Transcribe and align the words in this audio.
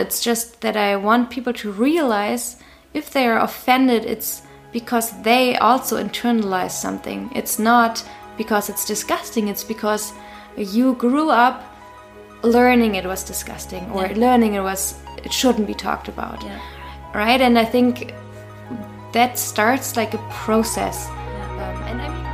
It's 0.00 0.20
just 0.22 0.62
that 0.62 0.76
I 0.78 0.96
want 0.96 1.28
people 1.28 1.52
to 1.52 1.70
realize 1.70 2.56
if 2.94 3.10
they 3.10 3.26
are 3.26 3.38
offended, 3.38 4.06
it's 4.06 4.42
because 4.72 5.12
they 5.22 5.56
also 5.58 6.02
internalize 6.02 6.70
something. 6.70 7.30
It's 7.34 7.58
not 7.58 8.02
because 8.38 8.70
it's 8.70 8.86
disgusting, 8.86 9.48
it's 9.48 9.62
because 9.62 10.12
you 10.56 10.94
grew 10.94 11.28
up 11.28 11.62
learning 12.42 12.94
it 12.94 13.04
was 13.04 13.22
disgusting 13.22 13.84
or 13.92 14.06
Yeah. 14.06 14.16
learning 14.16 14.54
it 14.54 14.62
was 14.62 14.94
it 15.22 15.32
shouldn't 15.32 15.66
be 15.66 15.74
talked 15.74 16.08
about. 16.08 16.42
Yeah. 16.42 16.58
Right? 17.14 17.40
And 17.42 17.58
I 17.58 17.66
think 17.66 18.14
that 19.12 19.38
starts 19.38 19.96
like 19.96 20.14
a 20.14 20.22
process. 20.44 21.08
Um, 21.08 21.82
and 21.90 22.00
I 22.00 22.08
mean 22.08 22.26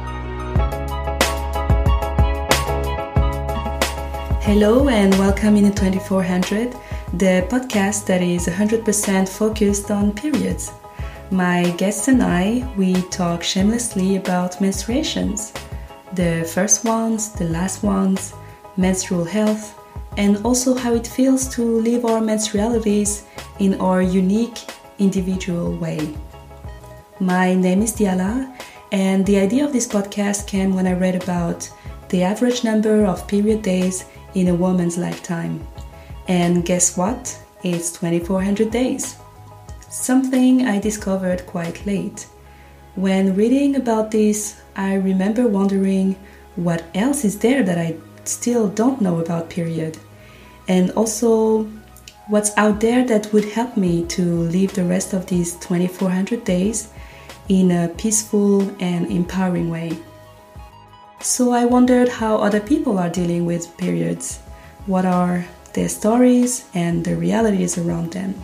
Hello 4.42 4.88
and 4.88 5.12
welcome 5.18 5.56
in 5.56 5.64
the 5.64 5.72
2400, 5.74 6.72
the 7.14 7.46
podcast 7.48 8.04
that 8.06 8.20
is 8.20 8.46
100% 8.46 9.28
focused 9.28 9.90
on 9.90 10.12
periods. 10.12 10.72
My 11.30 11.70
guests 11.78 12.08
and 12.08 12.22
I, 12.22 12.68
we 12.76 13.00
talk 13.10 13.42
shamelessly 13.42 14.16
about 14.16 14.54
menstruations. 14.54 15.52
The 16.14 16.48
first 16.52 16.84
ones, 16.84 17.32
the 17.32 17.44
last 17.44 17.82
ones, 17.82 18.34
menstrual 18.76 19.24
health, 19.24 19.78
and 20.16 20.44
also 20.44 20.74
how 20.74 20.94
it 20.94 21.06
feels 21.06 21.48
to 21.54 21.62
live 21.62 22.04
our 22.04 22.20
menstrualities 22.20 23.22
in 23.60 23.80
our 23.80 24.02
unique 24.02 24.58
individual 24.98 25.76
way. 25.76 26.14
My 27.20 27.54
name 27.54 27.82
is 27.82 27.92
Diala, 27.92 28.52
and 28.92 29.24
the 29.26 29.38
idea 29.38 29.64
of 29.64 29.72
this 29.72 29.86
podcast 29.86 30.46
came 30.46 30.74
when 30.74 30.86
I 30.86 30.92
read 30.92 31.22
about 31.22 31.68
the 32.08 32.22
average 32.22 32.64
number 32.64 33.04
of 33.04 33.26
period 33.26 33.62
days 33.62 34.04
in 34.34 34.48
a 34.48 34.54
woman's 34.54 34.98
lifetime. 34.98 35.66
And 36.28 36.64
guess 36.64 36.96
what? 36.96 37.38
It's 37.62 37.92
2400 37.92 38.70
days. 38.70 39.16
Something 39.88 40.66
I 40.66 40.80
discovered 40.80 41.46
quite 41.46 41.86
late. 41.86 42.26
When 42.96 43.36
reading 43.36 43.76
about 43.76 44.10
this, 44.10 44.60
I 44.74 44.94
remember 44.94 45.46
wondering 45.46 46.16
what 46.56 46.84
else 46.94 47.24
is 47.24 47.38
there 47.38 47.62
that 47.62 47.78
I 47.78 47.96
still 48.24 48.68
don't 48.68 49.00
know 49.00 49.20
about 49.20 49.50
period. 49.50 49.98
And 50.68 50.90
also 50.92 51.64
what's 52.28 52.56
out 52.56 52.80
there 52.80 53.04
that 53.04 53.32
would 53.32 53.44
help 53.44 53.76
me 53.76 54.04
to 54.06 54.22
live 54.22 54.74
the 54.74 54.84
rest 54.84 55.12
of 55.12 55.26
these 55.26 55.54
2400 55.56 56.44
days 56.44 56.88
in 57.48 57.70
a 57.70 57.88
peaceful 57.88 58.62
and 58.80 59.10
empowering 59.10 59.70
way. 59.70 59.96
So 61.20 61.52
I 61.52 61.64
wondered 61.64 62.08
how 62.08 62.36
other 62.36 62.60
people 62.60 62.98
are 62.98 63.08
dealing 63.08 63.46
with 63.46 63.76
periods. 63.78 64.38
What 64.86 65.04
are 65.04 65.44
their 65.76 65.88
stories 65.88 66.64
and 66.74 67.04
the 67.04 67.14
realities 67.14 67.78
around 67.78 68.10
them? 68.10 68.34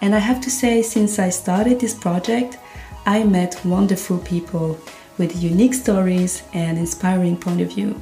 And 0.00 0.14
I 0.14 0.20
have 0.20 0.40
to 0.40 0.50
say, 0.50 0.80
since 0.80 1.18
I 1.18 1.28
started 1.28 1.78
this 1.78 1.92
project, 1.92 2.58
I 3.04 3.24
met 3.24 3.60
wonderful 3.64 4.18
people 4.18 4.78
with 5.18 5.42
unique 5.42 5.74
stories 5.74 6.42
and 6.54 6.78
inspiring 6.78 7.36
point 7.36 7.60
of 7.60 7.74
view. 7.74 8.00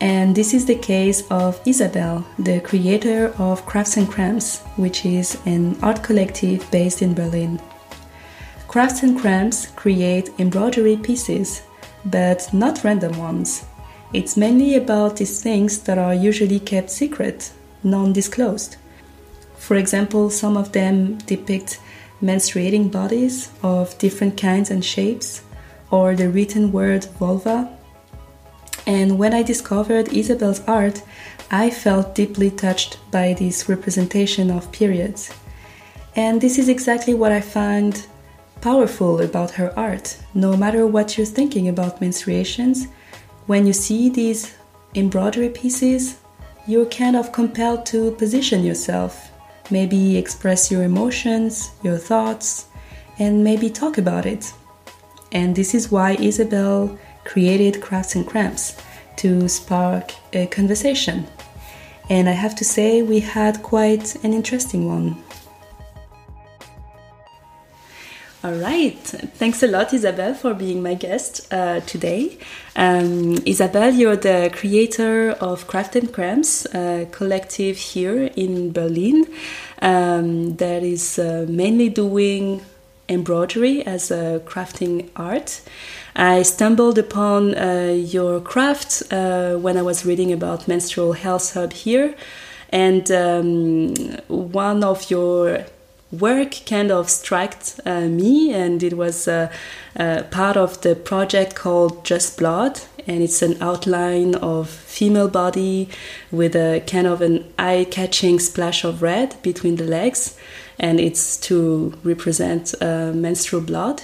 And 0.00 0.34
this 0.34 0.54
is 0.54 0.64
the 0.64 0.76
case 0.76 1.24
of 1.30 1.60
Isabel, 1.66 2.24
the 2.38 2.60
creator 2.60 3.34
of 3.38 3.66
Crafts 3.66 3.96
and 3.96 4.08
Cramps, 4.08 4.60
which 4.76 5.04
is 5.04 5.38
an 5.44 5.76
art 5.82 6.04
collective 6.04 6.70
based 6.70 7.02
in 7.02 7.14
Berlin. 7.14 7.60
Crafts 8.68 9.02
and 9.02 9.18
Cramps 9.18 9.66
create 9.66 10.30
embroidery 10.38 10.96
pieces, 10.96 11.62
but 12.04 12.48
not 12.52 12.84
random 12.84 13.18
ones. 13.18 13.64
It's 14.12 14.38
mainly 14.38 14.74
about 14.74 15.16
these 15.16 15.42
things 15.42 15.80
that 15.80 15.98
are 15.98 16.14
usually 16.14 16.60
kept 16.60 16.90
secret, 16.90 17.52
non 17.82 18.14
disclosed. 18.14 18.76
For 19.56 19.76
example, 19.76 20.30
some 20.30 20.56
of 20.56 20.72
them 20.72 21.18
depict 21.26 21.78
menstruating 22.22 22.90
bodies 22.90 23.50
of 23.62 23.96
different 23.98 24.40
kinds 24.40 24.70
and 24.70 24.82
shapes, 24.82 25.42
or 25.90 26.16
the 26.16 26.30
written 26.30 26.72
word 26.72 27.04
vulva. 27.18 27.68
And 28.86 29.18
when 29.18 29.34
I 29.34 29.42
discovered 29.42 30.12
Isabel's 30.12 30.62
art, 30.66 31.02
I 31.50 31.68
felt 31.68 32.14
deeply 32.14 32.50
touched 32.50 32.98
by 33.10 33.34
this 33.34 33.68
representation 33.68 34.50
of 34.50 34.72
periods. 34.72 35.30
And 36.16 36.40
this 36.40 36.58
is 36.58 36.70
exactly 36.70 37.12
what 37.12 37.30
I 37.30 37.42
find 37.42 38.06
powerful 38.62 39.20
about 39.20 39.52
her 39.52 39.78
art. 39.78 40.16
No 40.32 40.56
matter 40.56 40.86
what 40.86 41.16
you're 41.16 41.26
thinking 41.26 41.68
about 41.68 42.00
menstruations, 42.00 42.86
when 43.48 43.66
you 43.66 43.72
see 43.72 44.10
these 44.10 44.54
embroidery 44.94 45.48
pieces, 45.48 46.18
you're 46.66 46.84
kind 46.84 47.16
of 47.16 47.32
compelled 47.32 47.86
to 47.86 48.12
position 48.12 48.62
yourself, 48.62 49.30
maybe 49.70 50.18
express 50.18 50.70
your 50.70 50.82
emotions, 50.82 51.70
your 51.82 51.96
thoughts, 51.96 52.66
and 53.18 53.42
maybe 53.42 53.70
talk 53.70 53.96
about 53.96 54.26
it. 54.26 54.52
And 55.32 55.56
this 55.56 55.74
is 55.74 55.90
why 55.90 56.12
Isabel 56.20 56.98
created 57.24 57.80
Crafts 57.80 58.14
and 58.14 58.26
Cramps 58.26 58.76
to 59.16 59.48
spark 59.48 60.12
a 60.34 60.46
conversation. 60.48 61.26
And 62.10 62.28
I 62.28 62.32
have 62.32 62.54
to 62.56 62.64
say, 62.66 63.00
we 63.00 63.20
had 63.20 63.62
quite 63.62 64.22
an 64.24 64.34
interesting 64.34 64.86
one. 64.86 65.16
All 68.44 68.52
right. 68.52 68.94
Thanks 68.94 69.64
a 69.64 69.66
lot, 69.66 69.92
Isabel, 69.92 70.32
for 70.32 70.54
being 70.54 70.80
my 70.80 70.94
guest 70.94 71.52
uh, 71.52 71.80
today. 71.80 72.38
Um, 72.76 73.36
Isabel, 73.44 73.92
you're 73.92 74.14
the 74.14 74.52
creator 74.54 75.32
of 75.40 75.66
Craft 75.66 75.96
and 75.96 76.12
Cramps, 76.12 76.64
a 76.72 77.08
collective 77.10 77.76
here 77.76 78.30
in 78.36 78.70
Berlin 78.70 79.26
um, 79.82 80.54
that 80.58 80.84
is 80.84 81.18
uh, 81.18 81.46
mainly 81.48 81.88
doing 81.88 82.62
embroidery 83.08 83.84
as 83.84 84.12
a 84.12 84.40
crafting 84.46 85.08
art. 85.16 85.60
I 86.14 86.42
stumbled 86.42 86.96
upon 86.96 87.56
uh, 87.56 87.92
your 87.98 88.40
craft 88.40 89.02
uh, 89.10 89.56
when 89.56 89.76
I 89.76 89.82
was 89.82 90.06
reading 90.06 90.32
about 90.32 90.68
Menstrual 90.68 91.14
Health 91.14 91.54
Hub 91.54 91.72
here, 91.72 92.14
and 92.68 93.10
um, 93.10 93.94
one 94.28 94.84
of 94.84 95.10
your 95.10 95.64
work 96.10 96.62
kind 96.66 96.90
of 96.90 97.10
struck 97.10 97.54
uh, 97.84 98.00
me, 98.00 98.52
and 98.52 98.82
it 98.82 98.94
was 98.94 99.28
uh, 99.28 99.50
uh, 99.96 100.22
part 100.30 100.56
of 100.56 100.80
the 100.80 100.94
project 100.96 101.54
called 101.54 102.04
Just 102.04 102.38
Blood, 102.38 102.80
and 103.06 103.22
it's 103.22 103.42
an 103.42 103.60
outline 103.62 104.34
of 104.36 104.68
female 104.68 105.28
body 105.28 105.88
with 106.30 106.56
a 106.56 106.82
kind 106.86 107.06
of 107.06 107.20
an 107.20 107.44
eye-catching 107.58 108.38
splash 108.38 108.84
of 108.84 109.02
red 109.02 109.36
between 109.42 109.76
the 109.76 109.84
legs, 109.84 110.36
and 110.78 110.98
it's 111.00 111.36
to 111.36 111.92
represent 112.04 112.74
uh, 112.80 113.12
menstrual 113.12 113.62
blood. 113.62 114.02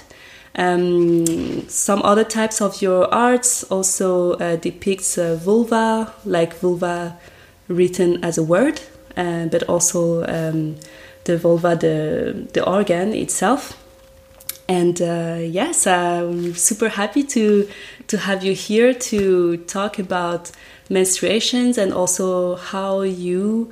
Um, 0.57 1.67
some 1.67 2.01
other 2.03 2.23
types 2.23 2.61
of 2.61 2.81
your 2.81 3.13
arts 3.13 3.63
also 3.63 4.33
uh, 4.33 4.55
depicts 4.55 5.17
uh, 5.17 5.35
vulva, 5.35 6.13
like 6.23 6.55
vulva 6.55 7.17
written 7.67 8.23
as 8.23 8.37
a 8.37 8.43
word, 8.43 8.79
but 9.15 9.63
also 9.63 10.23
um, 10.25 10.75
the 11.25 11.37
vulva, 11.37 11.75
the 11.75 12.47
the 12.53 12.63
organ 12.65 13.13
itself. 13.13 13.81
And 14.67 14.99
uh, 14.99 15.37
yes, 15.41 15.85
I'm 15.85 16.55
super 16.55 16.89
happy 16.89 17.23
to 17.23 17.67
to 18.07 18.17
have 18.17 18.43
you 18.43 18.53
here 18.53 18.93
to 18.93 19.57
talk 19.67 19.99
about 19.99 20.51
menstruations 20.89 21.77
and 21.77 21.93
also 21.93 22.55
how 22.55 23.01
you 23.01 23.71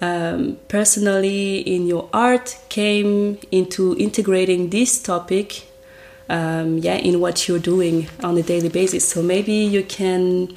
um, 0.00 0.58
personally 0.68 1.58
in 1.58 1.86
your 1.86 2.08
art 2.12 2.58
came 2.68 3.38
into 3.50 3.96
integrating 3.98 4.70
this 4.70 5.02
topic 5.02 5.68
um, 6.28 6.78
yeah 6.78 6.96
in 6.96 7.20
what 7.20 7.48
you're 7.48 7.58
doing 7.58 8.08
on 8.22 8.36
a 8.36 8.42
daily 8.42 8.68
basis 8.68 9.08
so 9.08 9.22
maybe 9.22 9.52
you 9.52 9.82
can 9.84 10.48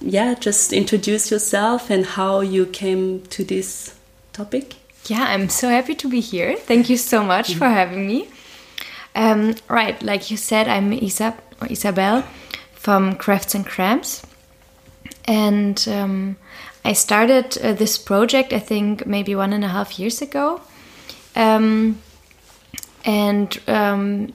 yeah 0.00 0.34
just 0.34 0.72
introduce 0.72 1.30
yourself 1.30 1.90
and 1.90 2.04
how 2.04 2.40
you 2.40 2.66
came 2.66 3.22
to 3.26 3.44
this 3.44 3.94
topic 4.32 4.77
Yeah, 5.08 5.24
I'm 5.24 5.48
so 5.48 5.70
happy 5.70 5.94
to 5.94 6.08
be 6.08 6.20
here. 6.20 6.54
Thank 6.56 6.90
you 6.90 6.98
so 6.98 7.22
much 7.22 7.54
for 7.54 7.66
having 7.66 8.06
me. 8.06 8.28
Um, 9.14 9.54
right, 9.66 10.00
like 10.02 10.30
you 10.30 10.36
said, 10.36 10.68
I'm 10.68 10.92
Isa 10.92 11.34
or 11.62 11.66
Isabel 11.68 12.24
from 12.72 13.14
Crafts 13.16 13.54
and 13.54 13.64
Cramps, 13.64 14.22
and 15.24 15.82
um, 15.88 16.36
I 16.84 16.92
started 16.92 17.56
uh, 17.58 17.72
this 17.72 17.96
project 17.96 18.52
I 18.52 18.58
think 18.58 19.06
maybe 19.06 19.34
one 19.34 19.54
and 19.54 19.64
a 19.64 19.68
half 19.68 19.98
years 19.98 20.20
ago, 20.20 20.60
um, 21.34 21.98
and 23.04 23.58
um, 23.66 24.34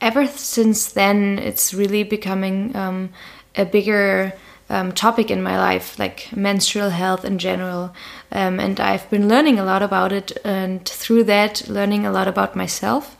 ever 0.00 0.26
since 0.26 0.92
then 0.92 1.38
it's 1.38 1.72
really 1.72 2.02
becoming 2.02 2.74
um, 2.74 3.10
a 3.54 3.64
bigger 3.64 4.32
um, 4.70 4.92
topic 4.92 5.30
in 5.30 5.42
my 5.42 5.58
life, 5.58 5.98
like 5.98 6.34
menstrual 6.34 6.90
health 6.90 7.24
in 7.24 7.38
general. 7.38 7.92
Um, 8.30 8.60
and 8.60 8.78
I've 8.80 9.10
been 9.10 9.28
learning 9.28 9.58
a 9.58 9.64
lot 9.64 9.82
about 9.82 10.12
it, 10.12 10.38
and 10.44 10.88
through 10.88 11.24
that, 11.24 11.68
learning 11.68 12.06
a 12.06 12.12
lot 12.12 12.28
about 12.28 12.54
myself, 12.54 13.16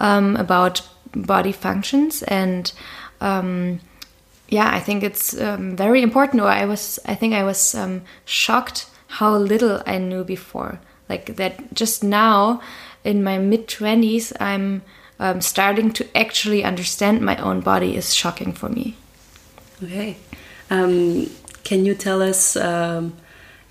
um, 0.00 0.36
about 0.36 0.82
body 1.12 1.52
functions, 1.52 2.22
and 2.22 2.72
um, 3.20 3.80
yeah, 4.48 4.70
I 4.72 4.78
think 4.78 5.02
it's 5.02 5.38
um, 5.38 5.76
very 5.76 6.00
important. 6.00 6.40
Or 6.40 6.48
I 6.48 6.64
was, 6.64 7.00
I 7.04 7.16
think 7.16 7.34
I 7.34 7.42
was 7.42 7.74
um, 7.74 8.02
shocked 8.24 8.86
how 9.08 9.36
little 9.36 9.82
I 9.86 9.98
knew 9.98 10.22
before. 10.22 10.78
Like 11.08 11.36
that, 11.36 11.74
just 11.74 12.04
now 12.04 12.62
in 13.02 13.24
my 13.24 13.38
mid 13.38 13.66
20s, 13.66 14.32
I'm 14.40 14.82
starting 15.40 15.92
to 15.92 16.16
actually 16.16 16.62
understand 16.62 17.20
my 17.20 17.36
own 17.36 17.60
body 17.60 17.96
is 17.96 18.14
shocking 18.14 18.52
for 18.52 18.68
me. 18.68 18.96
Okay. 19.82 20.16
Um, 20.70 21.30
can 21.62 21.84
you 21.84 21.94
tell 21.94 22.22
us 22.22 22.56
um, 22.56 23.14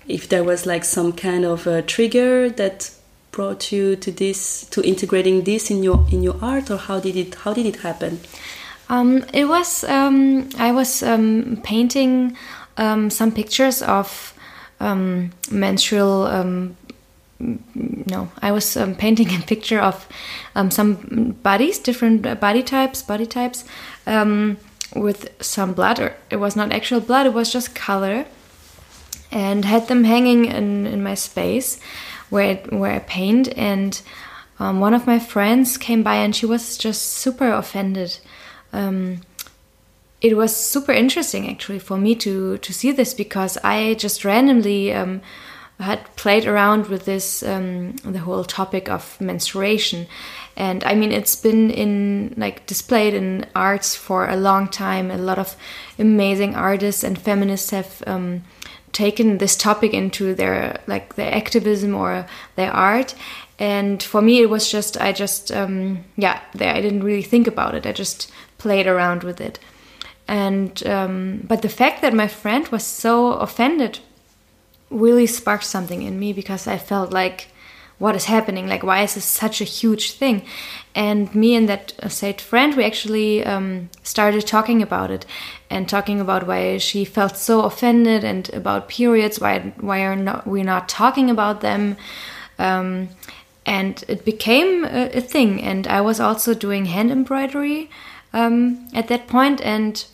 if 0.06 0.28
there 0.28 0.44
was 0.44 0.66
like 0.66 0.84
some 0.84 1.12
kind 1.12 1.44
of 1.44 1.66
a 1.66 1.82
trigger 1.82 2.50
that 2.50 2.90
brought 3.30 3.72
you 3.72 3.96
to 3.96 4.12
this 4.12 4.64
to 4.70 4.80
integrating 4.82 5.42
this 5.42 5.70
in 5.70 5.82
your 5.82 6.06
in 6.12 6.22
your 6.22 6.36
art 6.40 6.70
or 6.70 6.76
how 6.76 7.00
did 7.00 7.16
it 7.16 7.34
how 7.36 7.52
did 7.52 7.66
it 7.66 7.76
happen? 7.76 8.20
Um, 8.88 9.24
it 9.32 9.46
was 9.46 9.82
um, 9.84 10.48
i 10.58 10.70
was 10.70 11.02
um, 11.02 11.58
painting 11.64 12.36
um, 12.76 13.10
some 13.10 13.32
pictures 13.32 13.82
of 13.82 14.34
um, 14.78 15.32
menstrual 15.50 16.26
um, 16.26 16.76
no 17.40 18.28
i 18.42 18.52
was 18.52 18.76
painting 18.98 19.28
a 19.34 19.40
picture 19.46 19.80
of 19.80 20.06
some 20.70 21.34
bodies 21.42 21.78
different 21.78 22.22
body 22.40 22.62
types 22.62 23.02
body 23.02 23.26
types 23.26 23.64
with 24.94 25.30
some 25.42 25.72
blood 25.72 25.98
or 25.98 26.16
it 26.30 26.36
was 26.36 26.54
not 26.56 26.72
actual 26.72 27.00
blood 27.00 27.26
it 27.26 27.32
was 27.32 27.52
just 27.52 27.74
color 27.74 28.26
and 29.34 29.64
had 29.64 29.88
them 29.88 30.04
hanging 30.04 30.44
in, 30.44 30.86
in 30.86 31.02
my 31.02 31.14
space 31.14 31.80
where 32.30 32.56
where 32.70 32.92
I 32.92 33.00
paint. 33.00 33.48
And 33.56 34.00
um, 34.58 34.80
one 34.80 34.94
of 34.94 35.06
my 35.06 35.18
friends 35.18 35.76
came 35.76 36.02
by 36.02 36.16
and 36.16 36.34
she 36.34 36.46
was 36.46 36.78
just 36.78 37.02
super 37.02 37.50
offended. 37.52 38.18
Um, 38.72 39.20
it 40.20 40.36
was 40.36 40.56
super 40.56 40.92
interesting 40.92 41.50
actually 41.50 41.80
for 41.80 41.98
me 41.98 42.14
to 42.14 42.58
to 42.58 42.72
see 42.72 42.92
this 42.92 43.12
because 43.12 43.58
I 43.62 43.94
just 43.94 44.24
randomly 44.24 44.92
um, 44.92 45.20
had 45.80 46.04
played 46.16 46.46
around 46.46 46.86
with 46.86 47.04
this 47.04 47.42
um, 47.42 47.96
the 48.04 48.20
whole 48.20 48.44
topic 48.44 48.88
of 48.88 49.20
menstruation 49.20 50.06
and 50.56 50.84
i 50.84 50.94
mean 50.94 51.12
it's 51.12 51.36
been 51.36 51.70
in 51.70 52.34
like 52.36 52.66
displayed 52.66 53.14
in 53.14 53.46
arts 53.54 53.94
for 53.94 54.28
a 54.28 54.36
long 54.36 54.68
time. 54.68 55.10
A 55.10 55.18
lot 55.18 55.38
of 55.38 55.56
amazing 55.98 56.54
artists 56.54 57.04
and 57.04 57.18
feminists 57.18 57.70
have 57.70 58.02
um, 58.06 58.44
taken 58.92 59.38
this 59.38 59.56
topic 59.56 59.92
into 59.92 60.34
their 60.34 60.80
like 60.86 61.14
their 61.16 61.34
activism 61.34 61.94
or 61.94 62.26
their 62.56 62.72
art. 62.72 63.14
And 63.58 64.02
for 64.02 64.20
me 64.20 64.40
it 64.40 64.50
was 64.50 64.70
just 64.70 65.00
i 65.00 65.12
just 65.12 65.52
um, 65.52 66.04
yeah 66.16 66.40
there 66.54 66.74
i 66.74 66.80
didn't 66.80 67.04
really 67.04 67.22
think 67.22 67.46
about 67.46 67.74
it. 67.74 67.86
I 67.86 67.92
just 67.92 68.30
played 68.58 68.86
around 68.86 69.22
with 69.22 69.40
it. 69.40 69.58
And 70.26 70.84
um, 70.86 71.44
but 71.46 71.62
the 71.62 71.68
fact 71.68 72.00
that 72.02 72.14
my 72.14 72.28
friend 72.28 72.66
was 72.68 72.84
so 72.84 73.34
offended 73.34 74.00
really 74.90 75.26
sparked 75.26 75.64
something 75.64 76.02
in 76.02 76.20
me 76.20 76.32
because 76.32 76.68
i 76.68 76.78
felt 76.78 77.10
like 77.10 77.48
what 77.98 78.16
is 78.16 78.24
happening 78.24 78.66
like 78.66 78.82
why 78.82 79.02
is 79.02 79.14
this 79.14 79.24
such 79.24 79.60
a 79.60 79.64
huge 79.64 80.12
thing? 80.12 80.42
And 80.94 81.34
me 81.34 81.54
and 81.54 81.68
that 81.68 81.92
uh, 82.02 82.08
said 82.08 82.40
friend 82.40 82.76
we 82.76 82.84
actually 82.84 83.44
um, 83.44 83.90
started 84.02 84.46
talking 84.46 84.82
about 84.82 85.10
it 85.10 85.26
and 85.70 85.88
talking 85.88 86.20
about 86.20 86.46
why 86.46 86.78
she 86.78 87.04
felt 87.04 87.36
so 87.36 87.62
offended 87.62 88.24
and 88.24 88.52
about 88.52 88.88
periods 88.88 89.40
why 89.40 89.72
why 89.80 90.00
are 90.00 90.16
not 90.16 90.46
we 90.46 90.62
not 90.62 90.88
talking 90.88 91.30
about 91.30 91.60
them. 91.60 91.96
Um, 92.58 93.08
and 93.66 94.04
it 94.08 94.24
became 94.24 94.84
a, 94.84 95.10
a, 95.16 95.20
thing. 95.20 95.62
And 95.62 95.86
i 95.86 96.00
was 96.00 96.20
also 96.20 96.52
doing 96.54 96.84
hand 96.84 97.10
embroidery 97.10 97.90
um, 98.32 98.86
at 98.92 99.08
that 99.08 99.26
point. 99.26 99.60
And 99.62 100.04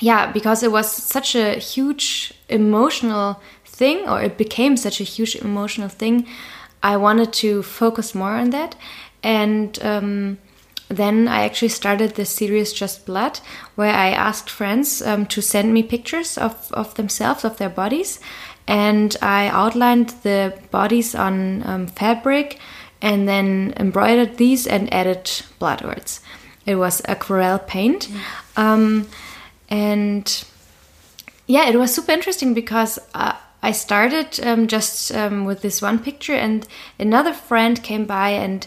yeah 0.00 0.30
because 0.32 0.62
it 0.62 0.72
was 0.72 0.90
such 0.90 1.34
a 1.34 1.54
huge 1.54 2.32
emotional 2.48 3.40
thing 3.64 4.08
or 4.08 4.22
it 4.22 4.36
became 4.36 4.76
such 4.76 5.00
a 5.00 5.04
huge 5.04 5.36
emotional 5.36 5.88
thing 5.88 6.26
I 6.82 6.96
wanted 6.96 7.32
to 7.34 7.62
focus 7.62 8.14
more 8.14 8.32
on 8.32 8.50
that. 8.50 8.74
And 9.22 9.78
um, 9.82 10.38
then 10.88 11.28
I 11.28 11.44
actually 11.44 11.68
started 11.68 12.14
the 12.14 12.24
series 12.24 12.72
Just 12.72 13.06
Blood, 13.06 13.40
where 13.74 13.94
I 13.94 14.10
asked 14.10 14.50
friends 14.50 15.02
um, 15.02 15.26
to 15.26 15.40
send 15.40 15.72
me 15.72 15.82
pictures 15.82 16.38
of, 16.38 16.72
of 16.72 16.94
themselves, 16.94 17.44
of 17.44 17.58
their 17.58 17.68
bodies. 17.68 18.18
And 18.66 19.16
I 19.20 19.48
outlined 19.48 20.10
the 20.22 20.58
bodies 20.70 21.14
on 21.14 21.66
um, 21.66 21.86
fabric 21.86 22.58
and 23.02 23.28
then 23.28 23.74
embroidered 23.76 24.36
these 24.36 24.66
and 24.66 24.92
added 24.92 25.30
blood 25.58 25.82
words. 25.82 26.20
It 26.66 26.76
was 26.76 27.02
aquarelle 27.06 27.58
paint. 27.58 28.08
Mm. 28.56 29.06
and 29.68 30.44
yeah, 31.46 31.68
it 31.68 31.76
was 31.76 31.94
super 31.94 32.12
interesting 32.12 32.54
because 32.54 32.98
uh, 33.14 33.34
I 33.62 33.72
started 33.72 34.40
um, 34.42 34.66
just 34.66 35.14
um, 35.14 35.44
with 35.44 35.60
this 35.60 35.82
one 35.82 35.98
picture, 35.98 36.34
and 36.34 36.66
another 36.98 37.32
friend 37.32 37.82
came 37.82 38.06
by 38.06 38.30
and 38.30 38.66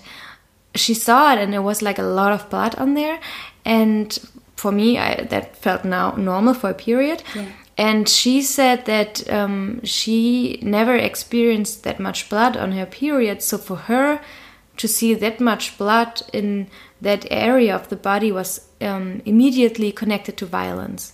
she 0.76 0.94
saw 0.94 1.34
it, 1.34 1.40
and 1.40 1.52
there 1.54 1.62
was 1.62 1.82
like 1.82 2.00
a 2.00 2.04
lot 2.04 2.32
of 2.32 2.50
blood 2.50 2.76
on 2.76 2.94
there. 2.94 3.20
And 3.66 4.18
for 4.56 4.72
me, 4.72 4.98
I, 4.98 5.24
that 5.30 5.56
felt 5.58 5.86
now 5.86 6.12
normal 6.16 6.54
for 6.54 6.70
a 6.70 6.74
period. 6.74 7.24
Yeah. 7.36 7.46
And 7.78 8.08
she 8.08 8.42
said 8.42 8.86
that 8.86 9.28
um, 9.32 9.84
she 9.84 10.60
never 10.62 10.96
experienced 10.96 11.84
that 11.84 12.00
much 12.00 12.30
blood 12.30 12.56
on 12.56 12.72
her 12.74 12.86
period. 12.86 13.42
So 13.42 13.58
for 13.58 13.76
her 13.76 14.22
to 14.78 14.88
see 14.88 15.14
that 15.16 15.40
much 15.40 15.78
blood 15.78 16.22
in 16.32 16.68
that 17.02 17.26
area 17.32 17.76
of 17.76 17.90
the 17.90 17.96
body 17.96 18.32
was 18.32 18.68
um, 18.82 19.22
immediately 19.26 19.92
connected 19.92 20.38
to 20.38 20.46
violence. 20.46 21.14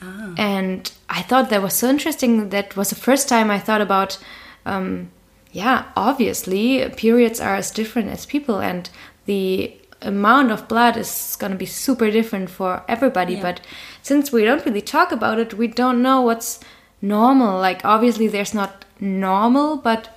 Ah. 0.00 0.34
And 0.36 0.90
I 1.08 1.22
thought 1.22 1.50
that 1.50 1.62
was 1.62 1.74
so 1.74 1.88
interesting. 1.88 2.50
That 2.50 2.76
was 2.76 2.90
the 2.90 2.96
first 2.96 3.28
time 3.28 3.50
I 3.50 3.58
thought 3.58 3.80
about, 3.80 4.18
um, 4.64 5.10
yeah, 5.52 5.86
obviously, 5.96 6.88
periods 6.90 7.40
are 7.40 7.56
as 7.56 7.70
different 7.70 8.10
as 8.10 8.26
people, 8.26 8.60
and 8.60 8.88
the 9.26 9.74
amount 10.02 10.52
of 10.52 10.68
blood 10.68 10.96
is 10.96 11.36
going 11.40 11.50
to 11.50 11.58
be 11.58 11.66
super 11.66 12.10
different 12.10 12.50
for 12.50 12.82
everybody. 12.86 13.34
Yeah. 13.34 13.42
But 13.42 13.60
since 14.02 14.30
we 14.30 14.44
don't 14.44 14.64
really 14.64 14.82
talk 14.82 15.10
about 15.10 15.38
it, 15.38 15.54
we 15.54 15.66
don't 15.66 16.02
know 16.02 16.20
what's 16.20 16.60
normal. 17.02 17.58
Like, 17.58 17.84
obviously, 17.84 18.28
there's 18.28 18.54
not 18.54 18.84
normal, 19.00 19.76
but 19.76 20.16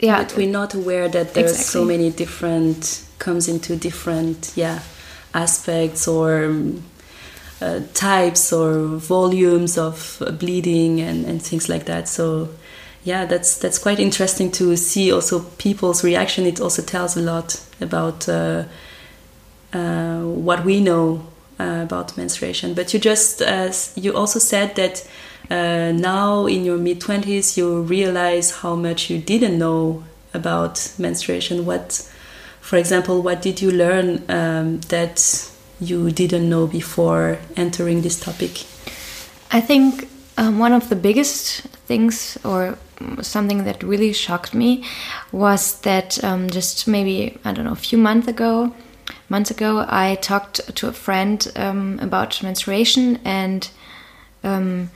yeah. 0.00 0.24
But 0.24 0.36
we're 0.36 0.50
not 0.50 0.74
aware 0.74 1.08
that 1.08 1.34
there's 1.34 1.52
exactly. 1.52 1.80
so 1.80 1.84
many 1.84 2.10
different, 2.10 3.06
comes 3.20 3.46
into 3.48 3.76
different, 3.76 4.52
yeah, 4.56 4.80
aspects 5.32 6.08
or. 6.08 6.46
Um, 6.46 6.82
uh, 7.64 7.80
types 7.94 8.52
or 8.52 8.98
volumes 8.98 9.78
of 9.78 10.22
bleeding 10.38 11.00
and, 11.00 11.24
and 11.26 11.42
things 11.42 11.68
like 11.68 11.84
that. 11.84 12.08
So 12.08 12.48
yeah, 13.04 13.26
that's 13.26 13.58
that's 13.58 13.78
quite 13.78 14.02
interesting 14.02 14.50
to 14.52 14.76
see 14.76 15.12
also 15.12 15.40
people's 15.58 16.04
reaction. 16.04 16.46
It 16.46 16.60
also 16.60 16.82
tells 16.82 17.16
a 17.16 17.20
lot 17.20 17.60
about 17.80 18.28
uh, 18.28 18.64
uh, 19.72 20.20
what 20.20 20.64
we 20.64 20.80
know 20.80 21.26
uh, 21.60 21.80
about 21.82 22.16
menstruation. 22.16 22.74
But 22.74 22.92
you 22.94 23.00
just 23.00 23.40
you 23.96 24.16
also 24.16 24.38
said 24.38 24.74
that 24.76 25.08
uh, 25.50 25.92
now 25.92 26.46
in 26.46 26.64
your 26.64 26.78
mid 26.78 27.00
twenties 27.00 27.56
you 27.56 27.82
realize 27.82 28.62
how 28.62 28.74
much 28.74 29.10
you 29.10 29.18
didn't 29.18 29.58
know 29.58 30.02
about 30.32 30.92
menstruation. 30.98 31.64
What, 31.66 32.10
for 32.60 32.78
example, 32.78 33.22
what 33.22 33.42
did 33.42 33.60
you 33.60 33.70
learn 33.70 34.22
um, 34.28 34.80
that 34.88 35.50
you 35.88 36.10
didn't 36.10 36.48
know 36.48 36.66
before 36.66 37.38
entering 37.56 38.02
this 38.02 38.18
topic? 38.18 38.64
I 39.50 39.60
think 39.60 40.08
um, 40.36 40.58
one 40.58 40.72
of 40.72 40.88
the 40.88 40.96
biggest 40.96 41.62
things, 41.86 42.38
or 42.44 42.76
something 43.22 43.64
that 43.64 43.82
really 43.82 44.12
shocked 44.12 44.54
me, 44.54 44.84
was 45.32 45.80
that 45.80 46.22
um, 46.24 46.50
just 46.50 46.88
maybe 46.88 47.38
I 47.44 47.52
don't 47.52 47.64
know 47.64 47.72
a 47.72 47.76
few 47.76 47.98
months 47.98 48.28
ago, 48.28 48.74
months 49.28 49.50
ago, 49.50 49.84
I 49.88 50.16
talked 50.16 50.74
to 50.76 50.88
a 50.88 50.92
friend 50.92 51.46
um, 51.56 51.98
about 52.00 52.42
menstruation, 52.42 53.20
and 53.24 53.68
um, 54.42 54.90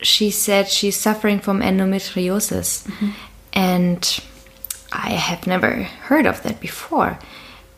she 0.00 0.30
said 0.30 0.68
she's 0.68 0.96
suffering 0.96 1.40
from 1.40 1.60
endometriosis, 1.60 2.86
mm 2.86 2.94
-hmm. 2.98 3.12
and 3.52 4.20
I 4.92 5.10
have 5.16 5.46
never 5.46 5.88
heard 6.08 6.26
of 6.26 6.40
that 6.42 6.60
before 6.60 7.18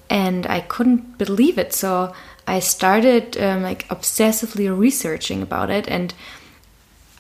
and 0.09 0.47
I 0.47 0.61
couldn't 0.61 1.19
believe 1.19 1.59
it. 1.59 1.73
So 1.73 2.13
I 2.47 2.61
started 2.61 3.37
um, 3.39 3.63
like 3.63 3.89
obsessively 3.89 4.77
researching 4.77 5.43
about 5.43 5.71
it, 5.71 5.89
and 5.89 6.15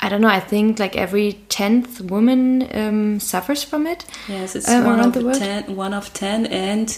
I 0.00 0.09
don't 0.09 0.21
know. 0.21 0.28
I 0.28 0.40
think 0.40 0.78
like 0.78 0.97
every 0.97 1.35
tenth 1.49 2.00
woman 2.00 2.69
um, 2.76 3.21
suffers 3.21 3.64
from 3.64 3.87
it. 3.87 4.05
Yes, 4.28 4.55
it's 4.55 4.69
um, 4.69 4.85
one 4.85 5.00
of 5.00 5.38
ten. 5.38 5.76
One 5.76 5.95
of 5.95 6.12
ten, 6.12 6.47
and 6.47 6.97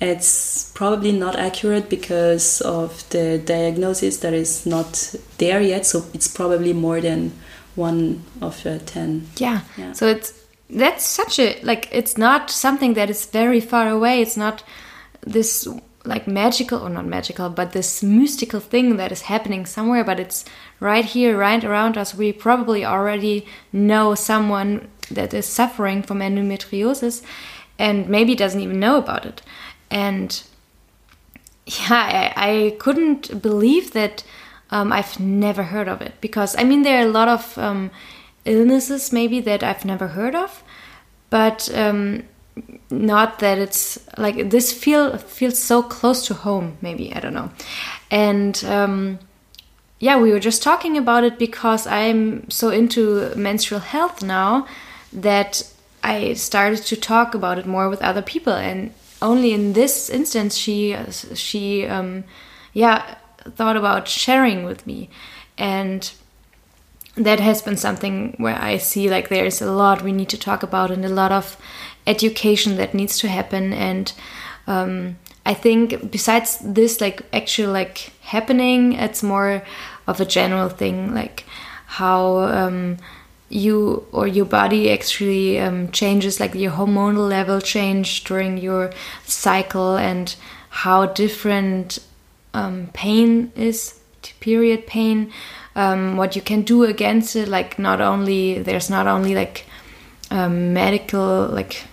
it's 0.00 0.72
probably 0.74 1.12
not 1.12 1.36
accurate 1.36 1.88
because 1.88 2.60
of 2.62 3.08
the 3.10 3.38
diagnosis 3.38 4.18
that 4.18 4.32
is 4.32 4.66
not 4.66 5.14
there 5.38 5.60
yet. 5.60 5.86
So 5.86 6.04
it's 6.12 6.28
probably 6.28 6.72
more 6.72 7.00
than 7.00 7.32
one 7.76 8.24
of 8.40 8.66
uh, 8.66 8.78
ten. 8.86 9.28
Yeah. 9.36 9.60
yeah. 9.76 9.92
So 9.92 10.06
it's 10.08 10.32
that's 10.68 11.04
such 11.06 11.38
a 11.38 11.60
like 11.62 11.88
it's 11.92 12.18
not 12.18 12.50
something 12.50 12.94
that 12.94 13.10
is 13.10 13.26
very 13.26 13.60
far 13.60 13.88
away. 13.88 14.20
It's 14.20 14.36
not 14.36 14.64
this 15.22 15.66
like 16.04 16.26
magical 16.26 16.80
or 16.80 16.88
not 16.88 17.06
magical, 17.06 17.48
but 17.48 17.72
this 17.72 18.02
mystical 18.02 18.60
thing 18.60 18.96
that 18.96 19.12
is 19.12 19.22
happening 19.22 19.64
somewhere, 19.64 20.02
but 20.02 20.18
it's 20.18 20.44
right 20.80 21.04
here, 21.04 21.36
right 21.36 21.62
around 21.62 21.96
us. 21.96 22.14
We 22.14 22.32
probably 22.32 22.84
already 22.84 23.46
know 23.72 24.14
someone 24.14 24.88
that 25.10 25.32
is 25.32 25.46
suffering 25.46 26.02
from 26.02 26.18
endometriosis 26.18 27.22
and 27.78 28.08
maybe 28.08 28.34
doesn't 28.34 28.60
even 28.60 28.80
know 28.80 28.96
about 28.96 29.24
it. 29.24 29.42
And 29.90 30.42
yeah, 31.66 32.32
I, 32.34 32.34
I 32.36 32.76
couldn't 32.78 33.40
believe 33.40 33.92
that 33.92 34.24
um, 34.70 34.92
I've 34.92 35.20
never 35.20 35.64
heard 35.64 35.86
of 35.86 36.00
it 36.00 36.14
because 36.20 36.56
I 36.58 36.64
mean, 36.64 36.82
there 36.82 36.98
are 36.98 37.06
a 37.06 37.12
lot 37.12 37.28
of 37.28 37.56
um, 37.58 37.90
illnesses 38.44 39.12
maybe 39.12 39.40
that 39.40 39.62
I've 39.62 39.84
never 39.84 40.08
heard 40.08 40.34
of, 40.34 40.64
but 41.30 41.72
um, 41.74 42.24
not 42.90 43.38
that 43.38 43.58
it's 43.58 43.98
like 44.18 44.50
this 44.50 44.72
feel 44.72 45.16
feels 45.16 45.58
so 45.58 45.82
close 45.82 46.26
to 46.26 46.34
home 46.34 46.76
maybe 46.82 47.14
i 47.14 47.20
don't 47.20 47.34
know. 47.34 47.50
And 48.10 48.62
um, 48.64 49.18
yeah 49.98 50.18
we 50.18 50.32
were 50.32 50.40
just 50.40 50.62
talking 50.62 50.98
about 50.98 51.24
it 51.24 51.38
because 51.38 51.86
i'm 51.86 52.50
so 52.50 52.68
into 52.68 53.34
menstrual 53.36 53.80
health 53.80 54.22
now 54.22 54.66
that 55.12 55.62
i 56.02 56.34
started 56.34 56.84
to 56.84 56.96
talk 56.96 57.34
about 57.34 57.58
it 57.58 57.66
more 57.66 57.88
with 57.88 58.02
other 58.02 58.22
people. 58.22 58.52
And 58.52 58.92
only 59.22 59.52
in 59.52 59.72
this 59.72 60.10
instance 60.10 60.56
she 60.56 60.96
she 61.34 61.86
um, 61.86 62.24
yeah 62.72 63.16
thought 63.50 63.76
about 63.76 64.08
sharing 64.08 64.64
with 64.64 64.86
me. 64.86 65.08
And 65.58 66.10
that 67.14 67.40
has 67.40 67.60
been 67.60 67.76
something 67.76 68.34
where 68.38 68.56
I 68.58 68.78
see 68.78 69.10
like 69.10 69.28
there's 69.28 69.60
a 69.60 69.70
lot 69.70 70.02
we 70.02 70.12
need 70.12 70.30
to 70.30 70.38
talk 70.38 70.62
about 70.62 70.90
and 70.90 71.04
a 71.04 71.10
lot 71.10 71.30
of 71.30 71.56
education 72.06 72.76
that 72.76 72.94
needs 72.94 73.18
to 73.18 73.28
happen. 73.28 73.72
And 73.72 74.12
um, 74.66 75.16
i 75.44 75.54
think 75.54 76.10
besides 76.10 76.58
this 76.62 77.00
like 77.00 77.22
actually 77.32 77.66
like 77.66 78.12
happening 78.22 78.92
it's 78.92 79.22
more 79.22 79.62
of 80.06 80.20
a 80.20 80.24
general 80.24 80.68
thing 80.68 81.14
like 81.14 81.44
how 81.86 82.38
um, 82.44 82.96
you 83.48 84.06
or 84.12 84.26
your 84.26 84.46
body 84.46 84.90
actually 84.90 85.58
um, 85.60 85.90
changes 85.90 86.40
like 86.40 86.54
your 86.54 86.72
hormonal 86.72 87.28
level 87.28 87.60
change 87.60 88.24
during 88.24 88.56
your 88.56 88.90
cycle 89.24 89.96
and 89.96 90.34
how 90.70 91.04
different 91.04 91.98
um, 92.54 92.88
pain 92.94 93.52
is 93.54 94.00
period 94.40 94.86
pain. 94.86 95.30
Um, 95.76 96.16
what 96.16 96.34
you 96.34 96.42
can 96.42 96.62
do 96.62 96.84
against 96.84 97.36
it 97.36 97.48
like 97.48 97.78
not 97.78 98.00
only 98.00 98.58
there's 98.58 98.88
not 98.88 99.06
only 99.06 99.34
like 99.34 99.66
um, 100.30 100.72
medical 100.72 101.46
like 101.46 101.84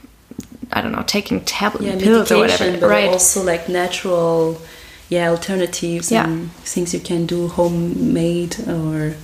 I 0.72 0.82
don't 0.82 0.92
know, 0.92 1.04
taking 1.04 1.42
tablet 1.46 1.84
yeah, 1.84 1.98
pills 1.98 2.32
or 2.32 2.38
whatever, 2.38 2.78
but 2.80 2.88
right? 2.88 3.10
Also 3.10 3.44
like 3.44 3.68
natural, 3.70 4.62
yeah, 5.10 5.30
alternatives 5.30 6.12
yeah. 6.12 6.26
and 6.26 6.52
things 6.64 6.94
you 6.94 7.00
can 7.00 7.26
do 7.26 7.48
homemade 7.48 8.58
or, 8.68 9.16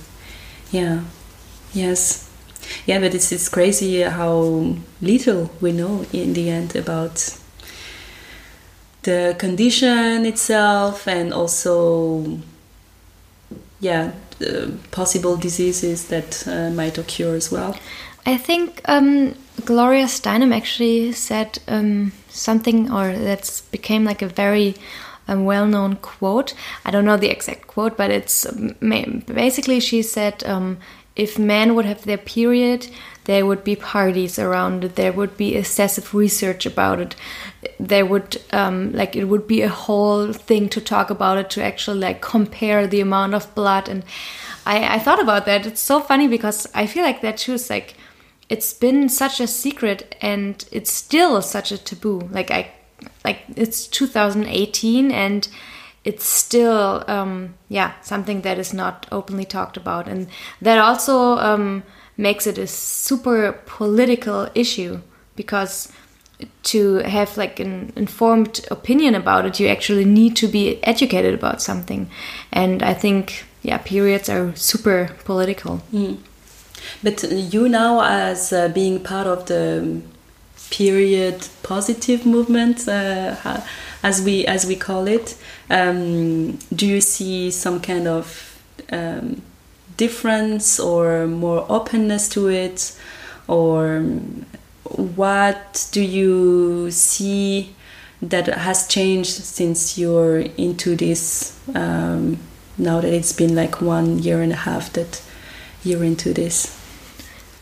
yeah, 0.72 1.02
yes, 1.72 2.28
yeah. 2.84 2.98
But 2.98 3.14
it's 3.14 3.30
it's 3.30 3.48
crazy 3.48 4.02
how 4.02 4.74
little 5.00 5.50
we 5.60 5.72
know 5.72 6.04
in 6.12 6.32
the 6.32 6.50
end 6.50 6.74
about 6.74 7.38
the 9.02 9.36
condition 9.38 10.26
itself 10.26 11.06
and 11.06 11.32
also, 11.32 12.40
yeah, 13.78 14.10
possible 14.90 15.36
diseases 15.36 16.08
that 16.08 16.46
uh, 16.48 16.70
might 16.70 16.98
occur 16.98 17.36
as 17.36 17.52
well. 17.52 17.76
I 18.26 18.36
think 18.36 18.80
um, 18.86 19.36
Gloria 19.64 20.04
Steinem 20.04 20.54
actually 20.54 21.12
said 21.12 21.58
um, 21.66 22.12
something, 22.28 22.90
or 22.90 23.16
that 23.16 23.62
became 23.70 24.04
like 24.04 24.22
a 24.22 24.28
very 24.28 24.74
um, 25.28 25.44
well-known 25.44 25.96
quote. 25.96 26.54
I 26.84 26.90
don't 26.90 27.04
know 27.04 27.16
the 27.16 27.30
exact 27.30 27.66
quote, 27.66 27.96
but 27.96 28.10
it's 28.10 28.46
um, 28.46 28.76
basically 29.26 29.80
she 29.80 30.02
said, 30.02 30.44
um, 30.44 30.78
"If 31.16 31.38
men 31.38 31.74
would 31.74 31.86
have 31.86 32.04
their 32.04 32.18
period, 32.18 32.88
there 33.24 33.44
would 33.44 33.64
be 33.64 33.76
parties 33.76 34.38
around 34.38 34.84
it. 34.84 34.94
There 34.94 35.12
would 35.12 35.36
be 35.36 35.56
excessive 35.56 36.14
research 36.14 36.66
about 36.66 37.00
it. 37.00 37.16
There 37.80 38.06
would 38.06 38.40
um, 38.52 38.92
like 38.92 39.16
it 39.16 39.24
would 39.24 39.48
be 39.48 39.62
a 39.62 39.68
whole 39.68 40.32
thing 40.32 40.68
to 40.68 40.80
talk 40.80 41.10
about 41.10 41.38
it 41.38 41.50
to 41.50 41.62
actually 41.62 41.98
like 41.98 42.20
compare 42.20 42.86
the 42.86 43.00
amount 43.00 43.34
of 43.34 43.54
blood." 43.54 43.88
And 43.88 44.04
I, 44.66 44.96
I 44.96 44.98
thought 44.98 45.20
about 45.20 45.46
that. 45.46 45.66
It's 45.66 45.80
so 45.80 46.00
funny 46.00 46.28
because 46.28 46.68
I 46.74 46.86
feel 46.86 47.02
like 47.02 47.20
that 47.22 47.38
too 47.38 47.54
is 47.54 47.70
like 47.70 47.94
it's 48.48 48.72
been 48.72 49.08
such 49.08 49.40
a 49.40 49.46
secret 49.46 50.14
and 50.20 50.64
it's 50.70 50.92
still 50.92 51.42
such 51.42 51.72
a 51.72 51.78
taboo. 51.78 52.28
Like 52.30 52.50
i 52.50 52.70
like 53.24 53.42
it's 53.56 53.86
2018 53.88 55.10
and 55.10 55.48
it's 56.04 56.24
still 56.24 57.04
um, 57.08 57.54
yeah 57.68 57.92
something 58.00 58.42
that 58.42 58.58
is 58.58 58.72
not 58.72 59.06
openly 59.10 59.44
talked 59.44 59.76
about. 59.76 60.06
And 60.08 60.28
that 60.62 60.78
also 60.78 61.36
um, 61.38 61.82
makes 62.16 62.46
it 62.46 62.58
a 62.58 62.66
super 62.66 63.52
political 63.66 64.48
issue 64.54 65.00
because 65.34 65.92
to 66.62 66.96
have 66.96 67.36
like 67.36 67.58
an 67.58 67.92
informed 67.96 68.66
opinion 68.70 69.14
about 69.14 69.46
it 69.46 69.58
you 69.58 69.68
actually 69.68 70.04
need 70.04 70.36
to 70.36 70.46
be 70.46 70.82
educated 70.84 71.34
about 71.34 71.60
something. 71.60 72.08
And 72.52 72.82
i 72.82 72.94
think 72.94 73.44
yeah 73.62 73.78
periods 73.78 74.28
are 74.28 74.54
super 74.54 75.10
political. 75.24 75.82
Mm. 75.92 76.18
But 77.02 77.22
you 77.22 77.68
now, 77.68 78.02
as 78.02 78.52
uh, 78.52 78.68
being 78.68 79.02
part 79.02 79.26
of 79.26 79.46
the 79.46 80.02
period 80.70 81.46
positive 81.62 82.26
movement, 82.26 82.88
uh, 82.88 83.60
as 84.02 84.22
we 84.22 84.46
as 84.46 84.66
we 84.66 84.76
call 84.76 85.06
it, 85.06 85.36
um, 85.70 86.58
do 86.74 86.86
you 86.86 87.00
see 87.00 87.50
some 87.50 87.80
kind 87.80 88.06
of 88.06 88.62
um, 88.90 89.42
difference 89.96 90.78
or 90.78 91.26
more 91.26 91.66
openness 91.68 92.28
to 92.30 92.48
it, 92.48 92.96
or 93.48 94.00
what 94.84 95.88
do 95.92 96.02
you 96.02 96.90
see 96.90 97.74
that 98.22 98.46
has 98.46 98.86
changed 98.86 99.30
since 99.30 99.98
you're 99.98 100.38
into 100.56 100.96
this? 100.96 101.58
Um, 101.74 102.38
now 102.78 103.00
that 103.00 103.12
it's 103.12 103.32
been 103.32 103.54
like 103.54 103.80
one 103.80 104.18
year 104.18 104.42
and 104.42 104.52
a 104.52 104.56
half 104.56 104.92
that 104.92 105.22
you're 105.82 106.04
into 106.04 106.32
this? 106.32 106.75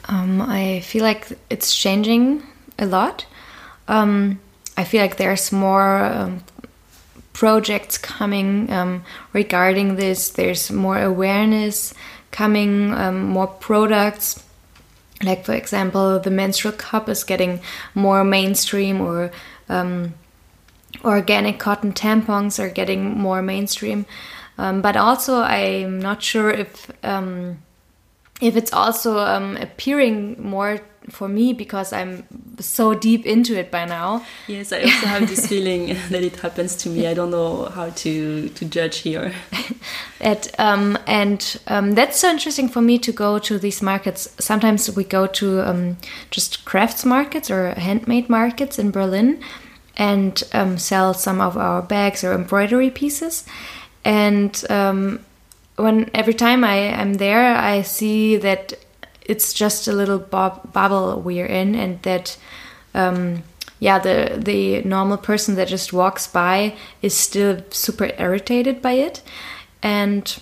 Um, 0.09 0.43
I 0.43 0.81
feel 0.81 1.03
like 1.03 1.29
it's 1.51 1.75
changing 1.75 2.43
a 2.79 2.87
lot. 2.87 3.27
Um, 3.89 4.41
I 4.77 4.85
feel 4.85 5.01
like 5.01 5.17
there's 5.17 5.53
more 5.53 6.05
um, 6.05 6.43
projects 7.33 7.99
coming 7.99 8.71
um, 8.73 9.05
regarding 9.33 9.97
this. 9.97 10.31
There's 10.31 10.71
more 10.71 11.01
awareness 11.01 11.95
coming, 12.31 12.93
um, 12.93 13.25
more 13.25 13.47
products. 13.47 14.43
Like 15.23 15.45
for 15.45 15.55
example, 15.55 16.19
the 16.19 16.31
menstrual 16.31 16.75
cup 16.75 17.09
is 17.09 17.25
getting 17.25 17.61
more 17.95 18.25
mainstream, 18.25 19.01
or 19.01 19.31
um, 19.69 20.15
organic 21.05 21.59
cotton 21.59 21.93
tampons 21.93 22.59
are 22.59 22.69
getting 22.69 23.17
more 23.17 23.41
mainstream. 23.41 24.07
but 24.57 24.97
also, 24.97 25.41
I'm 25.41 25.99
not 25.99 26.23
sure 26.23 26.51
if 26.51 26.91
if 28.41 28.57
it's 28.57 28.73
also 28.73 29.19
um, 29.19 29.57
appearing 29.57 30.43
more 30.43 30.81
for 31.11 31.29
me 31.29 31.53
because 31.53 31.93
I'm 31.93 32.25
so 32.59 32.95
deep 32.95 33.27
into 33.27 33.59
it 33.59 33.71
by 33.71 33.85
now. 33.85 34.25
Yes, 34.49 34.73
I 34.73 34.83
also 34.83 35.07
have 35.07 35.29
this 35.29 35.47
feeling 35.47 35.87
that 36.11 36.23
it 36.23 36.37
happens 36.37 36.77
to 36.77 36.89
me. 36.89 37.07
I 37.07 37.15
don't 37.15 37.31
know 37.31 37.67
how 37.67 37.91
to 37.91 38.49
to 38.49 38.65
judge 38.65 38.99
here. 38.99 39.33
At, 40.21 40.59
um, 40.59 40.99
and 41.07 41.61
um, 41.67 41.93
that's 41.93 42.19
so 42.19 42.31
interesting 42.31 42.69
for 42.69 42.81
me 42.81 42.99
to 43.01 43.13
go 43.13 43.39
to 43.41 43.59
these 43.59 43.83
markets. 43.83 44.35
Sometimes 44.39 44.95
we 44.97 45.05
go 45.05 45.27
to 45.27 45.69
um, 45.69 45.97
just 46.31 46.65
crafts 46.65 47.05
markets 47.05 47.51
or 47.51 47.75
handmade 47.75 48.31
markets 48.31 48.79
in 48.79 48.91
Berlin 48.91 49.43
and 49.97 50.43
um, 50.53 50.79
sell 50.79 51.13
some 51.13 51.41
of 51.41 51.57
our 51.57 51.83
bags 51.83 52.25
or 52.25 52.33
embroidery 52.33 52.91
pieces. 52.91 53.45
And 54.05 54.65
um, 54.71 55.21
when 55.77 56.11
every 56.15 56.35
time 56.35 56.65
I 56.65 56.77
am 56.77 57.15
there, 57.15 57.55
I 57.57 57.83
see 57.83 58.37
that 58.37 58.75
it's 59.23 59.53
just 59.53 59.89
a 59.89 59.93
little 59.93 60.19
bubble 60.19 61.21
we're 61.21 61.47
in, 61.47 61.75
and 61.75 62.03
that 62.03 62.37
um, 62.95 63.43
yeah, 63.81 63.99
the 63.99 64.39
the 64.39 64.83
normal 64.83 65.17
person 65.17 65.55
that 65.57 65.69
just 65.69 65.93
walks 65.93 66.27
by 66.27 66.75
is 67.03 67.15
still 67.15 67.63
super 67.71 68.11
irritated 68.19 68.81
by 68.81 68.93
it, 68.93 69.23
and 69.83 70.39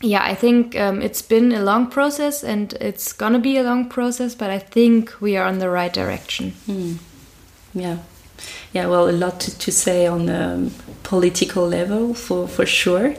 yeah, 0.00 0.22
I 0.22 0.34
think 0.34 0.76
um, 0.76 1.00
it's 1.02 1.22
been 1.22 1.52
a 1.52 1.62
long 1.62 1.88
process, 1.90 2.44
and 2.44 2.72
it's 2.74 3.12
gonna 3.12 3.38
be 3.38 3.56
a 3.56 3.62
long 3.62 3.88
process, 3.88 4.34
but 4.34 4.50
I 4.50 4.58
think 4.58 5.20
we 5.20 5.36
are 5.36 5.46
on 5.46 5.58
the 5.58 5.70
right 5.70 5.92
direction. 5.92 6.52
Mm. 6.66 6.98
Yeah. 7.74 7.98
Yeah, 8.72 8.86
well, 8.86 9.08
a 9.08 9.12
lot 9.12 9.40
to, 9.40 9.58
to 9.58 9.72
say 9.72 10.06
on 10.06 10.26
the 10.26 10.70
political 11.02 11.66
level 11.68 12.14
for, 12.14 12.48
for 12.48 12.66
sure. 12.66 13.14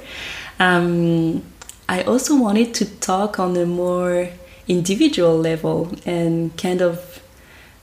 Um, 0.60 1.44
I 1.88 2.04
also 2.04 2.40
wanted 2.40 2.74
to 2.76 2.86
talk 3.00 3.40
on 3.40 3.56
a 3.58 3.66
more 3.66 4.30
individual 4.68 5.38
level 5.38 5.94
and 6.06 6.56
kind 6.58 6.82
of 6.82 7.22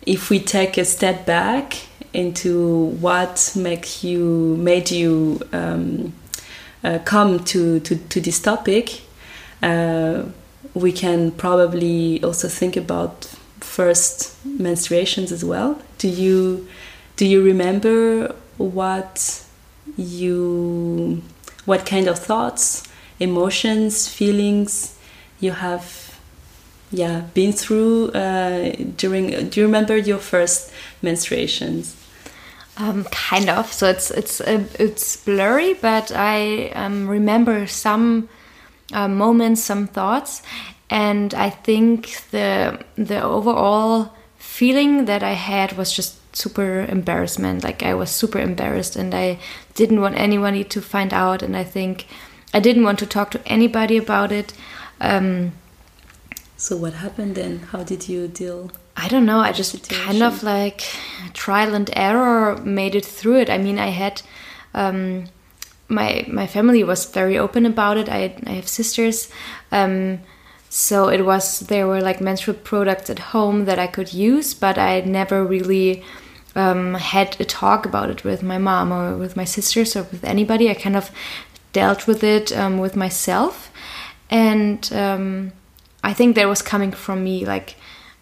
if 0.05 0.31
we 0.31 0.41
take 0.41 0.77
a 0.79 0.85
step 0.85 1.27
back 1.27 1.87
into 2.13 2.87
what 3.01 3.53
make 3.55 4.03
you 4.03 4.57
made 4.59 4.91
you 4.91 5.41
um, 5.53 6.13
uh, 6.83 6.99
come 7.05 7.45
to, 7.45 7.81
to, 7.81 7.97
to 7.97 8.21
this 8.21 8.41
topic, 8.41 9.03
uh, 9.63 10.25
we 10.75 10.91
can 10.91 11.31
probably 11.31 12.23
also 12.25 12.49
think 12.49 12.77
about 12.77 13.25
first 13.61 14.37
menstruations 14.45 15.31
as 15.31 15.45
well. 15.45 15.81
Do 15.99 16.09
you 16.09 16.67
do 17.17 17.27
you 17.27 17.43
remember 17.43 18.35
what 18.57 19.45
you 19.97 21.23
what 21.65 21.87
kind 21.87 22.09
of 22.09 22.19
thoughts, 22.19 22.83
emotions, 23.21 24.09
feelings 24.09 24.99
you 25.41 25.53
have 25.53 26.19
yeah 26.91 27.23
been 27.35 27.53
through 27.53 28.11
uh, 28.11 28.73
during 28.97 29.49
do 29.49 29.61
you 29.61 29.67
remember 29.67 29.97
your 29.97 30.19
first 30.19 30.73
menstruations? 31.03 31.95
Um, 32.79 33.05
kind 33.05 33.51
of. 33.51 33.73
So 33.73 33.89
it's 33.89 34.11
it's 34.11 34.41
uh, 34.41 34.65
it's 34.79 35.17
blurry 35.17 35.75
but 35.75 36.11
i 36.13 36.69
um, 36.75 37.09
remember 37.09 37.67
some 37.67 38.29
uh, 38.93 39.09
moments 39.09 39.63
some 39.63 39.87
thoughts. 39.87 40.43
And 40.91 41.35
i 41.35 41.49
think 41.51 42.23
the 42.31 42.85
the 42.97 43.23
overall 43.23 44.13
feeling 44.39 45.07
that 45.07 45.23
i 45.23 45.33
had 45.33 45.73
was 45.79 45.91
just 45.93 46.22
super 46.33 46.81
embarrassment 46.89 47.63
like 47.63 47.83
i 47.83 47.95
was 47.95 48.11
super 48.11 48.39
embarrassed 48.39 48.97
and 48.97 49.15
i 49.15 49.39
didn't 49.75 50.01
want 50.01 50.17
anybody 50.17 50.65
to 50.65 50.81
find 50.81 51.13
out 51.13 51.43
and 51.43 51.57
i 51.57 51.65
think 51.65 52.07
i 52.55 52.61
didn't 52.61 52.85
want 52.85 52.99
to 52.99 53.07
talk 53.07 53.31
to 53.31 53.47
anybody 53.47 53.97
about 53.97 54.33
it 54.33 54.53
um, 55.01 55.53
so 56.57 56.77
what 56.77 56.95
happened 56.95 57.35
then 57.35 57.59
how 57.59 57.83
did 57.83 58.09
you 58.09 58.29
deal 58.29 58.71
I 58.97 59.09
don't 59.09 59.25
know. 59.25 59.41
I 59.41 59.53
just 59.53 59.73
situation? 59.73 60.05
kind 60.05 60.23
of 60.23 60.43
like 60.43 60.83
trial 61.33 61.75
and 61.75 61.91
error 61.95 62.57
made 62.59 62.95
it 62.95 63.05
through 63.05 63.39
it. 63.41 63.51
I 63.51 63.59
mean, 63.59 63.79
I 63.79 63.89
had 63.89 64.23
um, 64.75 65.25
my 65.89 66.25
my 66.29 66.47
family 66.47 66.85
was 66.85 67.07
very 67.07 67.39
open 67.39 67.67
about 67.67 67.97
it. 67.97 68.09
I 68.09 68.35
I 68.47 68.53
have 68.53 68.69
sisters, 68.69 69.31
um, 69.71 70.21
so 70.69 71.09
it 71.09 71.25
was 71.25 71.61
there 71.61 71.87
were 71.87 72.01
like 72.01 72.21
menstrual 72.21 72.57
products 72.57 73.11
at 73.11 73.19
home 73.19 73.65
that 73.65 73.79
I 73.79 73.87
could 73.87 74.13
use, 74.13 74.55
but 74.55 74.79
I 74.79 75.01
never 75.01 75.45
really 75.45 76.03
um, 76.55 76.95
had 76.95 77.41
a 77.41 77.45
talk 77.45 77.87
about 77.87 78.11
it 78.11 78.25
with 78.25 78.43
my 78.43 78.59
mom 78.59 78.93
or 78.93 79.17
with 79.17 79.37
my 79.37 79.45
sisters 79.45 79.97
or 79.97 80.03
with 80.05 80.25
anybody. 80.25 80.71
I 80.71 80.75
kind 80.75 80.97
of 80.97 81.11
dealt 81.73 82.07
with 82.07 82.23
it 82.23 82.53
um, 82.53 82.79
with 82.79 82.97
myself, 82.97 83.73
and 84.31 84.91
um, 84.93 85.53
I 86.05 86.13
think 86.13 86.37
that 86.37 86.49
was 86.49 86.63
coming 86.63 86.93
from 86.93 87.25
me 87.25 87.45
like 87.47 87.77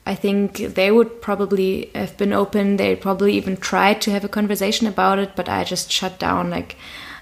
I 0.07 0.15
think 0.15 0.57
they 0.59 0.91
would 0.91 1.21
probably 1.21 1.91
have 1.95 2.17
been 2.17 2.33
open. 2.33 2.77
They 2.77 2.97
probably 2.97 3.35
even 3.35 3.57
tried 3.57 4.01
to 4.03 4.11
have 4.11 4.25
a 4.25 4.29
conversation 4.29 4.87
about 4.87 5.19
it, 5.19 5.37
but 5.37 5.49
I 5.49 5.65
just 5.65 5.93
shut 5.93 6.19
down. 6.19 6.51
Like, 6.51 6.77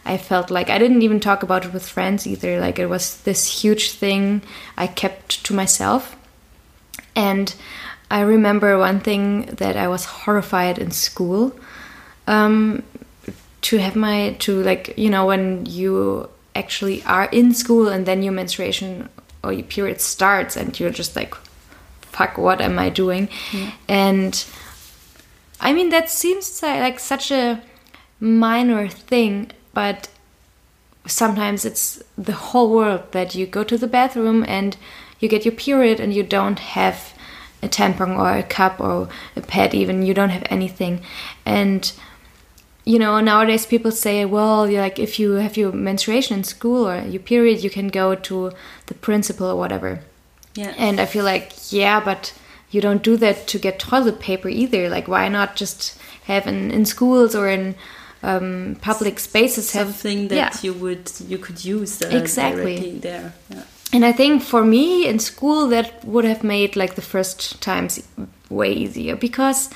I 0.05 0.17
felt 0.17 0.51
like 0.51 0.71
I 0.71 0.79
didn't 0.79 1.03
even 1.03 1.21
talk 1.21 1.43
about 1.43 1.67
it 1.67 1.73
with 1.73 1.87
friends 1.87 2.27
either. 2.27 2.61
Like, 2.61 2.79
it 2.79 2.87
was 2.87 3.21
this 3.23 3.63
huge 3.63 3.91
thing 3.91 4.43
I 4.77 4.87
kept 4.87 5.45
to 5.45 5.55
myself. 5.55 6.17
And 7.17 7.55
I 8.11 8.21
remember 8.21 8.79
one 8.79 9.01
thing 9.01 9.47
that 9.47 9.77
I 9.77 9.89
was 9.89 10.05
horrified 10.05 10.79
in 10.79 10.91
school 10.91 11.55
um, 12.27 12.83
to 13.63 13.79
have 13.79 13.97
my, 13.97 14.37
to 14.41 14.63
like, 14.63 14.97
you 14.97 15.11
know, 15.11 15.27
when 15.27 15.67
you 15.67 16.29
actually 16.55 17.03
are 17.05 17.27
in 17.27 17.55
school 17.55 17.89
and 17.89 18.07
then 18.07 18.23
your 18.23 18.33
menstruation 18.33 19.09
or 19.45 19.53
your 19.53 19.65
period 19.65 20.01
starts 20.01 20.57
and 20.57 20.79
you're 20.79 20.91
just 20.91 21.17
like, 21.17 21.35
fuck, 22.01 22.39
what 22.39 22.61
am 22.61 22.79
I 22.79 22.89
doing? 22.89 23.29
Mm. 23.51 23.73
And 23.89 24.45
I 25.61 25.73
mean, 25.73 25.91
that 25.91 26.11
seems 26.11 26.63
like 26.63 26.99
such 26.99 27.31
a 27.31 27.63
minor 28.21 28.89
thing, 28.89 29.51
but 29.75 30.09
sometimes 31.07 31.65
it's 31.65 32.03
the 32.17 32.33
whole 32.33 32.71
world 32.71 33.13
that 33.13 33.35
you 33.35 33.47
go 33.47 33.65
to 33.65 33.79
the 33.79 33.87
bathroom 33.87 34.45
and 34.49 34.77
you 35.21 35.29
get 35.29 35.45
your 35.45 35.55
period 35.55 36.01
and 36.01 36.15
you 36.15 36.23
don't 36.23 36.59
have 36.59 37.15
a 37.63 37.69
tampon 37.69 38.17
or 38.19 38.37
a 38.39 38.43
cup 38.43 38.81
or 38.81 39.09
a 39.37 39.41
pad 39.41 39.75
even 39.75 40.03
you 40.03 40.15
don't 40.15 40.31
have 40.31 40.47
anything 40.51 41.01
and 41.45 41.93
you 42.85 42.99
know 42.99 43.21
nowadays 43.21 43.67
people 43.67 43.91
say 43.91 44.25
well 44.25 44.71
you 44.71 44.79
like 44.79 44.99
if 44.99 45.19
you 45.19 45.33
have 45.33 45.57
your 45.57 45.73
menstruation 45.73 46.39
in 46.39 46.45
school 46.45 46.89
or 46.89 47.01
your 47.03 47.21
period 47.21 47.63
you 47.65 47.71
can 47.71 47.89
go 47.89 48.15
to 48.15 48.53
the 48.87 48.95
principal 48.95 49.49
or 49.49 49.57
whatever 49.57 50.01
yeah. 50.59 50.75
And 50.77 51.01
I 51.01 51.07
feel 51.07 51.25
like, 51.25 51.53
yeah, 51.73 52.01
but 52.01 52.35
you 52.71 52.81
don't 52.81 53.03
do 53.03 53.17
that 53.19 53.47
to 53.47 53.59
get 53.61 53.79
toilet 53.79 54.19
paper 54.19 54.49
either. 54.49 54.89
Like, 54.89 55.07
why 55.07 55.29
not 55.29 55.55
just 55.55 55.97
have 56.25 56.49
in, 56.49 56.73
in 56.73 56.85
schools 56.85 57.37
or 57.37 57.49
in 57.49 57.77
um, 58.25 58.77
public 58.81 59.21
spaces 59.21 59.73
have 59.73 59.87
something 59.87 60.29
that 60.29 60.35
yeah. 60.35 60.51
you 60.63 60.73
would 60.75 61.13
you 61.29 61.39
could 61.39 61.65
use 61.65 62.03
uh, 62.03 62.09
exactly 62.09 62.99
there. 62.99 63.33
Yeah. 63.49 63.63
And 63.93 64.05
I 64.05 64.13
think 64.13 64.43
for 64.43 64.65
me 64.65 65.07
in 65.07 65.19
school 65.19 65.69
that 65.69 66.05
would 66.05 66.25
have 66.25 66.45
made 66.45 66.77
like 66.77 66.95
the 66.95 67.03
first 67.03 67.61
times 67.63 68.07
way 68.51 68.73
easier 68.73 69.17
because 69.17 69.71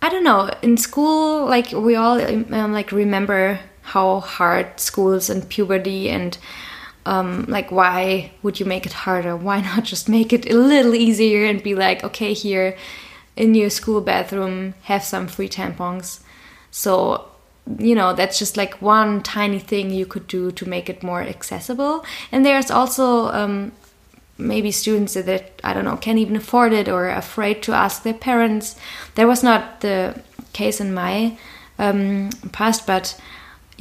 I 0.00 0.08
don't 0.08 0.24
know 0.24 0.50
in 0.62 0.76
school 0.76 1.46
like 1.46 1.72
we 1.72 1.94
all 1.94 2.20
um, 2.20 2.72
like 2.72 2.92
remember 2.92 3.60
how 3.82 4.20
hard 4.20 4.80
schools 4.80 5.28
and 5.28 5.48
puberty 5.48 6.08
and 6.08 6.38
um, 7.04 7.44
like 7.46 7.70
why 7.70 8.32
would 8.42 8.58
you 8.58 8.66
make 8.66 8.86
it 8.86 8.92
harder? 8.92 9.36
Why 9.36 9.60
not 9.70 9.84
just 9.84 10.08
make 10.08 10.32
it 10.32 10.50
a 10.50 10.56
little 10.56 10.94
easier 10.94 11.44
and 11.44 11.62
be 11.62 11.74
like 11.74 12.02
okay 12.04 12.32
here 12.32 12.76
in 13.36 13.54
your 13.54 13.70
school 13.70 14.00
bathroom 14.00 14.74
have 14.82 15.04
some 15.04 15.28
free 15.28 15.48
tampons. 15.48 16.20
So 16.70 17.31
you 17.78 17.94
know 17.94 18.12
that's 18.12 18.38
just 18.38 18.56
like 18.56 18.82
one 18.82 19.22
tiny 19.22 19.58
thing 19.58 19.90
you 19.90 20.06
could 20.06 20.26
do 20.26 20.50
to 20.50 20.68
make 20.68 20.90
it 20.90 21.02
more 21.02 21.22
accessible 21.22 22.04
and 22.32 22.44
there's 22.44 22.70
also 22.70 23.26
um, 23.28 23.72
maybe 24.36 24.72
students 24.72 25.14
that 25.14 25.52
i 25.62 25.72
don't 25.72 25.84
know 25.84 25.96
can't 25.96 26.18
even 26.18 26.36
afford 26.36 26.72
it 26.72 26.88
or 26.88 27.08
afraid 27.08 27.62
to 27.62 27.72
ask 27.72 28.02
their 28.02 28.14
parents 28.14 28.76
that 29.14 29.26
was 29.26 29.42
not 29.42 29.80
the 29.80 30.20
case 30.52 30.80
in 30.80 30.92
my 30.92 31.36
um, 31.78 32.30
past 32.52 32.86
but 32.86 33.18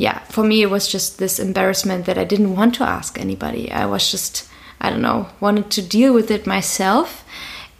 yeah, 0.01 0.19
for 0.19 0.43
me, 0.43 0.63
it 0.63 0.69
was 0.69 0.87
just 0.87 1.19
this 1.19 1.39
embarrassment 1.39 2.05
that 2.05 2.17
I 2.17 2.23
didn't 2.23 2.55
want 2.55 2.75
to 2.75 2.83
ask 2.83 3.19
anybody. 3.19 3.71
I 3.71 3.85
was 3.85 4.09
just, 4.09 4.49
I 4.79 4.89
don't 4.89 5.01
know, 5.01 5.29
wanted 5.39 5.69
to 5.71 5.81
deal 5.81 6.11
with 6.11 6.31
it 6.31 6.47
myself. 6.47 7.23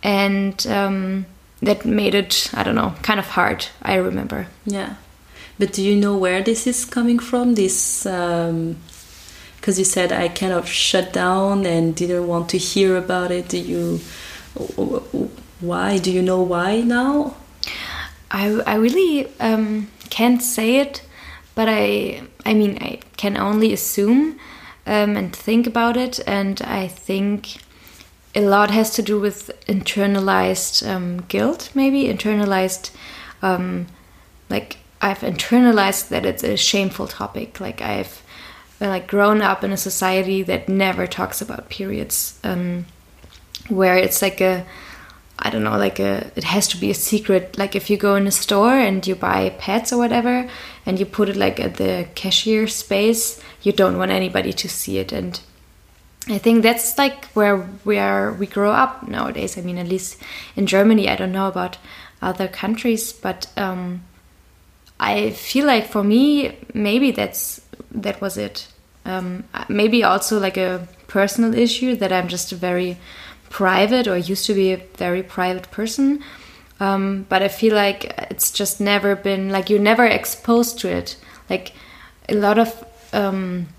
And 0.04 0.66
um, 0.68 1.26
that 1.62 1.86
made 1.86 2.14
it, 2.14 2.50
I 2.54 2.62
don't 2.64 2.76
know, 2.76 2.94
kind 3.02 3.20
of 3.20 3.28
hard, 3.28 3.68
I 3.82 3.96
remember. 3.96 4.48
Yeah. 4.66 4.96
But 5.62 5.74
do 5.74 5.84
you 5.84 5.95
know 5.95 6.17
where 6.17 6.41
this 6.41 6.65
is 6.65 6.86
coming 6.86 7.19
from? 7.19 7.54
This, 7.54 8.04
because 8.04 8.50
um, 8.50 8.78
you 9.65 9.86
said 9.86 10.12
I 10.12 10.28
kind 10.28 10.54
of 10.54 10.67
shut 10.67 11.13
down 11.13 11.67
and 11.67 11.95
didn't 11.95 12.28
want 12.28 12.50
to 12.50 12.58
hear 12.58 12.97
about 12.97 13.30
it. 13.30 13.50
Do 13.50 13.60
you, 13.60 14.00
why? 15.60 16.00
Do 16.00 16.12
you 16.12 16.24
know 16.24 16.41
why 16.41 16.82
now? 16.82 17.36
I, 18.32 18.45
I 18.65 18.76
really 18.76 19.28
um, 19.39 19.91
can't 20.10 20.41
say 20.41 20.78
it 20.78 21.04
but 21.56 21.67
I 21.69 22.24
I 22.45 22.54
mean 22.54 22.78
I 22.82 23.00
can 23.17 23.38
only 23.38 23.74
assume 23.74 24.39
um, 24.86 25.15
and 25.15 25.36
think 25.36 25.67
about 25.67 25.97
it, 25.97 26.19
and 26.26 26.62
I 26.62 26.88
think 26.88 27.58
a 28.34 28.41
lot 28.41 28.71
has 28.71 28.91
to 28.95 29.02
do 29.02 29.19
with 29.19 29.52
internalized 29.67 30.88
um, 30.88 31.21
guilt, 31.28 31.69
maybe 31.76 32.06
internalized 32.06 32.91
um, 33.41 33.88
like 34.50 34.78
I've 35.02 35.20
internalized 35.20 36.10
that 36.10 36.26
it's 36.26 36.44
a 36.44 36.56
shameful 36.56 37.08
topic. 37.08 37.60
Like 37.60 37.82
I've 37.82 38.22
like 38.80 39.08
grown 39.08 39.42
up 39.42 39.64
in 39.64 39.72
a 39.72 39.78
society 39.78 40.44
that 40.44 40.70
never 40.70 41.08
talks 41.08 41.42
about 41.42 41.70
periods, 41.70 42.40
um, 42.44 42.86
where 43.70 43.98
it's 43.98 44.22
like 44.22 44.42
a 44.42 44.66
I 45.44 45.50
don't 45.50 45.64
know, 45.64 45.78
like 45.78 46.00
a 46.00 46.32
it 46.36 46.44
has 46.44 46.68
to 46.70 46.78
be 46.78 46.92
a 46.92 46.96
secret. 46.96 47.58
Like 47.58 47.76
if 47.76 47.90
you 47.90 47.98
go 47.98 48.16
in 48.16 48.28
a 48.28 48.32
store 48.32 48.78
and 48.78 49.06
you 49.06 49.16
buy 49.16 49.50
pets 49.58 49.92
or 49.92 49.98
whatever, 49.98 50.48
and 50.86 51.00
you 51.00 51.06
put 51.06 51.30
it 51.30 51.36
like 51.36 51.60
at 51.60 51.76
the 51.78 52.08
cashier 52.14 52.68
space, 52.68 53.42
you 53.64 53.72
don't 53.72 53.98
want 53.98 54.12
anybody 54.12 54.54
to 54.54 54.70
see 54.70 55.00
it. 55.00 55.12
And 55.12 55.40
I 56.28 56.38
think 56.38 56.62
that's 56.62 56.98
like 57.00 57.26
where 57.34 57.68
we 57.86 57.98
are. 57.98 58.34
We 58.34 58.46
grow 58.46 58.72
up 58.72 59.08
nowadays. 59.08 59.58
I 59.58 59.62
mean, 59.62 59.80
at 59.80 59.88
least 59.88 60.22
in 60.56 60.68
Germany, 60.68 61.10
I 61.10 61.16
don't 61.16 61.32
know 61.32 61.48
about 61.48 61.78
other 62.22 62.48
countries, 62.48 63.12
but 63.12 63.48
um, 63.58 64.04
I 65.02 65.32
feel 65.32 65.66
like 65.66 65.88
for 65.88 66.04
me, 66.04 66.56
maybe 66.74 67.10
that's 67.12 67.60
that 67.92 68.22
was 68.22 68.38
it. 68.38 68.68
Um, 69.04 69.44
maybe 69.68 70.04
also 70.04 70.40
like 70.40 70.58
a 70.58 70.88
personal 71.08 71.56
issue 71.56 71.96
that 71.96 72.14
I'm 72.14 72.28
just 72.28 72.52
a 72.52 72.56
very 72.56 72.98
private 73.50 74.08
or 74.08 74.16
used 74.16 74.46
to 74.46 74.54
be 74.54 74.72
a 74.72 74.78
very 74.98 75.24
private 75.24 75.72
person. 75.72 76.24
Um, 76.80 77.26
but 77.30 77.42
I 77.42 77.48
feel 77.48 77.76
like 77.76 78.14
it's 78.30 78.52
just 78.52 78.80
never 78.80 79.16
been 79.16 79.50
like 79.50 79.72
you're 79.72 79.80
never 79.80 80.06
exposed 80.06 80.80
to 80.80 80.88
it. 80.88 81.18
Like 81.50 81.74
a 82.30 82.36
lot 82.36 82.60
of 82.60 82.86
um, 83.12 83.70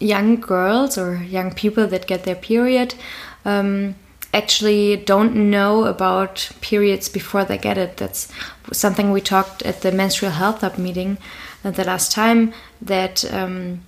young 0.00 0.40
girls 0.40 0.98
or 0.98 1.16
young 1.16 1.54
people 1.54 1.86
that 1.86 2.08
get 2.08 2.24
their 2.24 2.34
period, 2.34 2.94
um, 3.44 3.94
actually 4.32 4.96
don't 4.96 5.50
know 5.50 5.84
about 5.84 6.50
periods 6.60 7.08
before 7.08 7.44
they 7.44 7.58
get 7.58 7.78
it. 7.78 7.96
That's 7.98 8.28
something 8.72 9.12
we 9.12 9.20
talked 9.20 9.62
at 9.62 9.82
the 9.82 9.92
menstrual 9.92 10.32
health 10.32 10.62
hub 10.62 10.78
meeting 10.78 11.18
the 11.62 11.84
last 11.84 12.12
time. 12.12 12.52
That 12.80 13.24
um, 13.32 13.82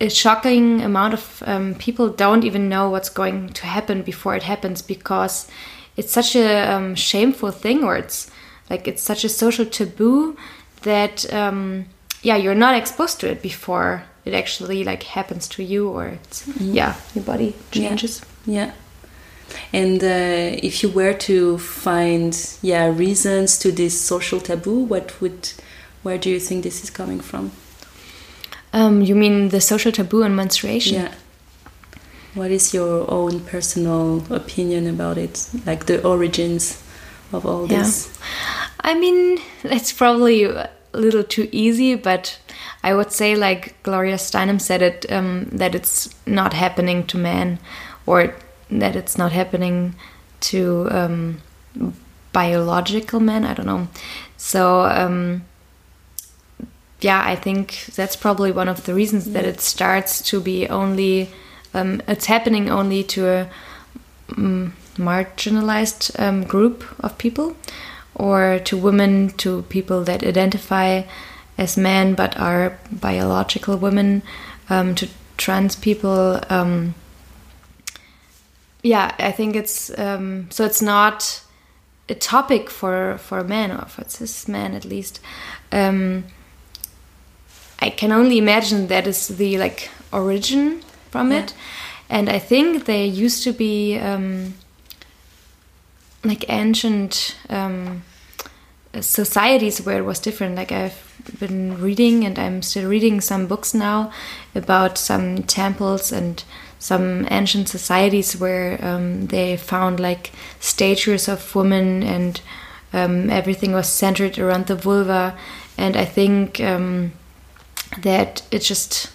a 0.00 0.08
shocking 0.08 0.82
amount 0.82 1.14
of 1.14 1.42
um, 1.46 1.74
people 1.74 2.08
don't 2.08 2.44
even 2.44 2.68
know 2.68 2.90
what's 2.90 3.08
going 3.08 3.48
to 3.50 3.66
happen 3.66 4.02
before 4.02 4.36
it 4.36 4.42
happens 4.42 4.82
because 4.82 5.48
it's 5.96 6.12
such 6.12 6.36
a 6.36 6.72
um, 6.72 6.94
shameful 6.94 7.50
thing, 7.50 7.82
or 7.82 7.96
it's 7.96 8.30
like 8.70 8.86
it's 8.86 9.02
such 9.02 9.24
a 9.24 9.28
social 9.28 9.66
taboo 9.66 10.36
that 10.82 11.32
um, 11.32 11.86
yeah, 12.22 12.36
you're 12.36 12.54
not 12.54 12.76
exposed 12.76 13.20
to 13.20 13.30
it 13.30 13.42
before 13.42 14.04
it 14.24 14.34
actually 14.34 14.84
like 14.84 15.02
happens 15.02 15.48
to 15.48 15.62
you, 15.62 15.88
or 15.88 16.06
it's 16.06 16.46
mm. 16.46 16.74
yeah, 16.74 16.94
your 17.14 17.24
body 17.24 17.54
changes. 17.72 18.22
yeah. 18.44 18.66
yeah. 18.66 18.72
And 19.72 20.02
uh, 20.02 20.58
if 20.62 20.82
you 20.82 20.88
were 20.88 21.14
to 21.14 21.58
find 21.58 22.36
yeah 22.62 22.86
reasons 22.86 23.58
to 23.58 23.72
this 23.72 24.00
social 24.00 24.40
taboo, 24.40 24.80
what 24.84 25.20
would 25.20 25.52
where 26.02 26.18
do 26.18 26.30
you 26.30 26.40
think 26.40 26.62
this 26.62 26.84
is 26.84 26.90
coming 26.90 27.20
from? 27.20 27.52
Um, 28.72 29.02
you 29.02 29.14
mean 29.14 29.48
the 29.48 29.60
social 29.60 29.92
taboo 29.92 30.22
on 30.22 30.34
menstruation? 30.36 31.02
Yeah. 31.02 31.14
What 32.34 32.50
is 32.50 32.74
your 32.74 33.10
own 33.10 33.40
personal 33.40 34.22
opinion 34.30 34.86
about 34.86 35.16
it? 35.16 35.48
Like 35.64 35.86
the 35.86 36.02
origins 36.06 36.82
of 37.32 37.46
all 37.46 37.66
yeah. 37.66 37.78
this? 37.78 38.18
I 38.80 38.94
mean, 38.94 39.38
it's 39.64 39.92
probably 39.92 40.44
a 40.44 40.70
little 40.92 41.24
too 41.24 41.48
easy, 41.50 41.94
but 41.94 42.38
I 42.82 42.94
would 42.94 43.10
say, 43.12 43.34
like 43.34 43.82
Gloria 43.82 44.16
Steinem 44.16 44.60
said 44.60 44.82
it, 44.82 45.10
um, 45.10 45.46
that 45.52 45.74
it's 45.74 46.14
not 46.26 46.52
happening 46.52 47.06
to 47.08 47.18
men, 47.18 47.58
or 48.06 48.34
that 48.70 48.96
it's 48.96 49.16
not 49.16 49.32
happening 49.32 49.94
to 50.40 50.88
um, 50.90 51.42
biological 52.32 53.20
men. 53.20 53.44
I 53.44 53.54
don't 53.54 53.66
know. 53.66 53.88
So 54.36 54.82
um, 54.82 55.44
yeah, 57.00 57.22
I 57.24 57.36
think 57.36 57.86
that's 57.94 58.16
probably 58.16 58.52
one 58.52 58.68
of 58.68 58.84
the 58.84 58.94
reasons 58.94 59.32
that 59.32 59.44
it 59.44 59.60
starts 59.60 60.22
to 60.30 60.40
be 60.40 60.68
only. 60.68 61.28
Um, 61.74 62.00
it's 62.08 62.26
happening 62.26 62.70
only 62.70 63.02
to 63.04 63.28
a 63.28 63.50
um, 64.36 64.72
marginalized 64.96 66.18
um, 66.18 66.44
group 66.44 66.84
of 67.00 67.18
people, 67.18 67.56
or 68.14 68.58
to 68.64 68.76
women, 68.76 69.30
to 69.36 69.62
people 69.62 70.04
that 70.04 70.24
identify 70.24 71.02
as 71.58 71.76
men 71.76 72.14
but 72.14 72.38
are 72.38 72.78
biological 72.90 73.76
women, 73.76 74.22
um, 74.70 74.94
to 74.94 75.08
trans 75.36 75.76
people 75.76 76.40
yeah, 78.86 79.14
I 79.18 79.32
think 79.32 79.56
it's 79.56 79.96
um, 79.98 80.48
so 80.50 80.64
it's 80.64 80.80
not 80.80 81.42
a 82.08 82.14
topic 82.14 82.70
for 82.70 83.18
for 83.18 83.42
men 83.42 83.72
or 83.72 83.86
for 83.86 84.04
cis 84.08 84.46
men 84.46 84.74
at 84.74 84.84
least. 84.84 85.20
Um, 85.72 86.24
I 87.80 87.90
can 87.90 88.12
only 88.12 88.38
imagine 88.38 88.86
that 88.86 89.06
is 89.06 89.28
the 89.28 89.58
like 89.58 89.90
origin 90.12 90.82
from 91.10 91.32
yeah. 91.32 91.40
it, 91.40 91.54
and 92.08 92.28
I 92.28 92.38
think 92.38 92.84
there 92.84 93.04
used 93.04 93.42
to 93.42 93.52
be 93.52 93.98
um, 93.98 94.54
like 96.22 96.44
ancient 96.48 97.36
um, 97.50 98.04
societies 99.00 99.82
where 99.82 99.98
it 99.98 100.04
was 100.04 100.20
different. 100.20 100.54
Like 100.54 100.70
I've 100.70 101.02
been 101.40 101.80
reading, 101.80 102.24
and 102.24 102.38
I'm 102.38 102.62
still 102.62 102.88
reading 102.88 103.20
some 103.20 103.48
books 103.48 103.74
now 103.74 104.12
about 104.54 104.96
some 104.96 105.42
temples 105.42 106.12
and 106.12 106.44
some 106.78 107.26
ancient 107.30 107.68
societies 107.68 108.36
where 108.36 108.78
um, 108.84 109.26
they 109.28 109.56
found 109.56 109.98
like 109.98 110.32
statues 110.60 111.28
of 111.28 111.54
women 111.54 112.02
and 112.02 112.40
um, 112.92 113.30
everything 113.30 113.72
was 113.72 113.88
centered 113.88 114.38
around 114.38 114.66
the 114.66 114.76
vulva. 114.76 115.36
And 115.78 115.96
I 115.96 116.04
think 116.04 116.60
um, 116.60 117.12
that 117.98 118.42
it's 118.50 118.68
just, 118.68 119.10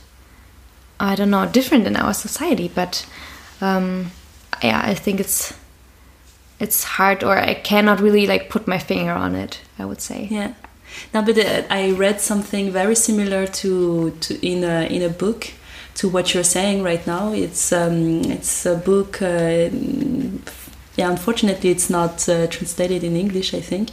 I 1.00 1.15
don't 1.15 1.30
know, 1.30 1.47
different 1.47 1.88
in 1.88 1.95
our 1.95 2.13
society. 2.13 2.71
But 2.74 3.06
um, 3.62 4.12
yeah, 4.63 4.82
I 4.84 4.93
think 4.93 5.19
it's 5.19 5.54
it's 6.60 6.84
hard, 6.84 7.24
or 7.24 7.39
I 7.39 7.56
cannot 7.56 8.00
really 8.00 8.28
like 8.28 8.50
put 8.50 8.67
my 8.67 8.78
finger 8.78 9.13
on 9.13 9.34
it. 9.36 9.62
I 9.80 9.86
would 9.86 10.02
say. 10.02 10.28
Yeah. 10.30 10.54
Now, 11.13 11.24
but 11.24 11.38
uh, 11.38 11.63
I 11.69 11.91
read 11.91 12.21
something 12.21 12.71
very 12.71 12.95
similar 12.95 13.47
to, 13.47 14.12
to 14.12 14.47
in 14.47 14.63
a 14.63 14.84
in 14.84 15.02
a 15.02 15.10
book 15.10 15.52
to 15.95 16.10
what 16.10 16.34
you're 16.34 16.43
saying 16.43 16.84
right 16.84 17.06
now. 17.06 17.32
It's 17.32 17.71
um, 17.71 18.21
it's 18.25 18.65
a 18.65 18.75
book. 18.75 19.21
Uh, 19.21 19.69
yeah, 20.97 21.10
unfortunately, 21.10 21.69
it's 21.69 21.89
not 21.89 22.27
uh, 22.27 22.47
translated 22.47 23.04
in 23.04 23.15
English. 23.15 23.54
I 23.54 23.62
think 23.62 23.89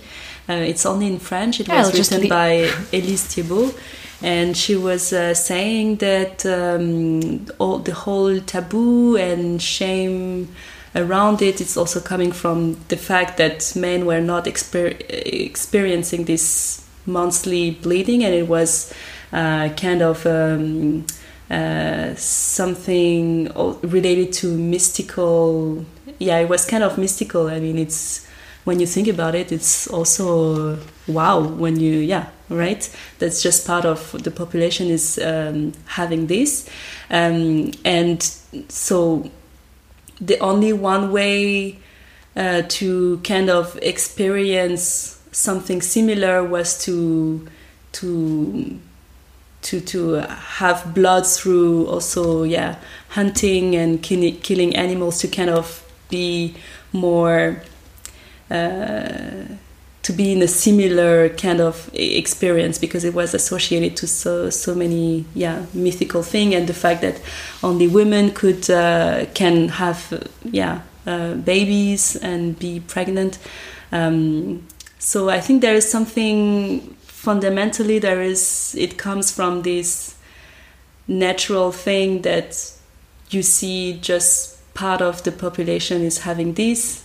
uh, 0.49 0.55
it's 0.55 0.85
only 0.87 1.07
in 1.07 1.19
French. 1.19 1.61
It 1.61 1.69
was 1.69 1.93
written 1.93 2.29
by 2.29 2.71
Elise 2.93 3.27
Thiébaut, 3.27 3.79
and 4.23 4.57
she 4.57 4.77
was 4.77 5.13
uh, 5.13 5.35
saying 5.35 5.97
that 5.97 6.45
um, 6.47 7.47
all 7.59 7.79
the 7.79 7.95
whole 7.95 8.41
taboo 8.41 9.17
and 9.17 9.63
shame 9.63 10.49
around 10.95 11.43
it 11.43 11.61
it's 11.61 11.77
also 11.77 12.01
coming 12.01 12.33
from 12.33 12.77
the 12.89 12.97
fact 12.97 13.37
that 13.37 13.75
men 13.77 14.07
were 14.07 14.21
not 14.21 14.47
exper 14.47 14.97
experiencing 15.09 16.25
this 16.25 16.85
monthly 17.07 17.71
bleeding 17.71 18.25
and 18.25 18.35
it 18.35 18.49
was 18.49 18.93
uh, 19.33 19.69
kind 19.77 20.03
of 20.03 20.27
um, 20.27 21.05
uh, 21.51 22.15
something 22.15 23.51
related 23.83 24.33
to 24.35 24.57
mystical. 24.57 25.85
Yeah, 26.19 26.39
it 26.39 26.49
was 26.49 26.67
kind 26.67 26.85
of 26.85 26.99
mystical. 26.99 27.49
I 27.49 27.61
mean, 27.61 27.79
it's 27.79 28.27
when 28.65 28.81
you 28.81 28.87
think 28.87 29.09
about 29.09 29.35
it, 29.35 29.51
it's 29.51 29.87
also 29.89 30.79
wow. 31.07 31.41
When 31.41 31.81
you 31.81 31.99
yeah, 31.99 32.27
right. 32.49 32.89
That's 33.19 33.43
just 33.43 33.67
part 33.67 33.85
of 33.85 34.23
the 34.23 34.31
population 34.31 34.89
is 34.89 35.19
um, 35.19 35.73
having 35.87 36.27
this, 36.27 36.69
um, 37.11 37.73
and 37.85 38.23
so 38.69 39.31
the 40.21 40.39
only 40.41 40.73
one 40.73 41.13
way 41.13 41.79
uh, 42.37 42.63
to 42.69 43.19
kind 43.25 43.49
of 43.49 43.79
experience 43.81 45.19
something 45.33 45.81
similar 45.81 46.45
was 46.45 46.79
to 46.85 47.49
to 47.93 48.79
to 49.63 49.81
to 49.81 50.15
have 50.59 50.95
blood 50.95 51.27
through 51.27 51.87
also 51.87 52.43
yeah 52.45 52.77
hunting 53.11 53.75
and 53.75 54.03
killing 54.03 54.77
animals 54.77 55.19
to 55.19 55.29
kind 55.29 55.51
of 55.51 55.85
be 56.09 56.55
more 56.93 57.63
uh, 58.51 59.45
to 60.03 60.13
be 60.13 60.33
in 60.33 60.41
a 60.41 60.49
similar 60.49 61.29
kind 61.29 61.61
of 61.61 61.91
experience 61.93 62.79
because 62.79 63.05
it 63.05 63.13
was 63.13 63.35
associated 63.35 63.97
to 63.97 64.07
so 64.07 64.49
so 64.49 64.75
many 64.75 65.25
yeah 65.35 65.67
mythical 65.75 66.23
thing 66.23 66.55
and 66.55 66.67
the 66.67 66.75
fact 66.75 67.03
that 67.03 67.21
only 67.63 67.87
women 67.87 68.31
could 68.31 68.71
uh, 68.71 69.27
can 69.35 69.69
have 69.69 70.27
yeah 70.45 70.81
uh, 71.09 71.35
babies 71.35 72.17
and 72.17 72.59
be 72.59 72.81
pregnant. 72.81 73.39
Um, 73.93 74.67
so 74.99 75.31
I 75.31 75.41
think 75.41 75.63
there 75.63 75.75
is 75.75 75.91
something 75.91 76.97
fundamentally 77.19 77.99
there 77.99 78.23
is 78.23 78.77
it 78.79 78.97
comes 78.97 79.33
from 79.33 79.63
this 79.63 80.15
natural 81.09 81.73
thing 81.73 82.23
that 82.23 82.73
you 83.31 83.43
see 83.43 83.99
just 84.01 84.57
part 84.73 85.03
of 85.03 85.25
the 85.25 85.33
population 85.33 86.03
is 86.03 86.19
having 86.19 86.55
this 86.55 87.05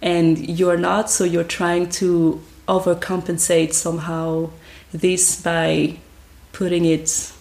and 0.00 0.38
you're 0.48 0.76
not 0.76 1.10
so 1.10 1.24
you're 1.24 1.42
trying 1.42 1.88
to 1.88 2.40
overcompensate 2.68 3.72
somehow 3.72 4.48
this 4.92 5.42
by 5.42 5.98
putting 6.52 6.84
it 6.84 7.32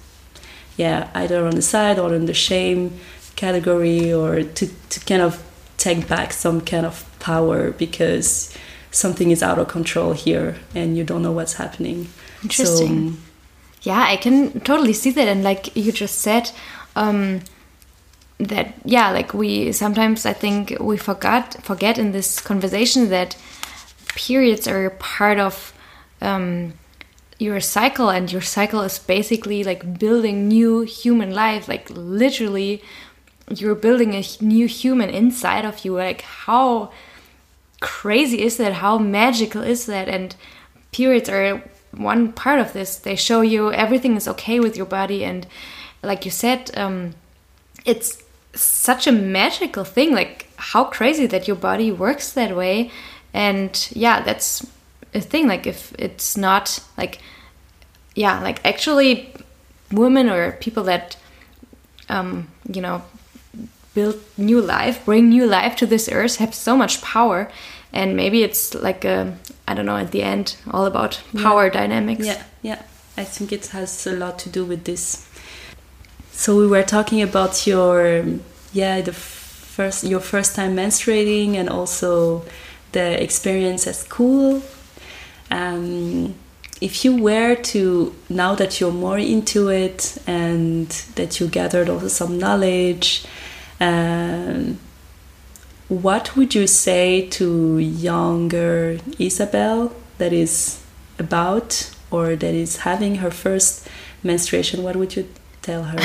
yeah 0.75 1.11
either 1.13 1.45
on 1.45 1.53
the 1.53 1.61
side 1.61 1.99
or 1.99 2.15
in 2.15 2.25
the 2.25 2.33
shame 2.33 2.99
category 3.35 4.11
or 4.11 4.41
to, 4.41 4.67
to 4.89 4.99
kind 5.01 5.21
of 5.21 5.43
take 5.77 6.07
back 6.07 6.33
some 6.33 6.61
kind 6.61 6.83
of 6.83 7.05
power 7.19 7.69
because 7.73 8.57
something 8.91 9.31
is 9.31 9.43
out 9.43 9.59
of 9.59 9.67
control 9.67 10.13
here 10.13 10.57
and 10.73 10.97
you 10.97 11.03
don't 11.03 11.21
know 11.21 11.31
what's 11.31 11.53
happening. 11.53 12.09
Interesting. 12.43 13.11
So, 13.13 13.17
yeah, 13.83 14.05
I 14.07 14.17
can 14.17 14.59
totally 14.61 14.93
see 14.93 15.11
that. 15.11 15.27
And 15.27 15.43
like 15.43 15.75
you 15.75 15.91
just 15.91 16.19
said, 16.19 16.51
um, 16.95 17.41
that 18.39 18.73
yeah, 18.85 19.11
like 19.11 19.33
we 19.33 19.71
sometimes 19.71 20.25
I 20.25 20.33
think 20.33 20.75
we 20.79 20.97
forgot 20.97 21.63
forget 21.63 21.97
in 21.97 22.11
this 22.11 22.39
conversation 22.39 23.09
that 23.09 23.35
periods 24.09 24.67
are 24.67 24.89
part 24.91 25.39
of 25.39 25.73
um, 26.21 26.73
your 27.39 27.59
cycle, 27.59 28.09
and 28.09 28.31
your 28.31 28.41
cycle 28.41 28.81
is 28.81 28.99
basically 28.99 29.63
like 29.63 29.97
building 29.99 30.47
new 30.47 30.81
human 30.81 31.33
life. 31.33 31.67
Like 31.67 31.89
literally, 31.89 32.83
you're 33.49 33.75
building 33.75 34.13
a 34.13 34.23
new 34.41 34.67
human 34.67 35.09
inside 35.09 35.65
of 35.65 35.83
you. 35.83 35.95
Like 35.95 36.21
how 36.21 36.91
crazy 37.81 38.41
is 38.41 38.57
that? 38.57 38.73
How 38.73 38.97
magical 38.97 39.61
is 39.61 39.85
that? 39.85 40.07
And 40.07 40.35
periods 40.91 41.29
are 41.29 41.63
one 41.91 42.33
part 42.33 42.59
of 42.59 42.73
this. 42.73 42.97
They 42.97 43.15
show 43.15 43.41
you 43.41 43.71
everything 43.71 44.15
is 44.15 44.27
okay 44.27 44.59
with 44.59 44.77
your 44.77 44.85
body, 44.85 45.23
and 45.23 45.47
like 46.03 46.25
you 46.25 46.31
said, 46.31 46.71
um, 46.77 47.13
it's 47.85 48.23
such 48.53 49.07
a 49.07 49.11
magical 49.11 49.83
thing. 49.83 50.13
Like 50.13 50.47
how 50.57 50.85
crazy 50.85 51.27
that 51.27 51.47
your 51.47 51.55
body 51.55 51.91
works 51.91 52.31
that 52.33 52.55
way. 52.55 52.91
And 53.33 53.89
yeah, 53.93 54.21
that's 54.21 54.65
a 55.13 55.21
thing. 55.21 55.47
Like 55.47 55.67
if 55.67 55.93
it's 55.97 56.35
not 56.35 56.79
like, 56.97 57.19
yeah, 58.15 58.41
like 58.41 58.65
actually 58.65 59.33
women 59.91 60.29
or 60.29 60.53
people 60.53 60.83
that, 60.83 61.15
um, 62.09 62.47
you 62.71 62.81
know, 62.81 63.03
build 63.97 64.19
new 64.37 64.61
life, 64.61 65.03
bring 65.05 65.29
new 65.29 65.47
life 65.47 65.75
to 65.75 65.85
this 65.87 66.07
earth, 66.11 66.35
have 66.37 66.53
so 66.53 66.77
much 66.77 67.01
power. 67.01 67.49
And 67.91 68.15
maybe 68.15 68.43
it's 68.43 68.75
like 68.75 69.03
a, 69.03 69.35
I 69.67 69.73
don't 69.73 69.87
know, 69.87 69.97
at 69.97 70.11
the 70.11 70.21
end, 70.21 70.55
all 70.69 70.85
about 70.85 71.19
power 71.41 71.65
yeah. 71.65 71.79
dynamics. 71.79 72.25
Yeah, 72.25 72.43
yeah. 72.61 72.81
I 73.17 73.23
think 73.23 73.51
it 73.51 73.65
has 73.67 74.05
a 74.05 74.13
lot 74.13 74.37
to 74.43 74.49
do 74.49 74.63
with 74.65 74.83
this. 74.83 75.27
So 76.31 76.55
we 76.55 76.67
were 76.67 76.83
talking 76.83 77.21
about 77.23 77.65
your, 77.65 78.23
yeah, 78.71 79.01
the 79.01 79.13
first 79.77 80.03
your 80.03 80.19
first 80.19 80.55
time 80.55 80.75
menstruating 80.75 81.55
and 81.55 81.67
also 81.69 82.43
the 82.91 83.07
experience 83.23 83.87
at 83.87 83.95
school. 83.95 84.61
Um, 85.49 86.35
if 86.81 87.03
you 87.03 87.15
were 87.29 87.55
to 87.73 88.13
now 88.29 88.53
that 88.55 88.79
you're 88.79 88.99
more 89.07 89.17
into 89.17 89.69
it 89.69 90.17
and 90.27 90.87
that 91.15 91.39
you 91.39 91.47
gathered 91.47 91.89
also 91.89 92.07
some 92.07 92.37
knowledge, 92.37 93.25
um, 93.79 94.79
what 95.87 96.35
would 96.35 96.55
you 96.55 96.67
say 96.67 97.27
to 97.29 97.77
younger 97.77 98.99
Isabel 99.19 99.93
that 100.17 100.33
is 100.33 100.83
about 101.17 101.91
or 102.11 102.35
that 102.35 102.53
is 102.53 102.77
having 102.77 103.15
her 103.15 103.31
first 103.31 103.87
menstruation? 104.23 104.83
What 104.83 104.95
would 104.95 105.15
you 105.15 105.27
tell 105.61 105.83
her? 105.83 105.99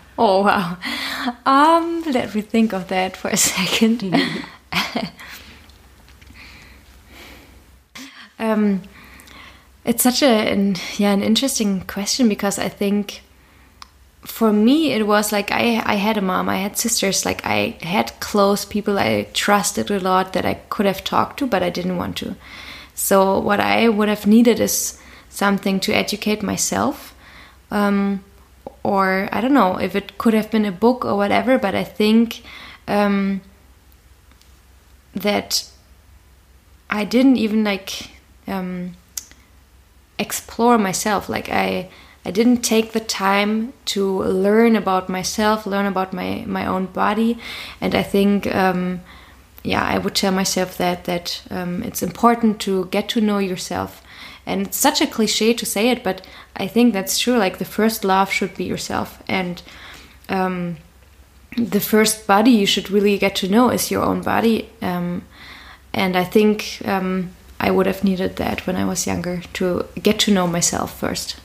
oh 0.18 0.42
wow! 0.42 0.76
Um, 1.46 2.02
let 2.12 2.34
me 2.34 2.40
think 2.40 2.72
of 2.72 2.88
that 2.88 3.16
for 3.16 3.28
a 3.28 3.36
second. 3.36 4.02
um, 8.38 8.82
it's 9.84 10.02
such 10.02 10.22
a 10.22 10.52
an, 10.52 10.76
yeah 10.98 11.12
an 11.12 11.22
interesting 11.22 11.82
question 11.82 12.28
because 12.28 12.58
I 12.58 12.68
think 12.68 13.22
for 14.22 14.52
me 14.52 14.92
it 14.92 15.06
was 15.06 15.32
like 15.32 15.50
I 15.50 15.82
I 15.84 15.94
had 15.94 16.16
a 16.16 16.22
mom, 16.22 16.48
I 16.48 16.56
had 16.56 16.76
sisters, 16.76 17.24
like 17.24 17.44
I 17.44 17.76
had 17.82 18.18
close 18.20 18.64
people 18.64 18.98
I 18.98 19.26
trusted 19.32 19.90
a 19.90 20.00
lot 20.00 20.32
that 20.32 20.44
I 20.44 20.54
could 20.68 20.86
have 20.86 21.04
talked 21.04 21.38
to, 21.38 21.46
but 21.46 21.62
I 21.62 21.70
didn't 21.70 21.96
want 21.96 22.16
to. 22.18 22.36
So 22.94 23.38
what 23.38 23.60
I 23.60 23.88
would 23.88 24.08
have 24.08 24.26
needed 24.26 24.60
is 24.60 24.98
something 25.30 25.80
to 25.80 25.92
educate 25.92 26.42
myself. 26.42 27.14
Um, 27.70 28.24
or 28.82 29.28
I 29.32 29.40
don't 29.40 29.54
know 29.54 29.78
if 29.78 29.94
it 29.94 30.18
could 30.18 30.34
have 30.34 30.50
been 30.50 30.64
a 30.64 30.72
book 30.72 31.04
or 31.04 31.16
whatever, 31.16 31.58
but 31.58 31.74
I 31.74 31.84
think 31.84 32.42
um, 32.88 33.40
that 35.14 35.68
I 36.88 37.04
didn't 37.04 37.36
even 37.36 37.64
like 37.64 38.10
um, 38.46 38.96
explore 40.18 40.78
myself. 40.78 41.28
Like 41.28 41.48
I, 41.48 41.88
I 42.24 42.30
didn't 42.30 42.62
take 42.62 42.92
the 42.92 43.00
time 43.00 43.72
to 43.86 44.22
learn 44.22 44.76
about 44.76 45.08
myself, 45.08 45.66
learn 45.66 45.86
about 45.86 46.12
my 46.12 46.44
my 46.46 46.66
own 46.66 46.86
body, 46.86 47.38
and 47.80 47.94
I 47.94 48.02
think. 48.02 48.46
Um, 48.54 49.00
yeah, 49.62 49.84
I 49.84 49.98
would 49.98 50.14
tell 50.14 50.32
myself 50.32 50.78
that 50.78 51.04
that 51.04 51.42
um, 51.50 51.82
it's 51.82 52.02
important 52.02 52.60
to 52.60 52.86
get 52.86 53.08
to 53.10 53.20
know 53.20 53.38
yourself, 53.38 54.02
and 54.46 54.66
it's 54.66 54.78
such 54.78 55.02
a 55.02 55.06
cliche 55.06 55.52
to 55.54 55.66
say 55.66 55.90
it, 55.90 56.02
but 56.02 56.26
I 56.56 56.66
think 56.66 56.94
that's 56.94 57.18
true. 57.18 57.36
Like 57.36 57.58
the 57.58 57.64
first 57.66 58.04
love 58.04 58.32
should 58.32 58.56
be 58.56 58.64
yourself, 58.64 59.22
and 59.28 59.62
um, 60.30 60.78
the 61.56 61.80
first 61.80 62.26
body 62.26 62.50
you 62.50 62.66
should 62.66 62.90
really 62.90 63.18
get 63.18 63.34
to 63.36 63.48
know 63.48 63.70
is 63.70 63.90
your 63.90 64.02
own 64.02 64.22
body. 64.22 64.70
Um, 64.80 65.22
and 65.92 66.16
I 66.16 66.24
think 66.24 66.80
um, 66.84 67.30
I 67.58 67.70
would 67.70 67.86
have 67.86 68.04
needed 68.04 68.36
that 68.36 68.66
when 68.66 68.76
I 68.76 68.84
was 68.84 69.06
younger 69.06 69.42
to 69.54 69.86
get 70.02 70.18
to 70.20 70.32
know 70.32 70.46
myself 70.46 70.98
first. 70.98 71.36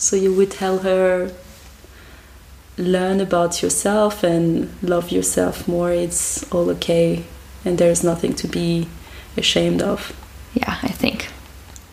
So 0.00 0.16
you 0.16 0.32
would 0.32 0.50
tell 0.50 0.78
her 0.78 1.30
learn 2.78 3.20
about 3.20 3.62
yourself 3.62 4.24
and 4.24 4.70
love 4.82 5.10
yourself 5.10 5.68
more. 5.68 5.92
It's 5.92 6.50
all 6.50 6.70
okay, 6.70 7.24
and 7.66 7.76
there's 7.76 8.02
nothing 8.02 8.32
to 8.36 8.48
be 8.48 8.88
ashamed 9.36 9.82
of. 9.82 10.16
Yeah, 10.54 10.78
I 10.82 10.88
think. 10.88 11.28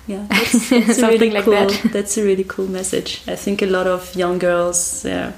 Yeah, 0.08 0.26
that's, 0.30 0.70
that's 0.70 1.02
really 1.02 1.32
like 1.32 1.44
cool. 1.44 1.54
That. 1.54 1.90
That's 1.92 2.18
a 2.18 2.24
really 2.24 2.46
cool 2.46 2.68
message. 2.68 3.24
I 3.28 3.36
think 3.36 3.62
a 3.62 3.66
lot 3.66 3.88
of 3.88 4.16
young 4.16 4.40
girls 4.40 5.04
uh, 5.04 5.34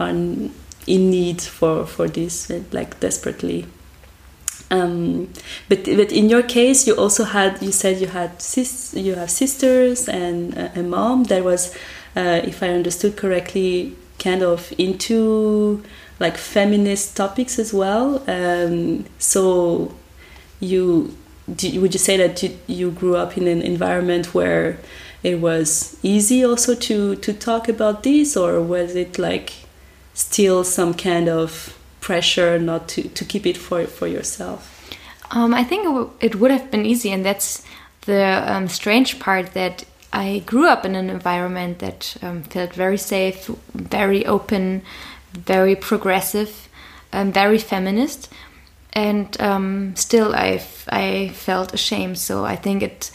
are 0.00 0.08
in 0.08 0.50
need 0.86 1.40
for 1.40 1.86
for 1.86 2.08
this, 2.08 2.50
like 2.72 2.98
desperately. 2.98 3.66
Um, 4.72 5.28
but 5.68 5.84
but 5.84 6.10
in 6.10 6.30
your 6.30 6.42
case, 6.42 6.86
you 6.86 6.94
also 6.94 7.24
had 7.24 7.62
you 7.62 7.72
said 7.72 8.00
you 8.00 8.06
had 8.06 8.40
sis 8.40 8.94
you 8.94 9.14
have 9.14 9.30
sisters 9.30 10.08
and 10.08 10.54
a, 10.56 10.80
a 10.80 10.82
mom 10.82 11.24
that 11.24 11.44
was, 11.44 11.74
uh, 12.16 12.40
if 12.42 12.62
I 12.62 12.68
understood 12.68 13.16
correctly, 13.16 13.94
kind 14.18 14.42
of 14.42 14.72
into 14.78 15.82
like 16.18 16.38
feminist 16.38 17.16
topics 17.16 17.58
as 17.58 17.74
well. 17.74 18.22
Um, 18.26 19.04
so 19.18 19.94
you 20.60 21.14
would 21.46 21.62
you 21.92 21.98
say 21.98 22.16
that 22.16 22.42
you, 22.42 22.56
you 22.66 22.90
grew 22.92 23.16
up 23.16 23.36
in 23.36 23.46
an 23.46 23.60
environment 23.60 24.32
where 24.32 24.78
it 25.22 25.40
was 25.40 25.98
easy 26.02 26.44
also 26.44 26.74
to 26.74 27.16
to 27.16 27.32
talk 27.34 27.68
about 27.68 28.04
this 28.04 28.36
or 28.36 28.60
was 28.60 28.96
it 28.96 29.18
like 29.18 29.52
still 30.14 30.64
some 30.64 30.94
kind 30.94 31.28
of 31.28 31.76
pressure 32.02 32.58
not 32.58 32.88
to, 32.88 33.08
to 33.18 33.24
keep 33.24 33.46
it 33.46 33.56
for 33.56 33.86
for 33.86 34.06
yourself 34.06 34.60
um, 35.30 35.54
i 35.54 35.64
think 35.64 35.82
it 36.20 36.34
would 36.34 36.50
have 36.50 36.70
been 36.70 36.84
easy 36.84 37.10
and 37.10 37.24
that's 37.24 37.64
the 38.02 38.24
um, 38.52 38.68
strange 38.68 39.18
part 39.18 39.54
that 39.54 39.84
i 40.12 40.42
grew 40.44 40.68
up 40.68 40.84
in 40.84 40.94
an 40.94 41.08
environment 41.08 41.78
that 41.78 42.16
um, 42.22 42.42
felt 42.42 42.74
very 42.74 42.98
safe 42.98 43.50
very 43.74 44.26
open 44.26 44.82
very 45.32 45.74
progressive 45.74 46.68
very 47.12 47.58
feminist 47.58 48.28
and 48.92 49.40
um, 49.40 49.96
still 49.96 50.34
I 50.34 50.62
I 50.88 51.30
felt 51.34 51.74
ashamed. 51.74 52.18
So 52.18 52.44
I 52.44 52.56
think 52.56 52.82
it 52.82 53.10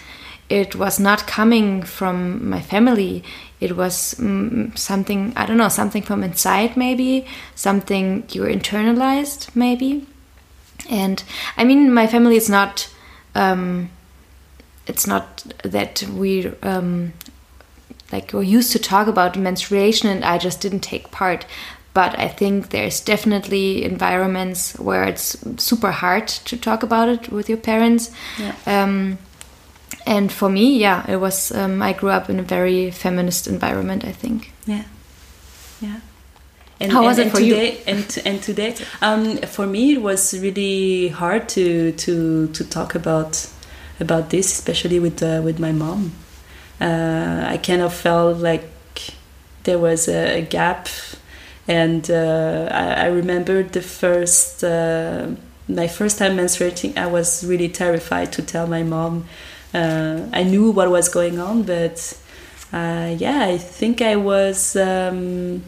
it 0.50 0.76
was 0.76 1.00
not 1.00 1.28
coming 1.28 1.84
from 1.84 2.50
my 2.50 2.62
family. 2.62 3.24
It 3.60 3.76
was 3.76 4.16
mm, 4.16 4.78
something 4.78 5.34
I 5.36 5.46
don't 5.46 5.58
know, 5.58 5.70
something 5.70 6.04
from 6.04 6.24
inside 6.24 6.78
maybe, 6.78 7.26
something 7.56 8.26
you 8.30 8.44
internalized 8.44 9.56
maybe. 9.56 10.08
And 10.90 11.24
I 11.58 11.64
mean, 11.64 11.94
my 11.94 12.08
family 12.08 12.38
is 12.38 12.50
not. 12.50 12.90
Um, 13.36 13.90
it's 14.88 15.06
not 15.06 15.44
that 15.64 16.02
we 16.04 16.48
um, 16.64 17.14
like 18.12 18.32
we're 18.32 18.42
used 18.44 18.72
to 18.72 18.80
talk 18.80 19.08
about 19.08 19.38
menstruation, 19.38 20.10
and 20.10 20.24
I 20.24 20.38
just 20.38 20.62
didn't 20.62 20.80
take 20.80 21.12
part 21.12 21.46
but 21.98 22.20
I 22.20 22.28
think 22.28 22.70
there's 22.70 23.00
definitely 23.00 23.84
environments 23.84 24.78
where 24.78 25.04
it's 25.06 25.36
super 25.58 25.90
hard 25.90 26.28
to 26.28 26.56
talk 26.56 26.84
about 26.84 27.10
it 27.10 27.30
with 27.30 27.50
your 27.50 27.58
parents. 27.58 28.12
Yeah. 28.38 28.54
And 30.06 30.32
for 30.32 30.50
me, 30.50 30.78
yeah, 30.78 31.10
it 31.10 31.18
was. 31.18 31.52
Um, 31.52 31.82
I 31.82 31.94
grew 31.94 32.10
up 32.10 32.30
in 32.30 32.40
a 32.40 32.44
very 32.44 32.92
feminist 32.92 33.48
environment. 33.48 34.06
I 34.06 34.12
think. 34.12 34.52
Yeah, 34.66 34.84
yeah. 35.82 36.00
And, 36.80 36.92
How 36.92 37.04
was 37.04 37.18
and, 37.18 37.28
it 37.28 37.32
for 37.32 37.40
today, 37.40 37.72
you? 37.72 37.78
And 37.88 38.22
and 38.26 38.44
today, 38.44 38.76
um, 39.02 39.38
for 39.38 39.66
me, 39.66 39.94
it 39.94 40.02
was 40.02 40.38
really 40.40 41.10
hard 41.10 41.50
to 41.50 41.92
to 41.92 42.48
to 42.48 42.64
talk 42.64 42.96
about 42.96 43.50
about 44.00 44.30
this, 44.30 44.52
especially 44.52 45.00
with 45.00 45.22
uh, 45.24 45.42
with 45.44 45.60
my 45.60 45.72
mom. 45.72 46.12
Uh, 46.80 47.46
I 47.48 47.58
kind 47.58 47.82
of 47.82 47.94
felt 47.94 48.38
like 48.38 48.70
there 49.68 49.78
was 49.78 50.08
a, 50.08 50.40
a 50.40 50.42
gap 50.42 50.88
and 51.68 52.10
uh, 52.10 52.70
I, 52.72 52.94
I 52.94 53.06
remember 53.08 53.62
the 53.62 53.82
first 53.82 54.64
uh, 54.64 55.28
my 55.68 55.88
first 55.88 56.18
time 56.18 56.38
menstruating 56.38 56.98
i 56.98 57.06
was 57.06 57.44
really 57.46 57.68
terrified 57.68 58.32
to 58.32 58.42
tell 58.42 58.68
my 58.68 58.84
mom 58.84 59.26
uh, 59.74 60.22
i 60.34 60.44
knew 60.44 60.72
what 60.72 60.90
was 60.90 61.10
going 61.10 61.40
on 61.40 61.64
but 61.64 62.18
uh, 62.74 63.14
yeah 63.18 63.44
i 63.44 63.58
think 63.58 64.02
i 64.02 64.16
was 64.16 64.76
um, 64.76 65.64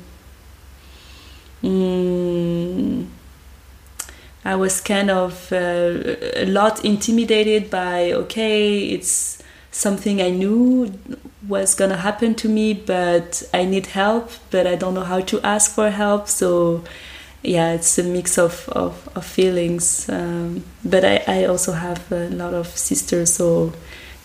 mm, 1.63 3.05
i 4.45 4.55
was 4.55 4.81
kind 4.81 5.09
of 5.09 5.51
uh, 5.51 6.15
a 6.35 6.45
lot 6.45 6.83
intimidated 6.83 7.69
by 7.69 8.11
okay 8.11 8.89
it's 8.89 9.41
something 9.71 10.21
i 10.21 10.29
knew 10.29 10.91
was 11.47 11.73
gonna 11.73 11.97
happen 11.97 12.35
to 12.35 12.49
me, 12.49 12.73
but 12.73 13.43
I 13.53 13.65
need 13.65 13.87
help, 13.87 14.31
but 14.51 14.67
I 14.67 14.75
don't 14.75 14.93
know 14.93 15.03
how 15.03 15.21
to 15.21 15.41
ask 15.41 15.71
for 15.71 15.89
help. 15.89 16.27
So, 16.27 16.83
yeah, 17.41 17.73
it's 17.73 17.97
a 17.97 18.03
mix 18.03 18.37
of, 18.37 18.69
of, 18.69 19.09
of 19.15 19.25
feelings. 19.25 20.09
Um, 20.09 20.63
but 20.83 21.05
I, 21.05 21.23
I 21.27 21.45
also 21.45 21.71
have 21.73 22.11
a 22.11 22.29
lot 22.29 22.53
of 22.53 22.67
sisters, 22.67 23.33
so 23.33 23.73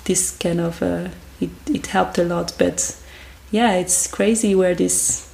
this 0.04 0.36
kind 0.36 0.60
of 0.60 0.82
uh, 0.82 1.08
it, 1.40 1.50
it 1.68 1.86
helped 1.88 2.18
a 2.18 2.24
lot. 2.24 2.52
But 2.58 2.96
yeah, 3.50 3.74
it's 3.74 4.06
crazy 4.06 4.54
where 4.54 4.74
these 4.74 5.30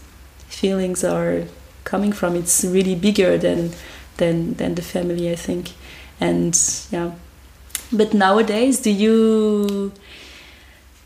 feelings 0.49 1.05
are 1.05 1.45
coming 1.85 2.13
from. 2.13 2.37
It's 2.37 2.65
really 2.65 2.95
bigger 2.95 3.39
than 3.39 3.73
than 4.17 4.55
than 4.55 4.75
the 4.75 4.83
family, 4.83 5.31
I 5.31 5.37
think. 5.37 5.73
And 6.21 6.59
yeah, 6.91 7.13
but 7.93 8.15
nowadays, 8.15 8.81
do 8.81 8.91
you 8.91 9.93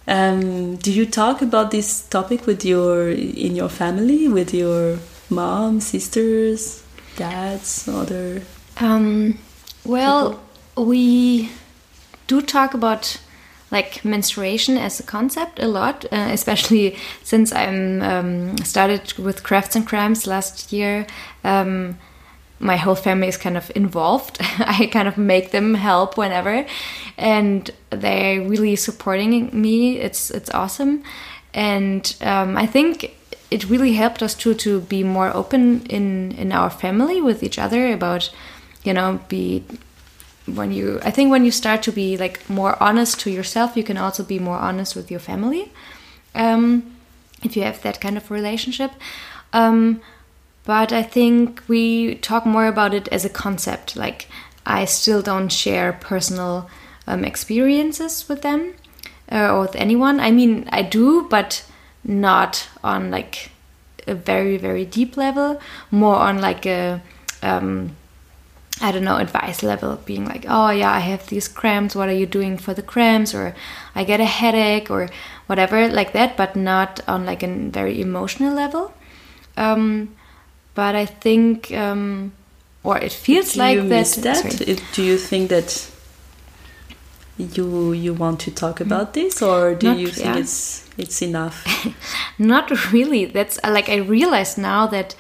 um, 0.07 0.77
do 0.77 0.92
you 0.92 1.07
talk 1.07 1.40
about 1.40 1.70
this 1.70 2.07
topic 2.09 2.46
with 2.46 2.64
your 2.64 3.09
in 3.11 3.57
your 3.57 3.68
family, 3.68 4.29
with 4.29 4.53
your 4.53 4.98
mom, 5.31 5.81
sisters, 5.81 6.83
dads, 7.16 7.88
other? 7.88 8.42
Um, 8.79 9.38
well, 9.85 10.33
people? 10.33 10.87
we 10.87 11.50
do 12.27 12.42
talk 12.42 12.74
about 12.74 13.18
like 13.75 14.05
menstruation 14.05 14.79
as 14.79 15.01
a 15.01 15.03
concept 15.03 15.59
a 15.59 15.67
lot, 15.67 16.05
uh, 16.07 16.29
especially 16.31 16.97
since 17.23 17.53
I'm 17.53 18.01
um, 18.03 18.57
started 18.59 19.13
with 19.19 19.43
crafts 19.43 19.77
and 19.77 19.85
cramps 19.87 20.27
last 20.27 20.73
year. 20.73 21.07
Um, 21.43 21.99
my 22.61 22.77
whole 22.77 22.95
family 22.95 23.29
is 23.29 23.37
kind 23.37 23.57
of 23.57 23.71
involved. 23.75 24.39
I 24.81 24.89
kind 24.93 25.09
of 25.09 25.19
make 25.19 25.51
them 25.51 25.75
help 25.75 26.17
whenever, 26.17 26.65
and 27.19 27.71
they're 27.91 28.41
really 28.41 28.77
supporting 28.77 29.51
me. 29.53 29.99
It's 29.99 30.31
it's 30.31 30.51
awesome, 30.55 31.03
and 31.53 32.15
um, 32.21 32.57
I 32.57 32.67
think 32.67 33.17
it 33.51 33.69
really 33.69 33.95
helped 33.95 34.23
us 34.23 34.35
too 34.35 34.55
to 34.55 34.81
be 34.81 35.03
more 35.03 35.31
open 35.35 35.85
in 35.87 36.33
in 36.39 36.53
our 36.53 36.71
family 36.71 37.21
with 37.21 37.43
each 37.43 37.59
other 37.59 37.93
about, 37.93 38.31
you 38.85 38.93
know, 38.93 39.21
be 39.29 39.65
when 40.47 40.73
you 40.73 41.01
I 41.03 41.11
think 41.11 41.31
when 41.31 41.45
you 41.45 41.51
start 41.51 41.83
to 41.85 41.93
be 41.93 42.17
like 42.17 42.49
more 42.49 42.83
honest 42.83 43.21
to 43.21 43.31
yourself, 43.31 43.77
you 43.77 43.85
can 43.85 43.97
also 43.97 44.23
be 44.23 44.39
more 44.39 44.59
honest 44.59 44.95
with 44.95 45.11
your 45.11 45.21
family. 45.21 45.73
Um, 46.35 46.95
if 47.45 47.57
you 47.57 47.63
have 47.63 47.83
that 47.83 48.01
kind 48.01 48.17
of 48.17 48.31
relationship. 48.31 48.93
Um, 49.53 50.01
but 50.65 50.93
I 50.93 51.03
think 51.03 51.63
we 51.69 52.17
talk 52.17 52.47
more 52.47 52.67
about 52.67 52.95
it 52.95 53.07
as 53.09 53.25
a 53.25 53.29
concept. 53.29 53.97
Like, 53.97 54.29
I 54.65 54.87
still 54.87 55.21
don't 55.21 55.51
share 55.51 55.93
personal 55.93 56.71
um, 57.07 57.23
experiences 57.23 58.29
with 58.29 58.41
them 58.41 58.75
uh, 59.31 59.55
or 59.55 59.61
with 59.61 59.77
anyone. 59.77 60.21
I 60.21 60.31
mean, 60.31 60.67
I 60.73 60.83
do, 60.83 61.27
but 61.29 61.65
not 62.03 62.69
on 62.83 63.11
like 63.11 63.51
a 64.07 64.15
very, 64.15 64.57
very 64.57 64.87
deep 64.87 65.17
level, 65.17 65.61
more 65.91 66.17
on 66.17 66.41
like 66.41 66.67
a. 66.67 67.03
Um, 67.43 67.97
I 68.81 68.91
don't 68.91 69.05
know, 69.05 69.19
advice 69.19 69.63
level, 69.63 69.97
being 70.05 70.25
like, 70.25 70.47
oh 70.49 70.71
yeah, 70.71 70.93
I 70.93 70.99
have 70.99 71.29
these 71.29 71.47
cramps, 71.47 71.95
what 71.95 72.09
are 72.09 72.15
you 72.15 72.27
doing 72.27 72.59
for 72.59 72.75
the 72.75 72.83
cramps? 72.83 73.35
Or 73.35 73.55
I 73.95 74.03
get 74.05 74.21
a 74.21 74.25
headache 74.25 74.91
or 74.91 75.09
whatever, 75.47 75.89
like 75.89 76.13
that, 76.13 76.37
but 76.37 76.57
not 76.57 77.01
on 77.07 77.25
like 77.25 77.43
a 77.43 77.49
very 77.49 78.01
emotional 78.01 78.53
level. 78.53 78.93
Um, 79.57 80.17
but 80.75 80.97
I 80.97 81.07
think, 81.07 81.71
um, 81.73 82.33
or 82.83 82.99
it 82.99 83.13
feels 83.13 83.53
do 83.53 83.61
like 83.61 83.77
you 83.77 83.83
that. 83.83 83.89
Miss 83.89 84.17
that? 84.17 84.61
It, 84.61 84.83
do 84.93 85.03
you 85.03 85.19
think 85.19 85.51
that 85.51 85.91
you 87.37 87.93
you 87.93 88.15
want 88.15 88.41
to 88.41 88.51
talk 88.51 88.81
about 88.81 89.15
this, 89.15 89.43
or 89.43 89.75
do 89.75 89.89
Not, 89.89 89.99
you 89.99 90.09
think 90.09 90.27
yeah. 90.27 90.37
it's 90.37 90.89
it's 90.99 91.23
enough? 91.23 91.65
Not 92.39 92.93
really. 92.93 93.25
That's 93.25 93.59
uh, 93.65 93.71
like 93.71 93.89
I 93.89 93.97
realize 93.97 94.59
now 94.59 94.87
that 94.89 95.15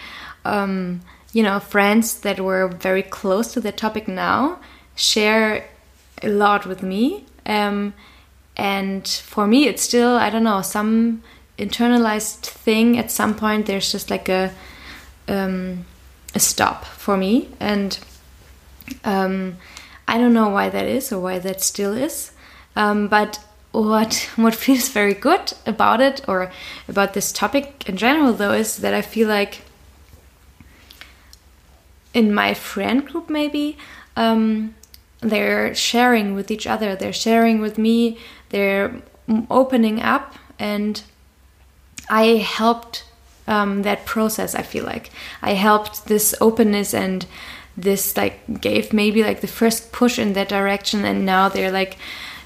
um, 0.44 1.00
you 1.34 1.42
know 1.42 1.60
friends 1.60 2.20
that 2.20 2.40
were 2.40 2.68
very 2.68 3.02
close 3.02 3.52
to 3.52 3.60
the 3.60 3.72
topic 3.72 4.08
now 4.08 4.58
share 4.96 5.66
a 6.22 6.28
lot 6.28 6.64
with 6.64 6.82
me. 6.82 7.26
Um, 7.44 7.92
and 8.56 9.06
for 9.06 9.46
me, 9.46 9.66
it's 9.66 9.82
still 9.82 10.16
I 10.16 10.30
don't 10.30 10.44
know 10.44 10.62
some 10.62 11.22
internalized 11.58 12.46
thing. 12.46 12.98
At 12.98 13.10
some 13.10 13.34
point, 13.34 13.66
there's 13.66 13.90
just 13.90 14.10
like 14.10 14.28
a 14.28 14.52
um, 15.28 15.84
a 16.34 16.40
stop 16.40 16.84
for 16.84 17.16
me, 17.16 17.48
and 17.58 17.98
um, 19.04 19.56
I 20.06 20.18
don't 20.18 20.34
know 20.34 20.48
why 20.48 20.68
that 20.70 20.86
is 20.86 21.12
or 21.12 21.20
why 21.20 21.40
that 21.40 21.60
still 21.60 21.94
is. 21.94 22.30
Um, 22.76 23.08
but 23.08 23.40
what 23.72 24.30
what 24.36 24.54
feels 24.54 24.88
very 24.88 25.14
good 25.14 25.52
about 25.66 26.00
it 26.00 26.20
or 26.28 26.52
about 26.88 27.14
this 27.14 27.32
topic 27.32 27.88
in 27.88 27.96
general, 27.96 28.32
though, 28.32 28.52
is 28.52 28.76
that 28.78 28.94
I 28.94 29.02
feel 29.02 29.28
like 29.28 29.62
in 32.14 32.32
my 32.32 32.54
friend 32.54 33.06
group, 33.06 33.28
maybe 33.28 33.76
um, 34.16 34.74
they're 35.20 35.74
sharing 35.74 36.34
with 36.34 36.50
each 36.50 36.66
other, 36.66 36.96
they're 36.96 37.12
sharing 37.12 37.60
with 37.60 37.76
me, 37.76 38.18
they're 38.50 39.02
opening 39.50 40.00
up, 40.00 40.34
and 40.58 41.02
I 42.08 42.36
helped 42.36 43.04
um, 43.46 43.82
that 43.82 44.06
process. 44.06 44.54
I 44.54 44.62
feel 44.62 44.84
like 44.84 45.10
I 45.42 45.52
helped 45.52 46.06
this 46.06 46.34
openness 46.40 46.94
and 46.94 47.26
this 47.76 48.16
like 48.16 48.60
gave 48.60 48.92
maybe 48.92 49.24
like 49.24 49.40
the 49.40 49.48
first 49.48 49.90
push 49.90 50.18
in 50.18 50.34
that 50.34 50.48
direction, 50.48 51.04
and 51.04 51.26
now 51.26 51.48
they're 51.48 51.72
like 51.72 51.96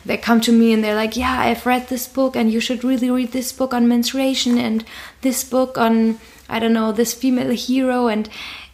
they 0.06 0.16
come 0.16 0.40
to 0.40 0.52
me 0.52 0.72
and 0.72 0.82
they're 0.82 0.94
like, 0.94 1.16
yeah, 1.16 1.40
I've 1.40 1.66
read 1.66 1.88
this 1.88 2.08
book, 2.08 2.34
and 2.36 2.50
you 2.50 2.60
should 2.60 2.82
really 2.82 3.10
read 3.10 3.32
this 3.32 3.52
book 3.52 3.74
on 3.74 3.88
menstruation 3.88 4.56
and 4.56 4.84
this 5.20 5.44
book 5.44 5.76
on 5.76 6.18
I 6.48 6.58
don't 6.58 6.72
know 6.72 6.92
this 6.92 7.12
female 7.12 7.50
hero, 7.50 8.06
and 8.06 8.28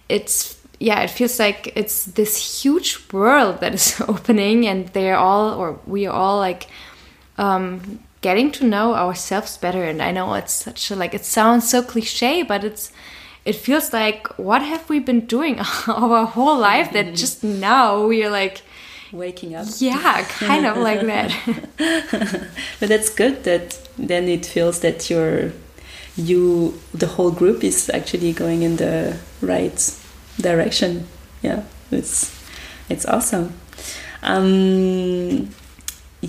it's 0.09 0.54
yeah, 0.85 1.01
it 1.01 1.09
feels 1.09 1.38
like 1.38 1.73
it's 1.75 2.05
this 2.05 2.62
huge 2.62 2.99
world 3.11 3.61
that 3.61 3.73
is 3.73 4.01
opening, 4.09 4.66
and 4.66 4.88
they're 4.88 5.16
all 5.16 5.55
or 5.55 5.79
we 5.87 6.07
are 6.07 6.12
all 6.12 6.38
like 6.38 6.66
um, 7.38 8.01
getting 8.20 8.53
to 8.53 8.66
know 8.66 8.94
ourselves 8.94 9.57
better. 9.57 9.83
And 9.85 10.03
i 10.03 10.11
know 10.11 10.35
it's 10.35 10.53
such 10.53 10.90
a 10.90 10.97
like 10.97 11.14
it 11.14 11.25
sounds 11.25 11.68
so 11.70 11.83
cliche 11.83 12.42
but 12.42 12.64
it's 12.64 12.92
it 13.44 13.55
feels 13.55 13.92
like 13.92 14.29
what 14.38 14.62
have 14.62 14.88
we 14.90 14.99
been 14.99 15.27
doing 15.27 15.59
our 15.88 16.27
whole 16.27 16.59
life 16.59 16.92
that 16.92 17.14
just 17.14 17.42
now 17.42 18.07
we 18.07 18.25
are 18.25 18.31
like 18.31 18.61
waking 19.12 19.55
up. 19.55 19.66
Yeah 19.79 20.25
kind 20.29 20.66
of 20.66 20.77
like 20.77 21.01
that. 21.01 21.31
But 22.81 22.88
that's 22.88 23.09
good 23.09 23.44
that 23.44 23.79
then 23.97 24.29
it 24.29 24.44
feels 24.44 24.81
that 24.81 25.09
you're 25.09 25.53
you 26.16 26.75
the 26.92 27.07
whole 27.07 27.31
group 27.31 27.64
is 27.64 27.90
actually 27.90 28.33
going 28.33 28.62
in 28.62 28.77
the 28.77 29.16
right 29.40 30.04
direction 30.40 31.07
yeah 31.42 31.62
it's 31.90 32.35
it's 32.88 33.07
awesome 33.07 33.53
um 34.23 35.49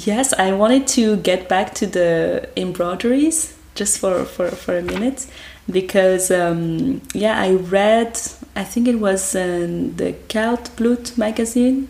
Yes, 0.03 0.33
I 0.33 0.51
wanted 0.51 0.87
to 0.87 1.15
get 1.17 1.47
back 1.47 1.73
to 1.75 1.87
the 1.87 2.49
embroideries 2.57 3.55
just 3.75 3.97
for, 3.99 4.25
for, 4.25 4.49
for 4.49 4.77
a 4.77 4.81
minute 4.81 5.25
because, 5.71 6.29
um, 6.31 7.01
yeah, 7.13 7.39
I 7.39 7.53
read, 7.53 8.19
I 8.57 8.65
think 8.65 8.89
it 8.89 8.99
was 8.99 9.35
in 9.35 9.95
the 9.95 10.13
Kaltblut 10.27 11.17
magazine, 11.17 11.87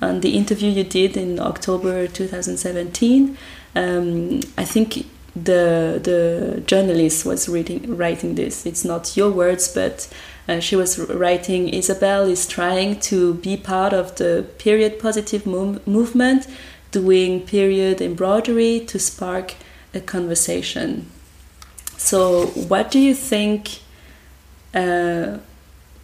on 0.00 0.20
the 0.20 0.36
interview 0.36 0.70
you 0.70 0.84
did 0.84 1.16
in 1.16 1.40
October 1.40 2.06
2017. 2.06 3.36
Um, 3.74 4.40
I 4.56 4.64
think 4.64 5.06
the 5.34 5.98
the 6.02 6.62
journalist 6.66 7.24
was 7.24 7.48
reading 7.48 7.96
writing 7.96 8.34
this. 8.34 8.66
It's 8.66 8.84
not 8.84 9.16
your 9.16 9.30
words, 9.30 9.72
but 9.72 10.12
uh, 10.52 10.60
she 10.60 10.76
was 10.76 10.98
writing. 10.98 11.68
Isabel 11.68 12.24
is 12.24 12.46
trying 12.46 13.00
to 13.00 13.34
be 13.34 13.56
part 13.56 13.92
of 13.92 14.16
the 14.16 14.46
period 14.58 14.98
positive 14.98 15.44
mov- 15.44 15.86
movement 15.86 16.46
doing 16.90 17.40
period 17.40 18.00
embroidery 18.00 18.80
to 18.80 18.98
spark 18.98 19.54
a 19.94 20.00
conversation. 20.00 21.10
So, 21.96 22.46
what 22.46 22.90
do 22.90 22.98
you 22.98 23.14
think? 23.14 23.80
Uh, 24.74 25.38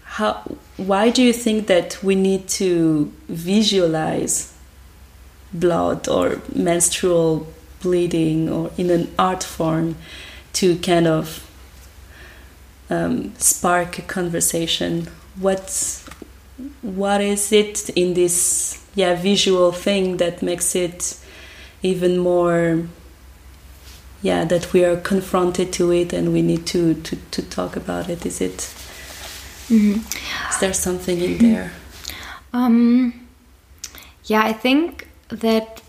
how? 0.05 0.57
Why 0.77 1.11
do 1.11 1.23
you 1.23 1.33
think 1.33 1.67
that 1.67 2.03
we 2.03 2.15
need 2.15 2.49
to 2.61 3.13
visualize 3.29 4.55
blood 5.53 6.09
or 6.09 6.41
menstrual 6.55 7.47
bleeding 7.81 8.49
or 8.49 8.71
in 8.77 8.91
an 8.91 9.13
art 9.19 9.43
form 9.43 9.97
to 10.53 10.77
kind 10.79 11.07
of 11.07 11.48
um, 12.91 13.35
spark 13.37 13.99
a 13.99 14.03
conversation? 14.03 15.09
What's 15.39 16.09
what 16.83 17.21
is 17.21 17.53
it 17.53 17.89
in 17.91 18.15
this 18.15 18.85
yeah 18.95 19.15
visual 19.15 19.73
thing 19.73 20.17
that 20.17 20.43
makes 20.43 20.75
it 20.75 21.17
even 21.83 22.19
more 22.19 22.89
yeah 24.23 24.45
that 24.45 24.73
we 24.73 24.85
are 24.85 24.97
confronted 24.97 25.73
to 25.73 25.93
it 25.93 26.13
and 26.13 26.33
we 26.33 26.43
need 26.43 26.67
to 26.67 26.95
to, 26.95 27.17
to 27.31 27.43
talk 27.43 27.77
about 27.77 28.09
it 28.09 28.27
is 28.27 28.41
it 28.41 28.57
mm-hmm. 29.69 30.01
is 30.51 30.59
there 30.59 30.73
something 30.73 31.21
in 31.21 31.39
there 31.39 31.73
um 32.53 33.13
yeah 34.25 34.43
i 34.43 34.53
think 34.53 35.07
that 35.29 35.81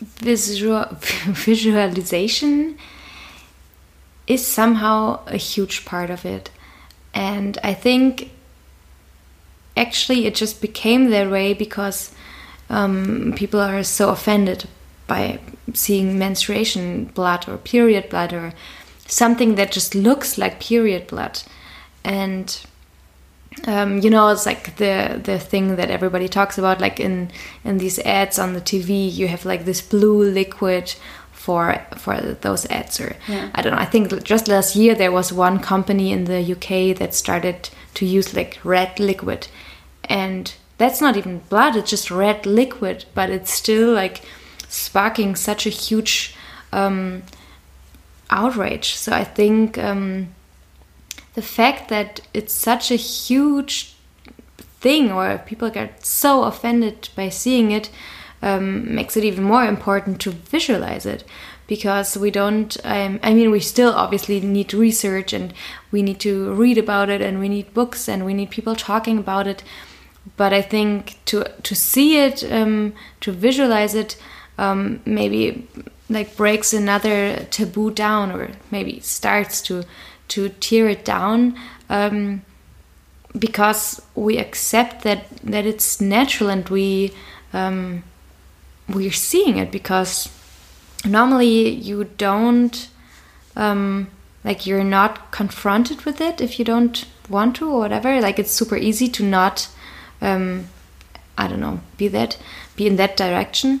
visual 0.00 0.86
visualization 1.26 2.76
is 4.28 4.46
somehow 4.46 5.20
a 5.26 5.36
huge 5.36 5.84
part 5.84 6.10
of 6.10 6.24
it. 6.24 6.50
And 7.14 7.58
i 7.64 7.74
think 7.74 8.30
actually 9.78 10.26
it 10.26 10.34
just 10.34 10.60
became 10.60 11.10
that 11.10 11.30
way 11.30 11.54
because 11.54 12.12
um, 12.68 13.32
people 13.36 13.60
are 13.60 13.82
so 13.82 14.10
offended 14.10 14.68
by 15.06 15.38
seeing 15.72 16.18
menstruation 16.18 17.06
blood 17.06 17.48
or 17.48 17.56
period 17.56 18.10
blood 18.10 18.32
or 18.32 18.52
something 19.06 19.54
that 19.54 19.72
just 19.72 19.94
looks 19.94 20.36
like 20.36 20.60
period 20.60 21.06
blood. 21.06 21.42
And 22.04 22.60
um, 23.66 23.98
you 23.98 24.10
know, 24.10 24.28
it's 24.28 24.46
like 24.46 24.76
the 24.76 25.20
the 25.22 25.38
thing 25.38 25.76
that 25.76 25.90
everybody 25.90 26.28
talks 26.28 26.58
about, 26.58 26.80
like 26.80 27.00
in 27.00 27.30
in 27.64 27.78
these 27.78 27.98
ads 28.00 28.38
on 28.38 28.52
the 28.52 28.60
TV, 28.60 29.12
you 29.12 29.28
have 29.28 29.44
like 29.44 29.64
this 29.64 29.80
blue 29.80 30.22
liquid 30.22 30.94
for 31.48 31.80
for 31.96 32.20
those 32.42 32.66
ads, 32.66 33.00
or 33.00 33.16
Yeah. 33.26 33.48
I 33.54 33.62
don't 33.62 33.72
know. 33.72 33.84
I 33.86 33.90
think 33.92 34.22
just 34.22 34.48
last 34.48 34.76
year 34.76 34.94
there 34.94 35.10
was 35.18 35.32
one 35.32 35.58
company 35.60 36.12
in 36.12 36.24
the 36.24 36.40
UK 36.54 36.94
that 36.98 37.14
started 37.14 37.70
to 37.94 38.04
use 38.04 38.34
like 38.34 38.58
red 38.64 39.00
liquid, 39.00 39.48
and 40.04 40.44
that's 40.76 41.00
not 41.00 41.16
even 41.16 41.40
blood; 41.48 41.74
it's 41.74 41.90
just 41.90 42.10
red 42.10 42.44
liquid, 42.44 43.06
but 43.14 43.30
it's 43.30 43.50
still 43.50 43.94
like 43.94 44.20
sparking 44.68 45.36
such 45.36 45.66
a 45.66 45.70
huge 45.70 46.34
um, 46.72 47.22
outrage. 48.30 48.88
So 48.94 49.12
I 49.12 49.24
think. 49.24 49.78
Um, 49.78 50.28
the 51.34 51.42
fact 51.42 51.88
that 51.88 52.20
it's 52.34 52.52
such 52.52 52.90
a 52.90 52.96
huge 52.96 53.94
thing 54.80 55.12
or 55.12 55.38
people 55.46 55.70
get 55.70 56.04
so 56.04 56.42
offended 56.42 57.08
by 57.14 57.28
seeing 57.28 57.70
it 57.70 57.90
um, 58.42 58.94
makes 58.94 59.16
it 59.16 59.24
even 59.24 59.44
more 59.44 59.64
important 59.64 60.20
to 60.20 60.30
visualize 60.30 61.06
it. 61.06 61.24
Because 61.66 62.16
we 62.16 62.30
don't 62.30 62.78
um, 62.82 63.20
i 63.22 63.34
mean 63.34 63.50
we 63.50 63.60
still 63.60 63.92
obviously 63.92 64.40
need 64.40 64.72
research 64.72 65.34
and 65.34 65.52
we 65.90 66.00
need 66.00 66.18
to 66.20 66.54
read 66.54 66.78
about 66.78 67.10
it 67.10 67.20
and 67.20 67.38
we 67.38 67.48
need 67.50 67.74
books 67.74 68.08
and 68.08 68.24
we 68.24 68.32
need 68.32 68.48
people 68.48 68.74
talking 68.74 69.18
about 69.18 69.46
it. 69.46 69.62
But 70.38 70.54
i 70.54 70.62
think 70.62 71.18
to 71.26 71.44
to 71.62 71.74
see 71.74 72.16
it 72.16 72.42
um, 72.50 72.94
to 73.20 73.32
visualize 73.32 73.94
it 73.94 74.16
um, 74.56 75.00
maybe 75.04 75.68
like 76.10 76.36
breaks 76.36 76.72
another 76.72 77.46
taboo 77.50 77.90
down 77.90 78.32
or 78.32 78.50
maybe 78.70 79.00
starts 79.00 79.60
to 79.62 79.84
to 80.28 80.48
tear 80.60 80.88
it 80.88 81.04
down 81.04 81.58
um, 81.88 82.42
because 83.38 84.02
we 84.14 84.38
accept 84.38 85.02
that 85.02 85.28
that 85.42 85.66
it's 85.66 86.00
natural 86.00 86.50
and 86.50 86.68
we 86.68 87.12
um, 87.52 88.02
we're 88.88 89.12
seeing 89.12 89.58
it 89.58 89.70
because 89.70 90.28
normally 91.04 91.68
you 91.68 92.04
don't 92.16 92.88
um, 93.56 94.08
like 94.44 94.66
you're 94.66 94.84
not 94.84 95.30
confronted 95.30 96.02
with 96.04 96.20
it 96.20 96.40
if 96.40 96.58
you 96.58 96.64
don't 96.64 97.04
want 97.28 97.56
to 97.56 97.70
or 97.70 97.80
whatever 97.80 98.20
like 98.20 98.38
it's 98.38 98.50
super 98.52 98.76
easy 98.76 99.08
to 99.08 99.22
not 99.24 99.68
um, 100.22 100.66
i 101.36 101.46
don't 101.46 101.60
know 101.60 101.80
be 101.96 102.08
that 102.08 102.38
be 102.76 102.86
in 102.86 102.96
that 102.96 103.16
direction 103.16 103.80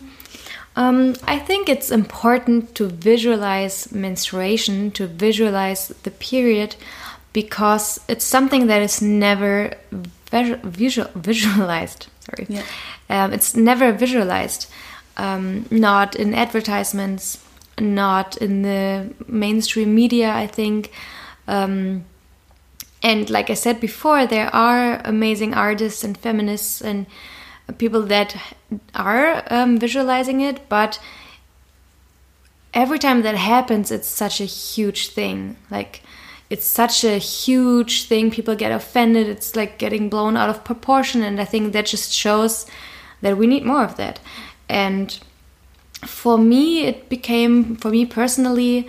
um, 0.76 1.16
I 1.24 1.40
think 1.40 1.68
it's 1.68 1.90
important 1.90 2.76
to 2.76 2.86
visualize 2.86 3.90
menstruation, 3.90 4.92
to 4.92 5.08
visualize 5.08 5.88
the 6.04 6.12
period, 6.12 6.76
because 7.32 7.98
it's 8.08 8.24
something 8.24 8.68
that 8.68 8.80
is 8.80 9.02
never 9.02 9.72
visual, 9.90 11.10
visualized. 11.16 12.06
Sorry, 12.20 12.46
Yeah. 12.48 12.62
um, 13.10 13.32
it's 13.32 13.56
never 13.56 13.90
visualized. 13.90 14.68
Um, 15.18 15.66
not 15.70 16.14
in 16.14 16.32
advertisements, 16.32 17.44
not 17.80 18.36
in 18.36 18.62
the 18.62 19.12
mainstream 19.26 19.94
media. 19.94 20.32
I 20.32 20.46
think. 20.46 20.92
Um, 21.46 22.04
and 23.02 23.30
like 23.30 23.50
I 23.50 23.54
said 23.54 23.80
before, 23.80 24.26
there 24.26 24.54
are 24.54 25.00
amazing 25.04 25.54
artists 25.54 26.02
and 26.04 26.18
feminists 26.18 26.80
and 26.82 27.06
people 27.78 28.02
that 28.02 28.36
are 28.94 29.44
um, 29.50 29.78
visualizing 29.78 30.40
it, 30.40 30.68
but 30.68 30.98
every 32.74 32.98
time 32.98 33.22
that 33.22 33.36
happens, 33.36 33.90
it's 33.90 34.08
such 34.08 34.40
a 34.40 34.44
huge 34.44 35.08
thing. 35.08 35.56
Like, 35.70 36.02
it's 36.50 36.66
such 36.66 37.04
a 37.04 37.18
huge 37.18 38.06
thing. 38.08 38.30
People 38.30 38.56
get 38.56 38.72
offended. 38.72 39.28
It's 39.28 39.54
like 39.54 39.78
getting 39.78 40.08
blown 40.08 40.36
out 40.36 40.50
of 40.50 40.64
proportion. 40.64 41.22
And 41.22 41.40
I 41.40 41.44
think 41.44 41.72
that 41.72 41.86
just 41.86 42.12
shows 42.12 42.66
that 43.20 43.36
we 43.36 43.46
need 43.46 43.64
more 43.64 43.84
of 43.84 43.96
that. 43.96 44.20
And 44.68 45.18
for 46.04 46.38
me, 46.38 46.84
it 46.84 47.08
became, 47.08 47.76
for 47.76 47.90
me 47.90 48.06
personally, 48.06 48.86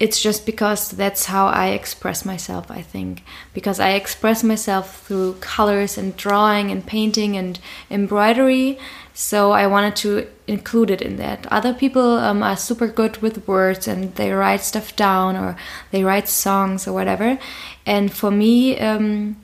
it's 0.00 0.20
just 0.20 0.46
because 0.46 0.92
that's 0.92 1.26
how 1.26 1.46
I 1.48 1.68
express 1.68 2.24
myself, 2.24 2.70
I 2.70 2.80
think. 2.80 3.22
Because 3.52 3.78
I 3.78 3.90
express 3.90 4.42
myself 4.42 5.06
through 5.06 5.34
colors 5.40 5.98
and 5.98 6.16
drawing 6.16 6.70
and 6.70 6.86
painting 6.86 7.36
and 7.36 7.60
embroidery. 7.90 8.78
So 9.12 9.52
I 9.52 9.66
wanted 9.66 9.96
to 9.96 10.26
include 10.46 10.90
it 10.90 11.02
in 11.02 11.16
that. 11.16 11.46
Other 11.52 11.74
people 11.74 12.16
um, 12.16 12.42
are 12.42 12.56
super 12.56 12.88
good 12.88 13.18
with 13.18 13.46
words 13.46 13.86
and 13.86 14.14
they 14.14 14.32
write 14.32 14.62
stuff 14.62 14.96
down 14.96 15.36
or 15.36 15.54
they 15.90 16.02
write 16.02 16.28
songs 16.28 16.88
or 16.88 16.94
whatever. 16.94 17.38
And 17.84 18.10
for 18.10 18.30
me, 18.30 18.80
um, 18.80 19.36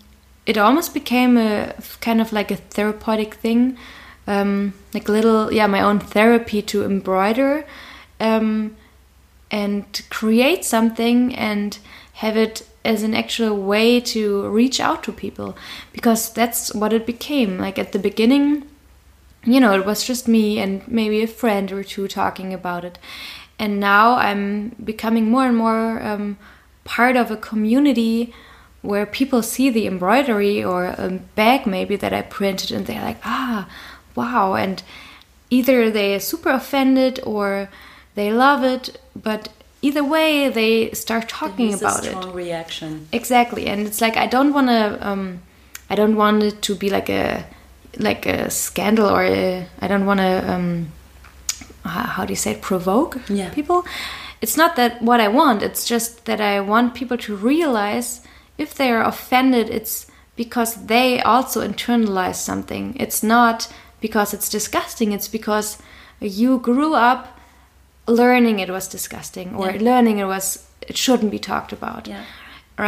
it 0.46 0.56
almost 0.56 0.94
became 0.94 1.36
a 1.36 1.74
kind 2.00 2.20
of 2.20 2.32
like 2.32 2.50
a 2.50 2.56
therapeutic 2.56 3.34
thing, 3.34 3.76
um, 4.26 4.74
like 4.94 5.08
a 5.08 5.12
little, 5.12 5.52
yeah, 5.52 5.66
my 5.66 5.80
own 5.80 5.98
therapy 5.98 6.62
to 6.62 6.84
embroider. 6.84 7.64
Um, 8.18 8.76
and 9.50 10.02
create 10.10 10.64
something 10.64 11.34
and 11.34 11.78
have 12.14 12.36
it 12.36 12.66
as 12.84 13.02
an 13.02 13.14
actual 13.14 13.56
way 13.56 14.00
to 14.00 14.48
reach 14.48 14.80
out 14.80 15.02
to 15.04 15.12
people 15.12 15.56
because 15.92 16.32
that's 16.32 16.74
what 16.74 16.92
it 16.92 17.06
became 17.06 17.58
like 17.58 17.78
at 17.78 17.92
the 17.92 17.98
beginning 17.98 18.62
you 19.44 19.60
know 19.60 19.74
it 19.78 19.84
was 19.84 20.04
just 20.04 20.28
me 20.28 20.58
and 20.58 20.86
maybe 20.88 21.22
a 21.22 21.26
friend 21.26 21.70
or 21.72 21.82
two 21.82 22.08
talking 22.08 22.52
about 22.54 22.84
it 22.84 22.98
and 23.58 23.78
now 23.80 24.14
i'm 24.16 24.70
becoming 24.82 25.30
more 25.30 25.46
and 25.46 25.56
more 25.56 26.02
um, 26.02 26.38
part 26.84 27.16
of 27.16 27.30
a 27.30 27.36
community 27.36 28.32
where 28.82 29.06
people 29.06 29.42
see 29.42 29.68
the 29.68 29.86
embroidery 29.86 30.62
or 30.62 30.86
a 30.86 31.20
bag 31.34 31.66
maybe 31.66 31.96
that 31.96 32.12
i 32.12 32.22
printed 32.22 32.70
and 32.70 32.86
they're 32.86 33.02
like 33.02 33.20
ah 33.24 33.68
wow 34.16 34.54
and 34.54 34.82
either 35.50 35.90
they're 35.90 36.20
super 36.20 36.50
offended 36.50 37.20
or 37.24 37.68
they 38.14 38.32
love 38.32 38.64
it 38.64 38.98
but 39.14 39.48
either 39.82 40.02
way 40.02 40.48
they 40.48 40.90
start 40.92 41.28
talking 41.28 41.72
It's 41.72 41.80
about 41.82 42.04
a 42.04 42.08
it 42.08 42.10
strong 42.10 42.32
reaction. 42.32 43.06
exactly 43.12 43.66
and 43.66 43.86
it's 43.86 44.00
like 44.00 44.16
i 44.16 44.26
don't 44.26 44.52
want 44.52 44.68
to 44.68 44.98
um 45.08 45.40
i 45.90 45.94
don't 45.94 46.16
want 46.16 46.42
it 46.42 46.62
to 46.62 46.74
be 46.74 46.90
like 46.90 47.08
a 47.10 47.44
like 47.98 48.26
a 48.26 48.50
scandal 48.50 49.08
or 49.08 49.22
I 49.22 49.66
i 49.80 49.86
don't 49.88 50.06
want 50.06 50.20
to 50.20 50.52
um 50.52 50.88
how, 51.84 52.02
how 52.14 52.24
do 52.24 52.32
you 52.32 52.36
say 52.36 52.52
it 52.52 52.62
provoke 52.62 53.18
Yeah. 53.28 53.50
people 53.50 53.84
it's 54.42 54.56
not 54.56 54.76
that 54.76 55.00
what 55.02 55.20
i 55.20 55.28
want 55.28 55.62
it's 55.62 55.84
just 55.86 56.24
that 56.24 56.40
i 56.40 56.60
want 56.60 56.94
people 56.94 57.16
to 57.18 57.36
realize 57.36 58.20
if 58.58 58.74
they 58.74 58.90
are 58.90 59.04
offended 59.04 59.70
it's 59.70 60.06
because 60.36 60.86
they 60.86 61.20
also 61.22 61.66
internalize 61.66 62.36
something 62.36 62.96
it's 62.98 63.22
not 63.22 63.68
because 64.06 64.28
it's 64.36 64.48
disgusting. 64.58 65.08
It's 65.16 65.28
because 65.38 65.68
you 66.20 66.50
grew 66.70 66.92
up 67.10 67.22
learning 68.22 68.56
it 68.64 68.70
was 68.70 68.86
disgusting 68.96 69.48
or 69.58 69.66
Yeah. 69.70 69.82
learning 69.90 70.16
it 70.24 70.26
was 70.34 70.46
it 70.90 70.96
shouldn't 70.96 71.30
be 71.36 71.38
talked 71.52 71.72
about. 71.78 72.02
Yeah. 72.08 72.24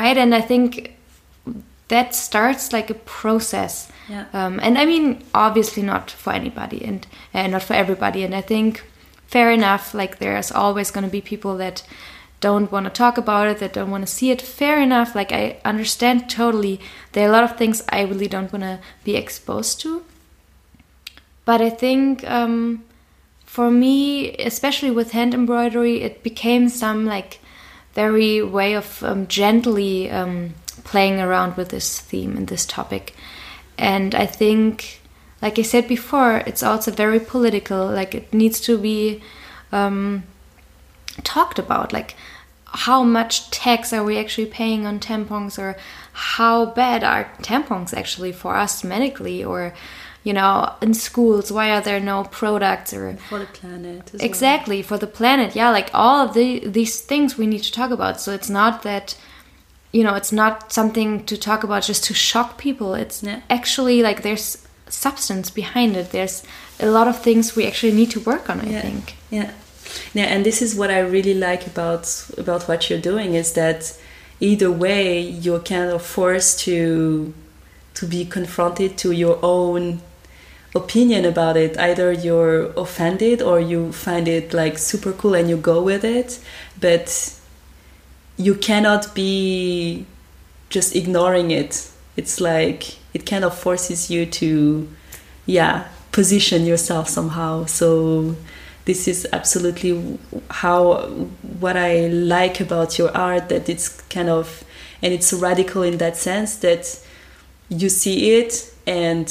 right? 0.00 0.18
And 0.22 0.30
i 0.34 0.42
think 0.42 0.70
that 1.94 2.14
starts 2.14 2.72
like 2.76 2.88
a 2.90 2.98
process. 3.20 3.74
Yeah. 4.14 4.24
um, 4.38 4.54
and 4.66 4.74
i 4.82 4.84
mean 4.92 5.06
obviously 5.46 5.82
not 5.92 6.10
for 6.22 6.32
anybody 6.32 6.80
and 6.88 7.00
uh, 7.34 7.46
not 7.54 7.62
for 7.68 7.74
everybody. 7.82 8.20
And 8.26 8.34
i 8.34 8.42
think 8.52 8.70
fair 9.34 9.48
enough 9.60 9.84
like 10.00 10.12
there's 10.18 10.50
always 10.62 10.90
going 10.94 11.06
to 11.08 11.16
be 11.18 11.20
people 11.34 11.54
that 11.64 11.82
don't 12.46 12.70
want 12.72 12.84
to 12.86 13.02
talk 13.02 13.18
about 13.18 13.48
it 13.50 13.58
that 13.58 13.72
don't 13.76 13.90
want 13.94 14.06
to 14.06 14.12
see 14.18 14.28
it. 14.34 14.40
Fair 14.42 14.76
enough 14.88 15.14
like 15.14 15.32
i 15.40 15.44
understand 15.72 16.18
totally. 16.30 16.76
There 17.12 17.24
are 17.24 17.30
a 17.32 17.36
lot 17.36 17.44
of 17.50 17.56
things 17.58 17.82
i 17.98 18.00
really 18.10 18.28
don't 18.34 18.52
want 18.52 18.64
to 18.70 18.78
be 19.04 19.14
exposed 19.22 19.74
to 19.82 19.90
but 21.48 21.60
i 21.62 21.70
think 21.70 22.28
um, 22.38 22.84
for 23.44 23.70
me 23.70 24.34
especially 24.52 24.90
with 24.90 25.12
hand 25.12 25.32
embroidery 25.32 26.02
it 26.02 26.22
became 26.22 26.68
some 26.68 27.06
like 27.06 27.40
very 27.94 28.42
way 28.42 28.74
of 28.74 29.02
um, 29.02 29.26
gently 29.26 30.10
um, 30.10 30.54
playing 30.84 31.20
around 31.20 31.56
with 31.56 31.70
this 31.70 32.00
theme 32.00 32.36
and 32.36 32.46
this 32.48 32.64
topic. 32.66 33.14
And 33.76 34.14
i 34.14 34.26
think 34.26 35.00
like 35.42 35.58
i 35.58 35.62
said 35.62 35.88
before 35.88 36.38
it's 36.46 36.62
also 36.62 36.90
very 36.90 37.20
political. 37.20 37.86
Like 37.86 38.14
it 38.14 38.32
needs 38.32 38.60
to 38.60 38.78
be 38.78 39.22
um, 39.72 40.24
talked 41.24 41.58
about. 41.58 41.92
Like 41.92 42.14
how 42.66 43.02
much 43.02 43.50
tax 43.50 43.92
are 43.92 44.04
we 44.04 44.18
actually 44.18 44.46
paying 44.46 44.86
on 44.86 45.00
tampons 45.00 45.58
or 45.58 45.76
how 46.12 46.66
bad 46.66 47.02
are 47.02 47.24
tampons 47.42 47.92
actually 47.94 48.32
for 48.32 48.56
us 48.56 48.84
medically 48.84 49.42
or 49.42 49.74
you 50.28 50.34
know 50.38 50.52
in 50.82 50.92
schools 51.08 51.50
why 51.56 51.66
are 51.74 51.80
there 51.88 52.00
no 52.12 52.18
products 52.40 52.90
or 52.92 53.16
For 53.30 53.38
the 53.44 53.50
planet. 53.60 54.02
Exactly 54.30 54.78
for 54.82 54.98
the 55.04 55.10
planet 55.18 55.50
yeah 55.60 55.70
like 55.78 55.90
all 56.02 56.18
of 56.26 56.30
the 56.38 56.48
these 56.78 56.94
things 57.10 57.28
we 57.40 57.46
need 57.52 57.62
to 57.68 57.72
talk 57.80 57.90
about 57.98 58.14
so 58.20 58.28
it's 58.38 58.50
not 58.60 58.74
that 58.82 59.06
you 59.96 60.02
know 60.06 60.14
it's 60.20 60.32
not 60.42 60.54
something 60.78 61.10
to 61.30 61.36
talk 61.48 61.60
about 61.64 61.82
just 61.90 62.04
to 62.08 62.14
shock 62.28 62.50
people 62.66 62.90
it's 63.02 63.22
Yeah. 63.22 63.40
actually 63.58 63.98
like 64.08 64.18
there's 64.26 64.46
substance 65.06 65.46
behind 65.62 65.96
it 66.00 66.06
there's 66.16 66.36
a 66.80 66.90
lot 66.98 67.06
of 67.08 67.16
things 67.26 67.56
we 67.56 67.66
actually 67.70 67.94
need 68.00 68.10
to 68.16 68.20
work 68.20 68.44
on 68.52 68.60
i 68.60 68.68
yeah. 68.70 68.82
think 68.86 69.04
Yeah, 69.30 69.50
yeah, 70.18 70.28
and 70.34 70.44
this 70.44 70.58
is 70.62 70.70
what 70.80 70.90
I 70.90 71.00
really 71.16 71.34
like 71.48 71.62
about 71.72 72.04
about 72.42 72.62
what 72.68 72.80
you're 72.88 73.04
doing 73.12 73.34
is 73.42 73.52
that 73.52 73.80
either 74.40 74.70
way 74.86 75.04
you're 75.44 75.64
kind 75.74 75.90
of 75.96 76.02
forced 76.02 76.54
to 76.66 76.76
to 77.98 78.06
be 78.06 78.24
confronted 78.38 78.90
to 79.02 79.08
your 79.12 79.38
own 79.42 80.00
opinion 80.78 81.24
about 81.24 81.56
it. 81.56 81.76
Either 81.78 82.12
you're 82.12 82.72
offended 82.76 83.42
or 83.42 83.60
you 83.60 83.92
find 83.92 84.26
it 84.28 84.54
like 84.54 84.78
super 84.78 85.12
cool 85.12 85.34
and 85.34 85.48
you 85.48 85.56
go 85.56 85.82
with 85.82 86.04
it 86.04 86.40
but 86.80 87.34
you 88.36 88.54
cannot 88.54 89.14
be 89.14 90.06
just 90.70 90.94
ignoring 90.94 91.50
it. 91.50 91.90
It's 92.16 92.40
like 92.40 92.96
it 93.14 93.26
kind 93.26 93.44
of 93.44 93.56
forces 93.56 94.10
you 94.10 94.26
to 94.26 94.88
yeah 95.46 95.88
position 96.12 96.64
yourself 96.64 97.08
somehow. 97.08 97.66
So 97.66 98.36
this 98.88 99.06
is 99.06 99.28
absolutely 99.34 100.18
how 100.48 101.02
what 101.60 101.76
i 101.76 102.06
like 102.06 102.58
about 102.58 102.98
your 102.98 103.14
art 103.14 103.50
that 103.50 103.68
it's 103.68 104.00
kind 104.08 104.30
of 104.30 104.64
and 105.02 105.12
it's 105.12 105.30
radical 105.30 105.82
in 105.82 105.98
that 105.98 106.16
sense 106.16 106.56
that 106.56 106.98
you 107.68 107.90
see 107.90 108.32
it 108.38 108.74
and 108.86 109.28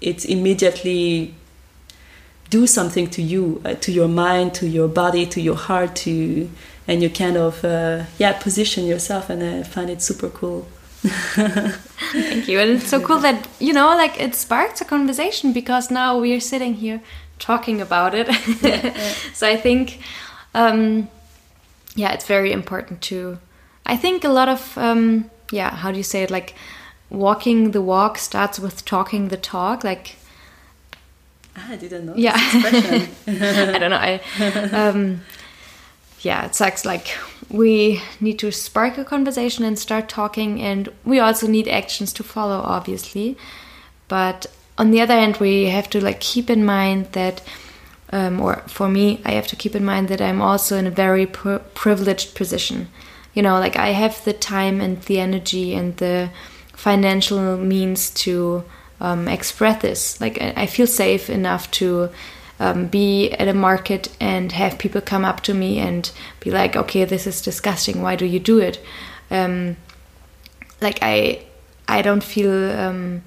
it 0.00 0.24
immediately 0.24 1.34
do 2.50 2.66
something 2.66 3.08
to 3.10 3.22
you 3.22 3.60
uh, 3.64 3.74
to 3.74 3.90
your 3.92 4.08
mind 4.08 4.54
to 4.54 4.68
your 4.68 4.88
body 4.88 5.26
to 5.26 5.40
your 5.40 5.56
heart 5.56 5.96
to 5.96 6.48
and 6.86 7.02
you 7.02 7.10
kind 7.10 7.36
of 7.36 7.64
uh, 7.64 8.04
yeah 8.18 8.32
position 8.32 8.86
yourself 8.86 9.28
and 9.30 9.42
i 9.42 9.62
find 9.62 9.90
it 9.90 10.02
super 10.02 10.28
cool. 10.28 10.66
Thank 11.06 12.48
you. 12.48 12.58
And 12.58 12.70
it's 12.70 12.88
so 12.88 13.00
cool 13.00 13.18
that 13.18 13.46
you 13.60 13.72
know 13.72 13.88
like 13.88 14.20
it 14.20 14.34
sparks 14.34 14.80
a 14.80 14.84
conversation 14.84 15.52
because 15.52 15.90
now 15.90 16.18
we 16.18 16.34
are 16.34 16.40
sitting 16.40 16.74
here 16.74 17.00
talking 17.38 17.80
about 17.80 18.14
it. 18.14 18.28
Yeah, 18.28 18.86
yeah. 18.86 19.14
so 19.32 19.46
i 19.46 19.56
think 19.56 20.00
um, 20.54 21.08
yeah 21.94 22.12
it's 22.12 22.26
very 22.26 22.50
important 22.50 23.02
to 23.02 23.38
i 23.84 23.96
think 23.96 24.24
a 24.24 24.28
lot 24.28 24.48
of 24.48 24.76
um, 24.78 25.30
yeah 25.52 25.70
how 25.76 25.90
do 25.90 25.96
you 25.96 26.02
say 26.02 26.22
it? 26.22 26.30
Like 26.30 26.54
walking 27.10 27.70
the 27.70 27.82
walk 27.82 28.18
starts 28.18 28.58
with 28.58 28.84
talking 28.84 29.28
the 29.28 29.36
talk 29.36 29.84
like 29.84 30.16
ah, 31.56 31.72
i 31.72 31.76
didn't 31.76 32.06
know 32.06 32.14
yeah. 32.16 32.34
i 33.26 33.78
don't 33.78 33.90
know 33.90 33.96
i 33.96 34.20
um, 34.72 35.20
yeah 36.20 36.46
it 36.46 36.54
sucks 36.54 36.84
like 36.84 37.16
we 37.48 38.02
need 38.20 38.38
to 38.40 38.50
spark 38.50 38.98
a 38.98 39.04
conversation 39.04 39.64
and 39.64 39.78
start 39.78 40.08
talking 40.08 40.60
and 40.60 40.88
we 41.04 41.20
also 41.20 41.46
need 41.46 41.68
actions 41.68 42.12
to 42.14 42.24
follow 42.24 42.60
obviously. 42.60 43.36
But 44.08 44.46
on 44.78 44.90
the 44.90 45.00
other 45.00 45.14
hand 45.14 45.36
we 45.38 45.66
have 45.66 45.88
to 45.90 46.02
like 46.02 46.20
keep 46.20 46.50
in 46.50 46.64
mind 46.64 47.12
that 47.12 47.42
um, 48.10 48.40
or 48.40 48.56
for 48.66 48.88
me 48.88 49.20
i 49.24 49.32
have 49.32 49.48
to 49.48 49.56
keep 49.56 49.74
in 49.74 49.84
mind 49.84 50.08
that 50.08 50.20
i'm 50.20 50.40
also 50.40 50.76
in 50.76 50.86
a 50.86 50.90
very 50.90 51.26
privileged 51.26 52.34
position. 52.34 52.88
You 53.34 53.42
know 53.42 53.58
like 53.58 53.76
i 53.76 53.90
have 53.90 54.24
the 54.24 54.32
time 54.32 54.80
and 54.80 55.02
the 55.02 55.20
energy 55.20 55.74
and 55.74 55.96
the 55.98 56.30
financial 56.76 57.56
means 57.56 58.10
to 58.10 58.62
um, 59.00 59.26
express 59.26 59.82
this. 59.82 60.20
Like 60.20 60.40
I 60.40 60.66
feel 60.66 60.86
safe 60.86 61.28
enough 61.28 61.70
to 61.72 62.10
um, 62.60 62.86
be 62.86 63.30
at 63.32 63.48
a 63.48 63.54
market 63.54 64.14
and 64.20 64.52
have 64.52 64.78
people 64.78 65.00
come 65.00 65.24
up 65.24 65.40
to 65.42 65.54
me 65.54 65.78
and 65.78 66.10
be 66.40 66.50
like, 66.50 66.76
"Okay, 66.76 67.04
this 67.04 67.26
is 67.26 67.42
disgusting. 67.42 68.02
Why 68.02 68.14
do 68.14 68.24
you 68.24 68.38
do 68.38 68.60
it?" 68.60 68.80
Um, 69.30 69.76
like 70.80 70.98
I, 71.02 71.44
I 71.88 72.02
don't 72.02 72.22
feel 72.22 72.70
um, 72.72 73.22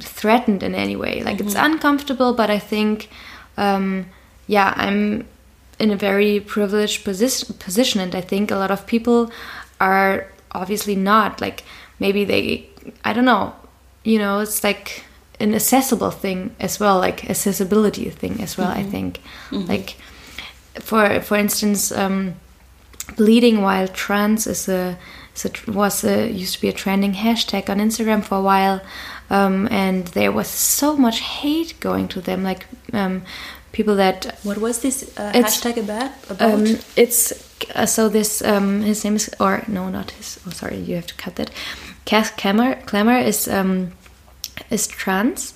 threatened 0.00 0.62
in 0.62 0.74
any 0.74 0.96
way. 0.96 1.22
Like 1.22 1.38
mm-hmm. 1.38 1.46
it's 1.46 1.56
uncomfortable, 1.56 2.32
but 2.34 2.50
I 2.50 2.58
think, 2.58 3.08
um, 3.56 4.06
yeah, 4.46 4.72
I'm 4.76 5.26
in 5.78 5.90
a 5.90 5.96
very 5.96 6.40
privileged 6.40 7.04
position, 7.04 7.54
position, 7.58 8.00
and 8.00 8.14
I 8.14 8.20
think 8.20 8.50
a 8.50 8.56
lot 8.56 8.70
of 8.70 8.86
people 8.86 9.30
are 9.80 10.28
obviously 10.52 10.96
not 10.96 11.40
like 11.40 11.64
maybe 11.98 12.24
they 12.24 12.68
i 13.04 13.12
don't 13.12 13.24
know 13.24 13.54
you 14.04 14.18
know 14.18 14.40
it's 14.40 14.62
like 14.62 15.04
an 15.40 15.54
accessible 15.54 16.10
thing 16.10 16.54
as 16.60 16.80
well 16.80 16.98
like 16.98 17.28
accessibility 17.28 18.08
thing 18.10 18.40
as 18.42 18.56
well 18.56 18.70
mm-hmm. 18.70 18.86
i 18.86 18.90
think 18.90 19.20
mm-hmm. 19.50 19.66
like 19.66 19.96
for 20.80 21.20
for 21.20 21.36
instance 21.36 21.92
um, 21.92 22.34
bleeding 23.16 23.62
while 23.62 23.88
trans 23.88 24.46
is 24.46 24.68
a, 24.68 24.98
is 25.34 25.44
a, 25.44 25.70
was 25.70 26.04
a, 26.04 26.30
used 26.30 26.54
to 26.54 26.60
be 26.60 26.68
a 26.68 26.72
trending 26.72 27.12
hashtag 27.12 27.68
on 27.68 27.78
instagram 27.78 28.22
for 28.22 28.38
a 28.38 28.42
while 28.42 28.80
um, 29.28 29.68
and 29.70 30.08
there 30.08 30.32
was 30.32 30.48
so 30.48 30.96
much 30.96 31.20
hate 31.20 31.78
going 31.80 32.08
to 32.08 32.20
them 32.20 32.42
like 32.42 32.66
um, 32.92 33.22
people 33.72 33.96
that 33.96 34.38
what 34.42 34.58
was 34.58 34.80
this 34.80 35.12
uh, 35.18 35.32
hashtag 35.32 35.76
about 35.76 36.10
about 36.30 36.54
um, 36.54 36.78
it's 36.96 37.32
uh, 37.74 37.86
so 37.86 38.08
this 38.08 38.42
um, 38.42 38.82
his 38.82 39.04
name 39.04 39.16
is 39.16 39.30
or 39.38 39.62
no 39.68 39.88
not 39.88 40.10
his 40.12 40.40
oh 40.46 40.50
sorry 40.50 40.78
you 40.78 40.94
have 40.94 41.06
to 41.06 41.14
cut 41.14 41.36
that 41.36 41.50
Cass 42.06 42.30
Clemmer, 42.30 42.76
Clemmer 42.86 43.18
is 43.18 43.48
um, 43.48 43.92
is 44.70 44.86
trans 44.86 45.54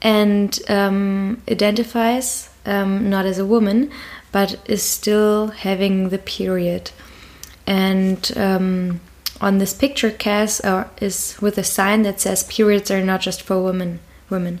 and 0.00 0.58
um, 0.68 1.42
identifies 1.50 2.48
um, 2.64 3.10
not 3.10 3.26
as 3.26 3.38
a 3.38 3.44
woman, 3.44 3.90
but 4.30 4.56
is 4.66 4.82
still 4.82 5.48
having 5.48 6.10
the 6.10 6.18
period. 6.18 6.92
And 7.66 8.30
um, 8.36 9.00
on 9.40 9.58
this 9.58 9.74
picture, 9.74 10.10
Cass 10.10 10.64
uh, 10.64 10.88
is 11.00 11.36
with 11.40 11.58
a 11.58 11.64
sign 11.64 12.02
that 12.02 12.20
says 12.20 12.44
"Periods 12.44 12.90
are 12.90 13.04
not 13.04 13.20
just 13.20 13.42
for 13.42 13.62
women." 13.62 14.00
Women, 14.30 14.60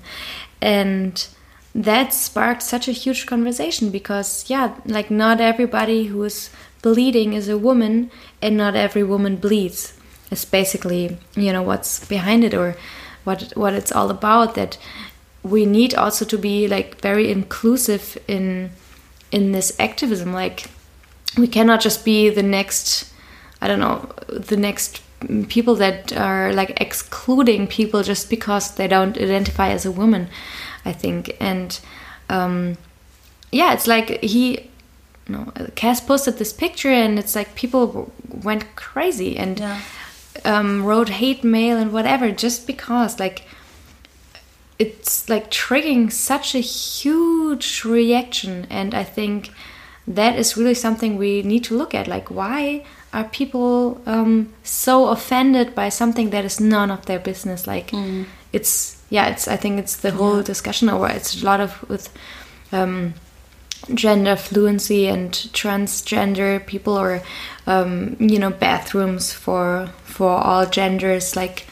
and 0.60 1.28
that 1.74 2.14
sparked 2.14 2.62
such 2.62 2.88
a 2.88 2.92
huge 2.92 3.26
conversation 3.26 3.90
because 3.90 4.48
yeah, 4.48 4.74
like 4.86 5.10
not 5.10 5.40
everybody 5.40 6.06
who 6.06 6.24
is 6.24 6.50
bleeding 6.82 7.34
is 7.34 7.48
a 7.48 7.58
woman, 7.58 8.10
and 8.42 8.56
not 8.56 8.74
every 8.74 9.04
woman 9.04 9.36
bleeds 9.36 9.92
is 10.30 10.44
basically 10.44 11.18
you 11.34 11.52
know 11.52 11.62
what's 11.62 12.06
behind 12.06 12.44
it 12.44 12.54
or 12.54 12.76
what 13.24 13.52
what 13.56 13.74
it's 13.74 13.92
all 13.92 14.10
about 14.10 14.54
that 14.54 14.78
we 15.42 15.64
need 15.64 15.94
also 15.94 16.24
to 16.24 16.38
be 16.38 16.68
like 16.68 17.00
very 17.00 17.30
inclusive 17.30 18.18
in 18.26 18.70
in 19.30 19.52
this 19.52 19.78
activism. 19.78 20.32
Like 20.32 20.70
we 21.36 21.46
cannot 21.46 21.80
just 21.80 22.04
be 22.04 22.30
the 22.30 22.42
next 22.42 23.12
i 23.60 23.68
don't 23.68 23.80
know 23.80 24.08
the 24.28 24.56
next 24.56 25.02
people 25.48 25.74
that 25.74 26.12
are 26.12 26.52
like 26.52 26.80
excluding 26.80 27.66
people 27.66 28.02
just 28.02 28.30
because 28.30 28.76
they 28.76 28.86
don't 28.86 29.18
identify 29.18 29.68
as 29.68 29.84
a 29.84 29.90
woman 29.90 30.28
i 30.84 30.92
think. 30.92 31.36
And 31.40 31.78
um 32.30 32.76
yeah 33.50 33.72
it's 33.74 33.86
like 33.86 34.22
he 34.22 34.70
no 35.28 35.52
cass 35.74 36.00
posted 36.00 36.38
this 36.38 36.52
picture 36.52 36.90
and 36.90 37.18
it's 37.18 37.34
like 37.34 37.54
people 37.54 38.12
went 38.42 38.74
crazy. 38.76 39.36
And 39.36 39.60
yeah 39.60 39.80
um, 40.44 40.84
wrote 40.84 41.08
hate 41.08 41.44
mail 41.44 41.76
and 41.76 41.92
whatever 41.92 42.30
just 42.30 42.66
because 42.66 43.18
like 43.18 43.44
it's 44.78 45.28
like 45.28 45.50
triggering 45.50 46.10
such 46.10 46.54
a 46.54 46.60
huge 46.60 47.84
reaction 47.84 48.66
and 48.70 48.94
i 48.94 49.02
think 49.02 49.50
that 50.06 50.38
is 50.38 50.56
really 50.56 50.74
something 50.74 51.16
we 51.16 51.42
need 51.42 51.64
to 51.64 51.76
look 51.76 51.94
at 51.94 52.06
like 52.06 52.30
why 52.30 52.84
are 53.12 53.24
people 53.24 54.00
um, 54.06 54.52
so 54.62 55.08
offended 55.08 55.74
by 55.74 55.88
something 55.88 56.30
that 56.30 56.44
is 56.44 56.60
none 56.60 56.90
of 56.90 57.06
their 57.06 57.18
business 57.18 57.66
like 57.66 57.90
mm. 57.90 58.24
it's 58.52 59.02
yeah 59.10 59.28
it's 59.28 59.48
i 59.48 59.56
think 59.56 59.78
it's 59.78 59.96
the 59.96 60.10
whole 60.12 60.36
yeah. 60.36 60.42
discussion 60.42 60.88
over 60.88 61.08
it's 61.08 61.42
a 61.42 61.44
lot 61.44 61.60
of 61.60 61.88
with 61.88 62.12
um, 62.72 63.14
gender 63.94 64.36
fluency 64.36 65.06
and 65.06 65.32
transgender 65.32 66.64
people 66.66 66.98
or 66.98 67.22
um, 67.66 68.16
you 68.18 68.38
know 68.38 68.50
bathrooms 68.50 69.32
for 69.32 69.88
for 70.04 70.30
all 70.30 70.66
genders 70.66 71.36
like 71.36 71.66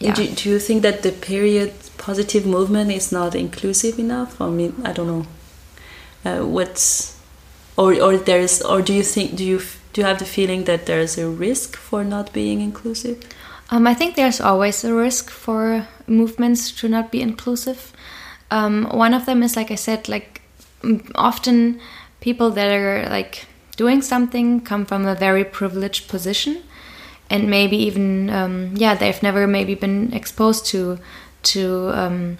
yeah. 0.00 0.14
do, 0.14 0.26
do 0.28 0.50
you 0.50 0.58
think 0.58 0.82
that 0.82 1.02
the 1.02 1.10
period 1.10 1.72
positive 1.98 2.46
movement 2.46 2.90
is 2.90 3.10
not 3.10 3.34
inclusive 3.34 3.98
enough? 3.98 4.40
I 4.40 4.48
mean 4.48 4.74
i 4.84 4.92
don't 4.92 5.06
know. 5.06 5.26
Uh, 6.24 6.44
what's 6.44 7.16
or 7.76 7.94
or 8.00 8.16
there's 8.16 8.62
or 8.62 8.82
do 8.82 8.92
you 8.92 9.02
think 9.02 9.36
do 9.36 9.44
you 9.44 9.60
do 9.92 10.00
you 10.00 10.06
have 10.06 10.18
the 10.18 10.24
feeling 10.24 10.64
that 10.64 10.86
there's 10.86 11.18
a 11.18 11.28
risk 11.28 11.76
for 11.76 12.04
not 12.04 12.32
being 12.32 12.60
inclusive? 12.60 13.24
Um, 13.70 13.86
i 13.86 13.94
think 13.94 14.14
there's 14.14 14.40
always 14.40 14.84
a 14.84 14.94
risk 14.94 15.30
for 15.30 15.86
movements 16.06 16.72
to 16.80 16.88
not 16.88 17.12
be 17.12 17.20
inclusive. 17.20 17.92
Um, 18.50 18.86
one 18.86 19.12
of 19.12 19.26
them 19.26 19.42
is 19.42 19.56
like 19.56 19.70
i 19.70 19.74
said 19.74 20.08
like 20.08 20.37
often 21.14 21.80
people 22.20 22.50
that 22.50 22.70
are 22.70 23.08
like 23.08 23.46
doing 23.76 24.02
something 24.02 24.60
come 24.60 24.84
from 24.84 25.06
a 25.06 25.14
very 25.14 25.44
privileged 25.44 26.08
position 26.08 26.62
and 27.30 27.48
maybe 27.48 27.76
even 27.76 28.30
um, 28.30 28.74
yeah 28.76 28.94
they've 28.94 29.22
never 29.22 29.46
maybe 29.46 29.74
been 29.74 30.12
exposed 30.12 30.66
to 30.66 30.98
to 31.42 31.90
um, 31.94 32.38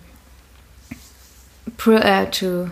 uh, 1.86 2.26
to 2.26 2.70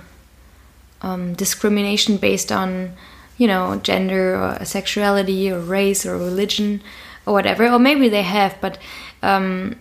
um, 1.03 1.35
discrimination 1.35 2.17
based 2.17 2.51
on 2.51 2.93
you 3.39 3.47
know 3.47 3.77
gender 3.77 4.35
or 4.35 4.64
sexuality 4.64 5.51
or 5.51 5.61
race 5.61 6.05
or 6.07 6.17
religion 6.17 6.83
or 7.27 7.33
whatever. 7.33 7.69
Or 7.69 7.79
maybe 7.79 8.09
they 8.09 8.23
have 8.23 8.57
but 8.61 8.79
um, 9.23 9.77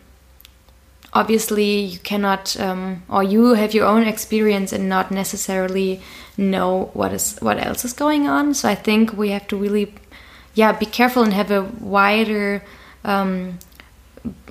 obviously 1.15 1.79
you 1.79 1.99
cannot 1.99 2.59
um, 2.59 3.01
or 3.09 3.23
you 3.23 3.55
have 3.55 3.73
your 3.73 3.87
own 3.87 4.03
experience 4.03 4.71
and 4.73 4.87
not 4.89 5.09
necessarily 5.09 6.01
know 6.37 6.91
what 6.93 7.11
is 7.13 7.37
what 7.39 7.57
else 7.65 7.85
is 7.85 7.93
going 7.93 8.27
on. 8.27 8.53
So 8.53 8.69
i 8.69 8.75
think 8.75 9.13
we 9.13 9.29
have 9.29 9.47
to 9.47 9.57
really 9.57 9.93
yeah 10.53 10.71
be 10.73 10.85
careful 10.85 11.23
and 11.23 11.33
have 11.33 11.51
a 11.51 11.63
wider 11.79 12.61
um, 13.03 13.59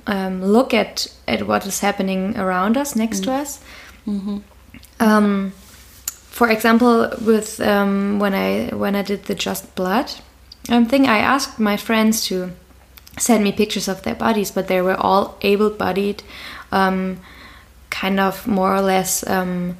um, 0.07 0.43
look 0.43 0.73
at 0.73 1.07
at 1.27 1.47
what 1.47 1.65
is 1.65 1.79
happening 1.79 2.37
around 2.37 2.77
us, 2.77 2.95
next 2.95 3.23
to 3.23 3.31
us. 3.33 3.59
Um, 4.99 5.51
for 6.29 6.49
example, 6.49 7.09
with 7.25 7.59
um, 7.61 8.19
when 8.19 8.33
I 8.33 8.69
when 8.75 8.95
I 8.95 9.01
did 9.01 9.25
the 9.25 9.35
Just 9.35 9.75
Blood 9.75 10.11
um, 10.69 10.85
thing, 10.85 11.07
I 11.07 11.19
asked 11.19 11.59
my 11.59 11.77
friends 11.77 12.25
to 12.27 12.51
send 13.17 13.43
me 13.43 13.51
pictures 13.51 13.87
of 13.87 14.01
their 14.03 14.15
bodies, 14.15 14.51
but 14.51 14.67
they 14.67 14.81
were 14.81 14.95
all 14.95 15.37
able-bodied, 15.41 16.23
um, 16.71 17.17
kind 17.89 18.19
of 18.19 18.45
more 18.47 18.75
or 18.75 18.81
less 18.81 19.25
um, 19.29 19.77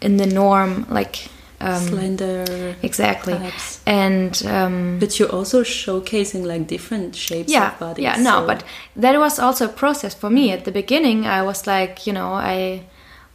in 0.00 0.16
the 0.18 0.26
norm, 0.26 0.86
like 0.90 1.28
um, 1.60 1.82
Slender. 1.88 2.76
exactly. 2.82 3.32
types. 3.34 3.80
And 3.86 4.42
um, 4.46 4.98
But 5.00 5.18
you're 5.18 5.30
also 5.32 5.62
showcasing 5.62 6.44
like 6.44 6.66
different 6.66 7.16
shapes 7.16 7.50
yeah, 7.50 7.72
of 7.72 7.78
bodies. 7.78 8.02
yeah, 8.02 8.16
no, 8.16 8.40
so- 8.40 8.46
but 8.46 8.62
that 8.96 9.18
was 9.18 9.38
also 9.38 9.64
a 9.64 9.68
process 9.72 10.14
for 10.14 10.28
me. 10.28 10.52
At 10.52 10.64
the 10.66 10.72
beginning, 10.72 11.24
I 11.26 11.42
was 11.42 11.66
like, 11.66 12.06
you 12.06 12.12
know, 12.12 12.32
I 12.34 12.82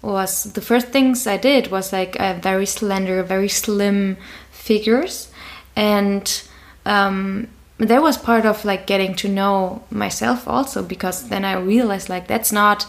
was 0.04 0.44
the 0.54 0.62
first 0.62 0.88
things 0.90 1.26
I 1.28 1.38
did 1.38 1.72
was 1.72 1.92
like 1.92 2.16
a 2.20 2.34
very 2.42 2.66
slender, 2.68 3.24
very 3.24 3.48
slim 3.50 4.18
figures, 4.52 5.32
and 5.76 6.44
um, 6.86 7.48
that 7.88 8.02
was 8.02 8.18
part 8.18 8.46
of 8.46 8.64
like 8.66 8.86
getting 8.86 9.16
to 9.16 9.28
know 9.28 9.84
myself 9.90 10.48
also 10.48 10.84
because 10.84 11.30
then 11.30 11.44
I 11.44 11.54
realized 11.54 12.10
like 12.10 12.28
that's 12.28 12.52
not 12.52 12.86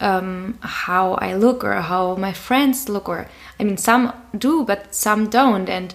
um, 0.00 0.58
how 0.60 1.14
I 1.14 1.34
look 1.34 1.64
or 1.64 1.74
how 1.74 2.16
my 2.16 2.32
friends 2.32 2.88
look, 2.88 3.08
or 3.08 3.28
I 3.58 3.64
mean, 3.64 3.76
some 3.76 4.12
do, 4.36 4.64
but 4.64 4.94
some 4.94 5.28
don't, 5.30 5.68
and 5.68 5.94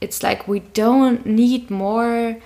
it's 0.00 0.22
like 0.22 0.46
we 0.46 0.60
don't 0.60 1.26
need 1.26 1.70
more 1.70 2.36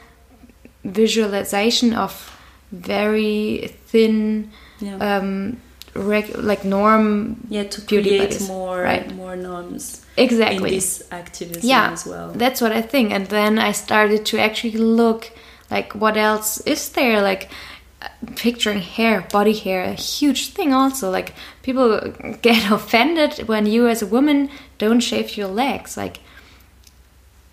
visualization 0.85 1.95
of 1.95 2.31
very 2.73 3.75
thin, 3.87 4.51
Yeah. 4.81 4.97
um, 4.97 5.61
like 5.95 6.65
norm. 6.65 7.37
yeah, 7.49 7.65
to 7.65 7.81
create 7.83 8.19
bodies, 8.31 8.49
more 8.49 8.83
right. 8.83 9.15
more 9.15 9.37
norms 9.37 10.04
Exactly. 10.17 10.71
in 10.71 10.75
this 10.77 11.03
activism 11.11 11.69
yeah, 11.69 11.91
as 11.93 12.07
well. 12.07 12.31
that's 12.33 12.61
what 12.61 12.73
I 12.73 12.83
think. 12.83 13.11
And 13.11 13.27
then 13.27 13.59
I 13.59 13.73
started 13.73 14.25
to 14.27 14.39
actually 14.39 14.77
look 14.79 15.33
like 15.71 15.93
what 15.95 16.17
else 16.17 16.61
is 16.61 16.89
there, 16.91 17.21
like 17.21 17.51
uh, 18.01 18.09
picturing 18.37 18.81
hair, 18.81 19.23
body 19.33 19.53
hair, 19.53 19.83
a 19.85 19.95
huge 19.95 20.51
thing 20.51 20.73
also. 20.73 21.11
Like 21.11 21.35
people 21.63 21.99
get 22.43 22.71
offended 22.79 23.49
when 23.49 23.67
you 23.67 23.89
as 23.89 24.03
a 24.03 24.07
woman 24.07 24.51
don't 24.79 25.01
shave 25.01 25.37
your 25.37 25.49
legs. 25.49 25.97
Like 25.97 26.21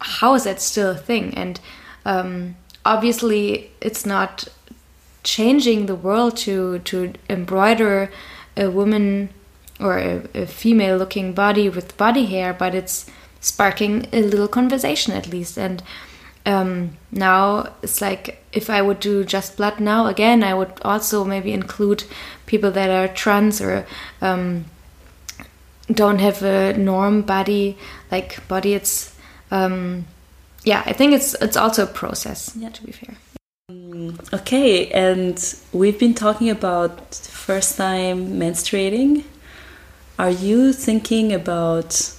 how 0.01 0.33
is 0.33 0.43
that 0.43 0.61
still 0.61 0.91
a 0.91 0.97
thing? 0.97 1.33
And 1.35 1.59
um, 2.05 2.55
obviously, 2.85 3.71
it's 3.79 4.05
not 4.05 4.47
changing 5.23 5.85
the 5.85 5.95
world 5.95 6.35
to 6.35 6.79
to 6.79 7.13
embroider 7.29 8.11
a 8.57 8.69
woman 8.69 9.29
or 9.81 9.97
a, 9.97 10.23
a 10.33 10.45
female 10.45 10.97
looking 10.97 11.33
body 11.33 11.69
with 11.69 11.97
body 11.97 12.25
hair, 12.25 12.53
but 12.53 12.75
it's 12.75 13.09
sparking 13.39 14.07
a 14.13 14.21
little 14.21 14.47
conversation 14.47 15.13
at 15.13 15.27
least. 15.27 15.57
And 15.57 15.81
um, 16.45 16.97
now 17.11 17.73
it's 17.81 18.01
like 18.01 18.43
if 18.53 18.69
I 18.69 18.81
would 18.81 18.99
do 18.99 19.23
just 19.23 19.57
blood 19.57 19.79
now 19.79 20.07
again, 20.07 20.43
I 20.43 20.53
would 20.53 20.73
also 20.83 21.23
maybe 21.23 21.51
include 21.51 22.03
people 22.45 22.71
that 22.71 22.89
are 22.89 23.13
trans 23.13 23.61
or 23.61 23.85
um, 24.21 24.65
don't 25.91 26.19
have 26.19 26.43
a 26.43 26.73
norm 26.77 27.21
body 27.21 27.77
like 28.11 28.47
body. 28.47 28.73
It's 28.73 29.15
um, 29.49 30.05
yeah, 30.63 30.83
I 30.85 30.93
think 30.93 31.13
it's 31.13 31.33
it's 31.35 31.57
also 31.57 31.83
a 31.83 31.87
process. 31.87 32.55
Yeah. 32.55 32.69
To 32.69 32.83
be 32.83 32.91
fair. 32.91 33.15
Okay, 34.33 34.87
and 34.87 35.55
we've 35.71 35.97
been 35.97 36.13
talking 36.13 36.49
about 36.49 37.15
first 37.15 37.77
time 37.77 38.39
menstruating. 38.39 39.23
Are 40.21 40.29
you 40.29 40.71
thinking 40.71 41.33
about 41.33 42.15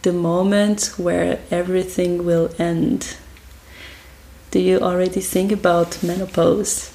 the 0.00 0.12
moment 0.14 0.94
where 0.96 1.38
everything 1.50 2.24
will 2.24 2.50
end? 2.58 3.14
Do 4.50 4.58
you 4.58 4.80
already 4.80 5.20
think 5.20 5.52
about 5.52 6.02
menopause? 6.02 6.94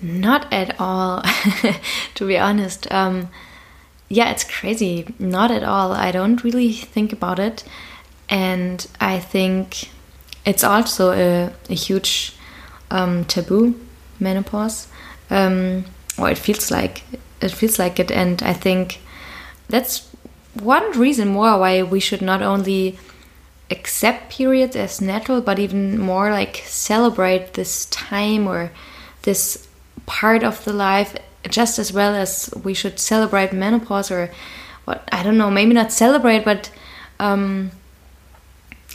Not 0.00 0.50
at 0.50 0.80
all, 0.80 1.22
to 2.14 2.26
be 2.26 2.38
honest. 2.38 2.90
Um, 2.90 3.28
yeah, 4.08 4.30
it's 4.30 4.44
crazy. 4.44 5.14
Not 5.18 5.50
at 5.50 5.62
all. 5.62 5.92
I 5.92 6.10
don't 6.10 6.42
really 6.42 6.72
think 6.72 7.12
about 7.12 7.38
it. 7.38 7.64
And 8.30 8.86
I 8.98 9.18
think 9.18 9.90
it's 10.46 10.64
also 10.64 11.12
a, 11.12 11.52
a 11.68 11.74
huge 11.74 12.34
um, 12.90 13.26
taboo, 13.26 13.78
menopause. 14.18 14.88
Um, 15.28 15.84
or 16.16 16.30
it 16.30 16.38
feels 16.38 16.70
like 16.70 17.04
it 17.40 17.50
feels 17.50 17.78
like 17.78 17.98
it. 17.98 18.10
And 18.10 18.42
I 18.42 18.52
think 18.52 19.00
that's 19.68 20.08
one 20.54 20.98
reason 20.98 21.28
more 21.28 21.58
why 21.58 21.82
we 21.82 22.00
should 22.00 22.22
not 22.22 22.42
only 22.42 22.98
accept 23.70 24.32
periods 24.32 24.76
as 24.76 25.00
natural, 25.00 25.40
but 25.40 25.58
even 25.58 25.98
more 25.98 26.30
like 26.30 26.62
celebrate 26.66 27.54
this 27.54 27.86
time 27.86 28.48
or 28.48 28.72
this 29.22 29.68
part 30.06 30.42
of 30.42 30.64
the 30.64 30.72
life 30.72 31.16
just 31.48 31.78
as 31.78 31.92
well 31.92 32.14
as 32.14 32.50
we 32.64 32.74
should 32.74 32.98
celebrate 32.98 33.52
menopause 33.52 34.10
or 34.10 34.30
what 34.84 35.08
I 35.12 35.22
don't 35.22 35.38
know, 35.38 35.50
maybe 35.50 35.72
not 35.72 35.92
celebrate, 35.92 36.44
but 36.44 36.70
um, 37.18 37.70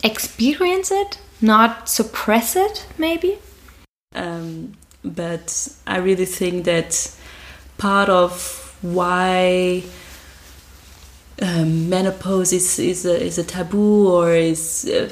experience 0.04 0.90
it, 0.90 1.18
not 1.40 1.88
suppress 1.88 2.54
it, 2.56 2.86
maybe. 2.98 3.38
Um, 4.14 4.74
but 5.04 5.68
I 5.86 5.98
really 5.98 6.24
think 6.24 6.64
that 6.64 7.15
part 7.78 8.08
of 8.08 8.76
why 8.82 9.82
um, 11.42 11.88
menopause 11.88 12.52
is, 12.52 12.78
is, 12.78 13.04
a, 13.06 13.22
is 13.22 13.38
a 13.38 13.44
taboo 13.44 14.08
or 14.08 14.32
is 14.32 14.84
uh, 14.86 15.08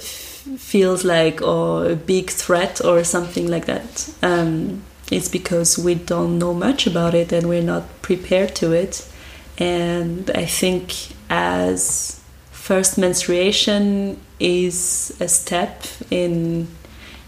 feels 0.59 1.05
like 1.05 1.43
or 1.43 1.87
a 1.91 1.97
big 1.97 2.31
threat 2.31 2.85
or 2.85 3.05
something 3.05 3.49
like 3.49 3.67
that. 3.67 4.15
Um, 4.23 4.83
it's 5.11 5.29
because 5.29 5.79
we 5.79 5.95
don't 5.95 6.39
know 6.39 6.55
much 6.55 6.87
about 6.87 7.15
it 7.15 7.33
and 7.33 7.49
we're 7.49 7.63
not 7.63 7.85
prepared 8.03 8.55
to 8.57 8.73
it. 8.73 9.09
And 9.59 10.31
I 10.35 10.45
think 10.45 11.15
as 11.31 12.21
first 12.51 12.97
menstruation 12.97 14.19
is 14.41 15.15
a 15.21 15.29
step 15.29 15.85
in 16.11 16.67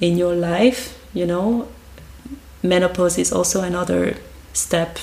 in 0.00 0.16
your 0.16 0.34
life 0.34 0.98
you 1.12 1.26
know 1.26 1.68
menopause 2.62 3.18
is 3.18 3.32
also 3.32 3.62
another 3.62 4.16
step 4.52 4.98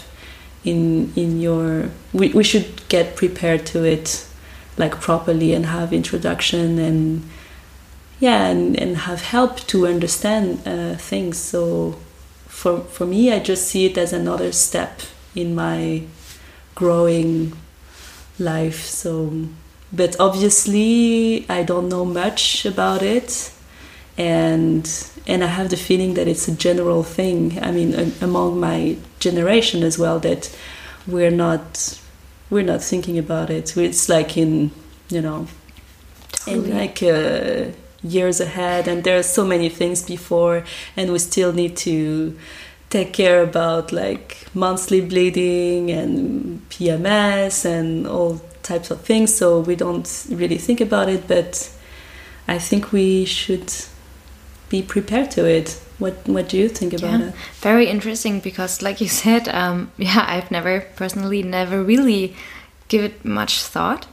in 0.64 1.12
in 1.16 1.42
your 1.42 1.90
we, 2.14 2.30
we 2.30 2.44
should 2.44 2.88
get 2.90 3.16
prepared 3.16 3.66
to 3.66 3.84
it 3.84 4.26
like 4.78 5.00
properly 5.00 5.54
and 5.54 5.66
have 5.68 5.94
introduction 5.94 6.80
and 6.80 7.24
yeah 8.20 8.48
and, 8.48 8.80
and 8.80 8.98
have 8.98 9.22
help 9.22 9.60
to 9.68 9.86
understand 9.88 10.66
uh, 10.66 10.96
things. 10.96 11.38
So 11.38 11.96
for 12.48 12.82
for 12.82 13.06
me 13.06 13.32
i 13.34 13.40
just 13.40 13.68
see 13.68 13.86
it 13.86 13.98
as 13.98 14.14
another 14.14 14.52
step 14.52 15.02
in 15.36 15.54
my 15.56 16.04
growing 16.76 17.54
life. 18.40 18.82
So 18.86 19.48
but 19.92 20.20
obviously 20.20 21.46
i 21.50 21.64
don't 21.64 21.90
know 21.90 22.06
much 22.06 22.66
about 22.66 23.02
it. 23.02 23.52
And 24.16 24.88
and 25.26 25.44
I 25.44 25.48
have 25.48 25.70
the 25.70 25.78
feeling 25.78 26.16
that 26.16 26.28
it's 26.28 26.48
a 26.48 26.56
general 26.56 27.04
thing. 27.04 27.58
I 27.62 27.72
mean, 27.72 28.14
among 28.22 28.60
my 28.60 28.98
generation 29.24 29.84
as 29.84 29.98
well, 29.98 30.20
that 30.20 30.56
we're 31.08 31.32
not 31.32 32.00
we're 32.50 32.64
not 32.64 32.84
thinking 32.84 33.18
about 33.18 33.50
it. 33.50 33.76
It's 33.78 34.10
like 34.10 34.38
in 34.38 34.72
you 35.10 35.22
know, 35.22 35.48
Totally. 36.32 36.72
in 36.72 36.78
like 36.78 37.04
uh, 37.04 37.72
years 38.04 38.40
ahead, 38.40 38.88
and 38.88 39.04
there 39.04 39.18
are 39.18 39.24
so 39.24 39.46
many 39.46 39.70
things 39.70 40.04
before, 40.04 40.64
and 40.98 41.12
we 41.12 41.20
still 41.20 41.54
need 41.54 41.78
to 41.78 42.38
take 42.90 43.14
care 43.14 43.42
about 43.42 43.92
like 43.92 44.46
monthly 44.54 45.02
bleeding 45.02 45.90
and 45.90 46.62
PMS 46.70 47.66
and 47.66 48.06
all 48.08 48.40
types 48.62 48.92
of 48.92 49.02
things. 49.02 49.36
So 49.36 49.60
we 49.62 49.76
don't 49.76 50.08
really 50.30 50.58
think 50.58 50.80
about 50.82 51.10
it, 51.10 51.28
but 51.28 51.72
I 52.48 52.60
think 52.60 52.92
we 52.92 53.26
should 53.26 53.74
be 54.70 54.82
prepared 54.82 55.32
to 55.32 55.46
it. 55.46 55.80
What 56.00 56.14
What 56.28 56.50
do 56.50 56.58
you 56.58 56.70
think 56.70 56.94
about 56.94 57.20
Yeah, 57.20 57.28
it? 57.30 57.36
very 57.62 57.88
interesting 57.88 58.40
because, 58.40 58.82
like 58.82 59.00
you 59.02 59.08
said, 59.08 59.48
um, 59.50 59.92
yeah, 59.98 60.26
I've 60.28 60.52
never 60.52 60.82
personally 60.96 61.44
never 61.44 61.84
really 61.84 62.36
give 62.88 63.04
it 63.04 63.24
much 63.26 63.62
thought, 63.64 64.08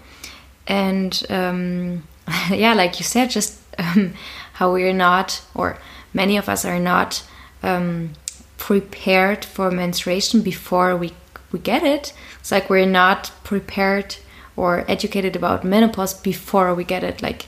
and 0.67 1.23
um, 1.31 2.03
yeah, 2.51 2.75
like 2.75 2.99
you 2.99 3.05
said, 3.05 3.31
just 3.31 3.59
um, 3.79 4.13
how 4.55 4.73
we're 4.73 4.93
not, 4.93 5.43
or 5.55 5.79
many 6.13 6.37
of 6.39 6.49
us 6.49 6.65
are 6.65 6.79
not 6.81 7.23
um, 7.63 8.11
prepared 8.59 9.45
for 9.45 9.71
menstruation 9.71 10.43
before 10.43 10.97
we 10.97 11.13
we 11.53 11.59
get 11.59 11.83
it. 11.83 12.13
It's 12.41 12.53
like 12.53 12.71
we're 12.71 12.87
not 12.87 13.33
prepared 13.45 14.17
or 14.57 14.85
educated 14.89 15.37
about 15.37 15.65
menopause 15.65 16.15
before 16.15 16.75
we 16.75 16.85
get 16.85 17.03
it. 17.03 17.23
Like 17.23 17.47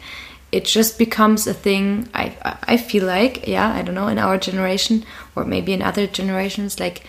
it 0.53 0.65
just 0.67 0.99
becomes 0.99 1.47
a 1.47 1.55
thing. 1.55 2.09
I 2.15 2.37
I 2.63 2.77
feel 2.77 3.07
like 3.07 3.49
yeah 3.49 3.73
I 3.73 3.83
don't 3.83 3.95
know 3.95 4.09
in 4.09 4.19
our 4.19 4.39
generation 4.39 5.05
or 5.35 5.45
maybe 5.45 5.73
in 5.73 5.83
other 5.83 6.07
generations 6.07 6.79
like 6.79 7.03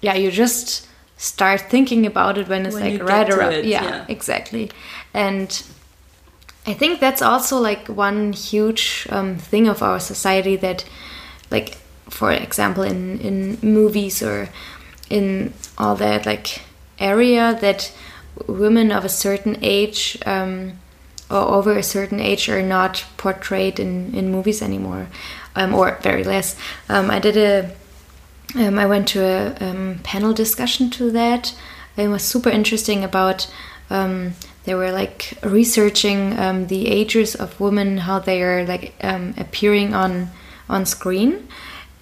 yeah 0.00 0.14
you 0.14 0.30
just 0.30 0.86
start 1.18 1.60
thinking 1.62 2.06
about 2.06 2.38
it 2.38 2.48
when 2.48 2.66
it's 2.66 2.74
When 2.74 2.98
like 2.98 3.02
right 3.02 3.28
around 3.28 3.54
it, 3.54 3.64
yeah, 3.64 3.84
yeah. 3.84 4.04
exactly 4.08 4.70
and 5.14 5.62
I 6.66 6.74
think 6.74 7.00
that's 7.00 7.22
also 7.22 7.58
like 7.58 7.86
one 7.86 8.32
huge 8.32 9.06
um, 9.10 9.36
thing 9.36 9.68
of 9.68 9.82
our 9.82 10.00
society 10.00 10.56
that, 10.56 10.84
like, 11.50 11.76
for 12.10 12.32
example, 12.32 12.82
in 12.82 13.20
in 13.20 13.58
movies 13.62 14.22
or 14.22 14.48
in 15.08 15.52
all 15.78 15.94
that 15.96 16.26
like 16.26 16.62
area 16.98 17.56
that 17.60 17.92
women 18.48 18.90
of 18.90 19.04
a 19.04 19.08
certain 19.08 19.56
age 19.62 20.18
um, 20.26 20.72
over 21.30 21.76
a 21.76 21.82
certain 21.82 22.20
age 22.20 22.48
are 22.48 22.62
not 22.62 23.04
portrayed 23.16 23.80
in 23.80 24.14
in 24.14 24.30
movies 24.30 24.62
anymore, 24.62 25.08
um, 25.54 25.74
or 25.74 25.98
very 26.02 26.24
less. 26.24 26.56
Um, 26.88 27.10
I 27.10 27.18
did 27.18 27.36
a 27.36 27.70
um, 28.54 28.78
I 28.78 28.86
went 28.86 29.08
to 29.08 29.20
a 29.20 29.56
um, 29.60 30.00
panel 30.02 30.32
discussion 30.32 30.90
to 30.90 31.10
that. 31.10 31.54
It 31.96 32.08
was 32.08 32.22
super 32.22 32.50
interesting 32.50 33.04
about. 33.04 33.50
Um, 33.88 34.34
they 34.64 34.74
were 34.74 34.90
like 34.90 35.38
researching 35.44 36.36
um, 36.36 36.66
the 36.66 36.88
ages 36.88 37.36
of 37.36 37.60
women, 37.60 37.98
how 37.98 38.18
they 38.18 38.42
are 38.42 38.66
like 38.66 38.94
um, 39.00 39.34
appearing 39.36 39.94
on 39.94 40.30
on 40.68 40.86
screen, 40.86 41.48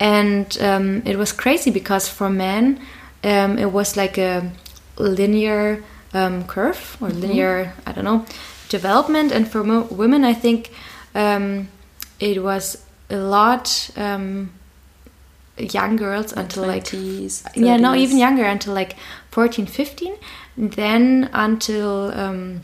and 0.01 0.57
um, 0.61 1.03
it 1.05 1.16
was 1.16 1.33
crazy 1.33 1.70
because 1.70 2.09
for 2.09 2.31
men 2.31 2.81
um, 3.22 3.59
it 3.59 3.72
was 3.72 3.97
like 3.97 4.18
a 4.18 4.51
linear 4.97 5.83
um, 6.12 6.45
curve 6.45 6.97
or 7.01 7.11
linear 7.11 7.75
I 7.87 7.93
don't 7.93 8.05
know 8.05 8.25
development, 8.69 9.33
and 9.33 9.47
for 9.51 9.65
mo- 9.65 9.89
women 9.91 10.25
I 10.25 10.35
think 10.35 10.71
um, 11.15 11.69
it 12.21 12.43
was 12.43 12.85
a 13.11 13.17
lot 13.17 13.91
um, 13.97 14.51
young 15.57 15.97
girls 15.97 16.33
until 16.33 16.67
like 16.67 16.85
20s, 16.85 17.47
yeah 17.55 17.77
no 17.77 17.95
even 17.95 18.19
younger 18.19 18.45
until 18.45 18.75
like 18.75 18.97
14 19.31 19.67
15 19.67 20.17
then 20.57 21.31
until 21.33 22.11
um, 22.12 22.62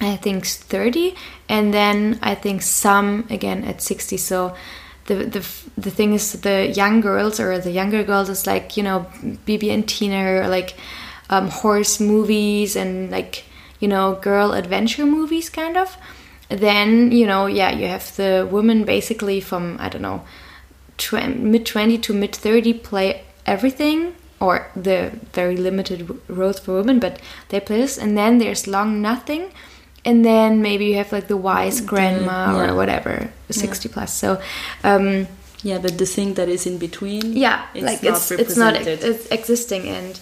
i 0.00 0.16
think 0.16 0.44
30 0.44 1.14
and 1.48 1.72
then 1.72 2.18
i 2.22 2.34
think 2.34 2.62
some 2.62 3.24
again 3.30 3.62
at 3.64 3.80
60 3.80 4.16
so 4.16 4.54
the, 5.06 5.14
the 5.14 5.46
the 5.76 5.90
thing 5.90 6.14
is 6.14 6.32
the 6.40 6.72
young 6.74 7.00
girls 7.00 7.38
or 7.38 7.58
the 7.58 7.70
younger 7.70 8.02
girls 8.02 8.28
is 8.28 8.46
like 8.46 8.76
you 8.76 8.82
know 8.82 9.06
Bibi 9.44 9.70
and 9.70 9.86
Tina 9.86 10.24
or 10.24 10.48
like 10.48 10.74
um, 11.28 11.48
horse 11.48 12.00
movies 12.00 12.74
and 12.74 13.10
like 13.10 13.44
you 13.84 13.88
know 13.94 14.06
girl 14.28 14.52
adventure 14.52 15.04
movies 15.04 15.50
kind 15.50 15.76
of 15.76 15.98
then 16.48 17.12
you 17.12 17.26
know 17.26 17.44
yeah 17.60 17.70
you 17.70 17.86
have 17.86 18.16
the 18.16 18.48
women 18.50 18.82
basically 18.84 19.40
from 19.40 19.76
i 19.78 19.90
don't 19.90 20.06
know 20.08 20.22
tw- 20.96 21.36
mid 21.52 21.66
20 21.66 21.98
to 21.98 22.14
mid 22.14 22.34
30 22.34 22.72
play 22.88 23.08
everything 23.44 24.14
or 24.40 24.54
the 24.74 25.12
very 25.32 25.56
limited 25.68 25.98
roles 26.28 26.58
for 26.58 26.72
women 26.80 26.98
but 26.98 27.20
they 27.50 27.60
play 27.60 27.76
this 27.76 27.98
and 27.98 28.16
then 28.16 28.38
there's 28.38 28.66
long 28.66 29.02
nothing 29.02 29.52
and 30.02 30.24
then 30.24 30.62
maybe 30.62 30.86
you 30.86 30.94
have 30.94 31.12
like 31.12 31.28
the 31.28 31.36
wise 31.36 31.82
grandma 31.82 32.40
yeah. 32.56 32.70
or 32.70 32.74
whatever 32.74 33.30
60 33.50 33.90
plus 33.90 34.14
so 34.14 34.40
um 34.82 35.26
Yeah, 35.64 35.78
but 35.78 35.98
the 35.98 36.06
thing 36.06 36.34
that 36.34 36.48
is 36.48 36.66
in 36.66 36.78
between, 36.78 37.36
yeah 37.36 37.66
it's 37.74 37.84
like 37.84 38.02
not 38.02 38.16
it's 38.16 38.30
it's 38.30 38.56
not 38.56 38.76
it's 38.76 39.26
existing 39.28 39.88
and 39.88 40.20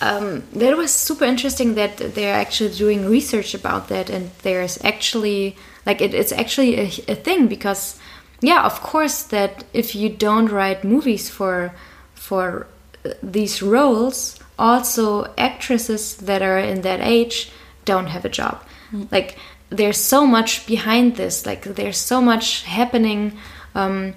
um, 0.00 0.42
that 0.52 0.76
was 0.76 0.92
super 0.92 1.24
interesting 1.24 1.74
that 1.76 1.96
they're 2.14 2.34
actually 2.34 2.74
doing 2.74 3.08
research 3.08 3.54
about 3.54 3.88
that 3.88 4.10
and 4.10 4.32
there's 4.42 4.82
actually 4.84 5.56
like 5.86 6.00
it, 6.00 6.12
it's 6.12 6.32
actually 6.32 6.72
a, 6.76 6.86
a 7.08 7.14
thing 7.14 7.46
because 7.46 8.00
yeah 8.40 8.64
of 8.64 8.80
course 8.82 9.22
that 9.22 9.64
if 9.72 9.94
you 9.94 10.08
don't 10.08 10.48
write 10.50 10.82
movies 10.82 11.30
for 11.30 11.72
for 12.14 12.66
uh, 13.04 13.10
these 13.22 13.62
roles 13.62 14.40
also 14.58 15.32
actresses 15.38 16.16
that 16.16 16.42
are 16.42 16.58
in 16.58 16.82
that 16.82 17.00
age 17.00 17.50
don't 17.84 18.08
have 18.08 18.24
a 18.24 18.28
job. 18.28 18.62
Like 19.10 19.38
there's 19.70 19.98
so 19.98 20.26
much 20.26 20.66
behind 20.66 21.16
this 21.16 21.46
like 21.46 21.62
there's 21.62 21.96
so 21.96 22.20
much 22.20 22.64
happening 22.64 23.38
um, 23.74 24.14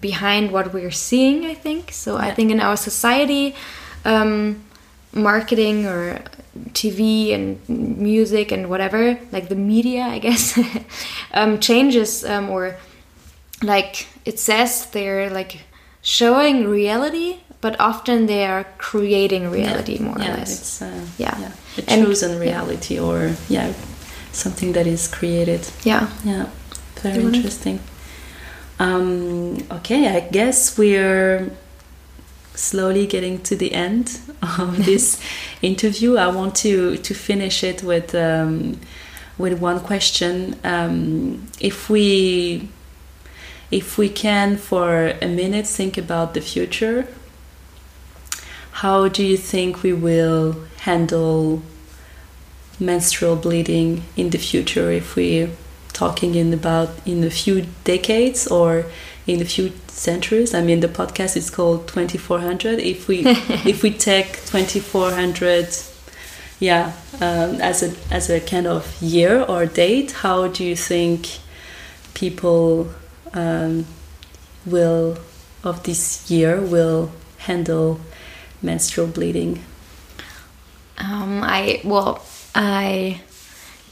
behind 0.00 0.50
what 0.50 0.72
we're 0.72 0.90
seeing 0.90 1.44
i 1.46 1.54
think. 1.54 1.92
So 1.92 2.16
i 2.16 2.30
think 2.30 2.50
in 2.50 2.60
our 2.60 2.76
society 2.76 3.54
um, 4.04 4.62
marketing 5.12 5.86
or 5.86 6.20
tv 6.72 7.32
and 7.34 7.58
music 7.68 8.52
and 8.52 8.68
whatever 8.70 9.18
like 9.32 9.48
the 9.48 9.56
media 9.56 10.02
i 10.02 10.18
guess 10.18 10.58
um, 11.34 11.58
changes 11.60 12.24
um, 12.24 12.48
or 12.50 12.76
like 13.62 14.06
it 14.24 14.38
says 14.38 14.86
they're 14.92 15.30
like 15.30 15.60
showing 16.02 16.66
reality 16.68 17.38
but 17.60 17.80
often 17.80 18.26
they 18.26 18.44
are 18.44 18.64
creating 18.78 19.50
reality 19.50 19.98
more 19.98 20.16
yeah, 20.18 20.34
or 20.34 20.36
less. 20.36 20.52
It's, 20.52 20.82
uh, 20.82 21.00
Yeah. 21.16 21.50
a 21.78 21.82
And- 21.90 22.04
chosen 22.04 22.38
reality 22.38 22.98
or 22.98 23.32
yeah, 23.48 23.72
something 24.32 24.74
that 24.74 24.86
is 24.86 25.08
created. 25.08 25.62
yeah. 25.82 26.08
Yeah, 26.24 26.46
very 27.02 27.22
interesting. 27.24 27.78
Um, 28.78 29.58
okay, 29.70 30.08
I 30.08 30.20
guess 30.20 30.76
we're 30.76 31.50
slowly 32.54 33.06
getting 33.06 33.40
to 33.42 33.56
the 33.56 33.72
end 33.72 34.20
of 34.42 34.76
this 34.84 35.20
interview. 35.62 36.16
I 36.16 36.28
want 36.28 36.54
to 36.56 36.96
to 36.96 37.14
finish 37.14 37.62
it 37.62 37.82
with 37.82 38.14
um, 38.14 38.80
with 39.38 39.60
one 39.60 39.80
question. 39.80 40.56
Um, 40.64 41.46
if 41.60 41.88
we 41.88 42.68
if 43.70 43.98
we 43.98 44.08
can 44.08 44.56
for 44.56 45.14
a 45.20 45.28
minute 45.28 45.66
think 45.66 45.98
about 45.98 46.34
the 46.34 46.40
future, 46.40 47.06
how 48.72 49.08
do 49.08 49.24
you 49.24 49.36
think 49.36 49.82
we 49.82 49.92
will 49.92 50.56
handle 50.80 51.62
menstrual 52.80 53.36
bleeding 53.36 54.02
in 54.16 54.30
the 54.30 54.38
future 54.38 54.90
if 54.90 55.14
we 55.14 55.48
talking 55.94 56.34
in 56.34 56.52
about 56.52 56.90
in 57.06 57.24
a 57.24 57.30
few 57.30 57.66
decades 57.84 58.46
or 58.46 58.84
in 59.26 59.40
a 59.40 59.44
few 59.46 59.72
centuries. 59.88 60.52
I 60.52 60.60
mean 60.60 60.80
the 60.80 60.88
podcast 60.88 61.36
is 61.36 61.48
called 61.48 61.88
2400 61.88 62.78
if 62.80 63.08
we 63.08 63.22
if 63.24 63.82
we 63.82 63.90
take 63.90 64.44
2400 64.46 65.68
yeah 66.60 66.92
um, 67.20 67.60
as 67.60 67.82
a 67.82 67.94
as 68.12 68.28
a 68.28 68.40
kind 68.40 68.66
of 68.66 69.00
year 69.02 69.42
or 69.42 69.66
date 69.66 70.12
how 70.12 70.46
do 70.48 70.62
you 70.62 70.76
think 70.76 71.40
people 72.14 72.88
um, 73.32 73.86
will 74.66 75.18
of 75.64 75.82
this 75.82 76.30
year 76.30 76.60
will 76.60 77.10
handle 77.38 78.00
menstrual 78.62 79.06
bleeding? 79.06 79.62
Um, 80.98 81.42
I 81.42 81.80
well, 81.84 82.24
I 82.54 83.20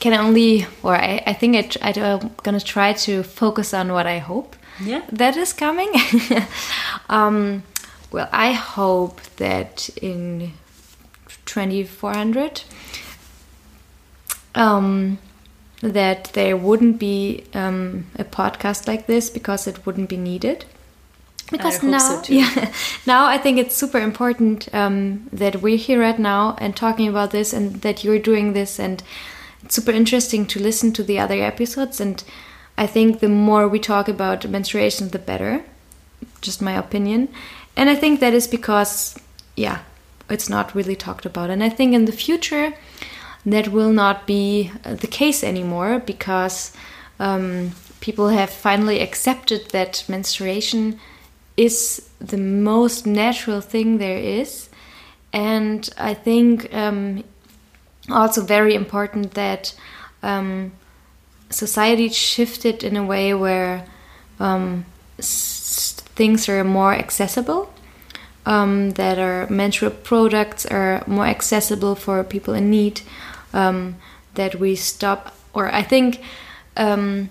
can 0.02 0.14
only, 0.14 0.66
or 0.82 0.96
I, 0.96 1.22
I 1.28 1.32
think 1.32 1.54
I, 1.56 1.90
I, 1.90 1.92
am 1.96 2.34
gonna 2.42 2.60
try 2.60 2.92
to 3.06 3.22
focus 3.22 3.72
on 3.72 3.92
what 3.92 4.04
I 4.04 4.18
hope 4.18 4.56
yeah 4.80 5.02
that 5.12 5.36
is 5.36 5.52
coming. 5.52 5.92
um, 7.08 7.62
well, 8.10 8.28
I 8.32 8.50
hope 8.52 9.22
that 9.36 9.88
in 10.02 10.54
2400, 11.46 12.62
um, 14.56 15.18
that 15.80 16.24
there 16.32 16.56
wouldn't 16.56 16.98
be 16.98 17.44
um, 17.54 18.06
a 18.16 18.24
podcast 18.24 18.88
like 18.88 19.06
this 19.06 19.30
because 19.30 19.68
it 19.68 19.86
wouldn't 19.86 20.08
be 20.08 20.16
needed. 20.16 20.64
Because 21.52 21.80
now, 21.80 21.98
so 21.98 22.22
yeah, 22.32 22.72
now 23.06 23.26
I 23.26 23.38
think 23.38 23.58
it's 23.58 23.76
super 23.76 24.00
important 24.00 24.68
um, 24.74 25.28
that 25.32 25.62
we're 25.62 25.76
here 25.76 26.00
right 26.00 26.18
now 26.18 26.56
and 26.58 26.74
talking 26.74 27.06
about 27.06 27.30
this, 27.30 27.52
and 27.52 27.82
that 27.82 28.02
you're 28.02 28.18
doing 28.18 28.52
this, 28.52 28.80
and 28.80 29.00
it's 29.64 29.74
super 29.74 29.92
interesting 29.92 30.46
to 30.46 30.62
listen 30.62 30.92
to 30.92 31.02
the 31.02 31.18
other 31.18 31.42
episodes. 31.42 32.00
And 32.00 32.22
I 32.76 32.86
think 32.86 33.20
the 33.20 33.28
more 33.28 33.68
we 33.68 33.78
talk 33.78 34.08
about 34.08 34.48
menstruation, 34.48 35.08
the 35.10 35.18
better. 35.18 35.64
Just 36.40 36.62
my 36.62 36.72
opinion, 36.72 37.28
and 37.76 37.88
I 37.88 37.94
think 37.94 38.20
that 38.20 38.32
is 38.32 38.46
because, 38.46 39.18
yeah, 39.56 39.80
it's 40.28 40.48
not 40.48 40.74
really 40.74 40.94
talked 40.94 41.26
about, 41.26 41.50
and 41.50 41.64
I 41.64 41.68
think 41.68 41.94
in 41.94 42.04
the 42.04 42.12
future 42.12 42.74
that 43.44 43.68
will 43.68 43.92
not 43.92 44.26
be 44.26 44.70
uh, 44.84 44.94
the 44.94 45.06
case 45.06 45.42
anymore 45.42 45.98
because 45.98 46.72
um, 47.18 47.72
people 48.00 48.28
have 48.28 48.50
finally 48.50 49.00
accepted 49.00 49.70
that 49.70 50.04
menstruation 50.08 50.98
is 51.56 52.08
the 52.20 52.38
most 52.38 53.06
natural 53.06 53.60
thing 53.60 53.98
there 53.98 54.18
is. 54.18 54.68
And 55.32 55.88
I 55.98 56.14
think 56.14 56.72
um, 56.74 57.24
also 58.10 58.42
very 58.42 58.74
important 58.74 59.34
that 59.34 59.74
um, 60.22 60.72
society 61.50 62.08
shifted 62.08 62.82
in 62.82 62.96
a 62.96 63.04
way 63.04 63.34
where 63.34 63.86
um, 64.40 64.84
things 65.18 66.48
are 66.48 66.64
more 66.64 66.94
accessible. 66.94 67.72
Um, 68.44 68.90
that 68.92 69.20
our 69.20 69.46
menstrual 69.48 69.92
products 69.92 70.66
are 70.66 71.04
more 71.06 71.26
accessible 71.26 71.94
for 71.94 72.24
people 72.24 72.54
in 72.54 72.70
need. 72.70 73.02
Um, 73.52 73.96
that 74.34 74.56
we 74.56 74.74
stop, 74.74 75.36
or 75.54 75.72
I 75.72 75.82
think 75.82 76.20
um, 76.76 77.28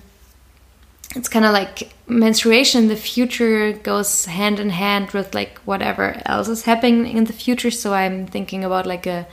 it's 1.15 1.27
kind 1.27 1.45
of 1.45 1.51
like 1.51 1.93
menstruation 2.07 2.83
in 2.83 2.87
the 2.89 2.95
future 2.95 3.73
goes 3.73 4.25
hand 4.25 4.59
in 4.59 4.69
hand 4.69 5.11
with 5.11 5.33
like 5.33 5.59
whatever 5.59 6.21
else 6.25 6.47
is 6.47 6.63
happening 6.63 7.07
in 7.07 7.25
the 7.25 7.33
future. 7.33 7.71
So 7.71 7.93
I'm 7.93 8.27
thinking 8.27 8.63
about 8.63 8.85
like 8.85 9.05
a 9.05 9.27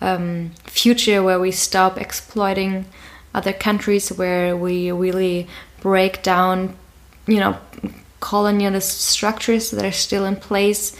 um, 0.00 0.52
future 0.64 1.22
where 1.22 1.38
we 1.38 1.50
stop 1.50 1.98
exploiting 1.98 2.86
other 3.34 3.52
countries, 3.52 4.10
where 4.10 4.56
we 4.56 4.90
really 4.90 5.46
break 5.80 6.22
down, 6.22 6.76
you 7.26 7.38
know, 7.38 7.58
colonialist 8.20 9.00
structures 9.00 9.70
that 9.70 9.84
are 9.84 9.92
still 9.92 10.24
in 10.24 10.36
place, 10.36 10.96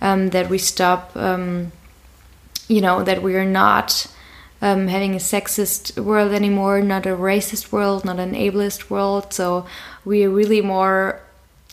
um, 0.00 0.30
that 0.30 0.48
we 0.48 0.58
stop, 0.58 1.16
um, 1.16 1.72
you 2.68 2.80
know, 2.80 3.02
that 3.04 3.22
we 3.22 3.36
are 3.36 3.44
not 3.44 4.06
um, 4.62 4.88
having 4.88 5.14
a 5.14 5.18
sexist 5.18 5.98
world 5.98 6.32
anymore, 6.32 6.80
not 6.80 7.06
a 7.06 7.10
racist 7.10 7.70
world, 7.70 8.04
not 8.04 8.18
an 8.18 8.32
ableist 8.32 8.88
world. 8.88 9.32
So 9.32 9.66
we 10.04 10.24
are 10.24 10.30
really 10.30 10.62
more 10.62 11.20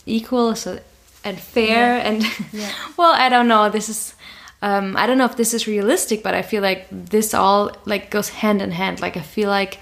equal 0.04 0.54
so, 0.54 0.78
and 1.24 1.38
fair. 1.38 1.96
Yeah. 1.96 2.08
And 2.08 2.24
yeah. 2.52 2.70
well, 2.96 3.14
I 3.14 3.28
don't 3.28 3.48
know. 3.48 3.70
This 3.70 3.88
is. 3.88 4.14
Um, 4.62 4.96
I 4.96 5.06
don't 5.06 5.18
know 5.18 5.24
if 5.24 5.36
this 5.36 5.52
is 5.52 5.66
realistic, 5.66 6.22
but 6.22 6.34
I 6.34 6.42
feel 6.42 6.62
like 6.62 6.86
this 6.90 7.34
all 7.34 7.72
like 7.84 8.10
goes 8.10 8.28
hand 8.28 8.62
in 8.62 8.70
hand. 8.70 9.00
Like 9.00 9.16
I 9.16 9.20
feel 9.20 9.50
like 9.50 9.78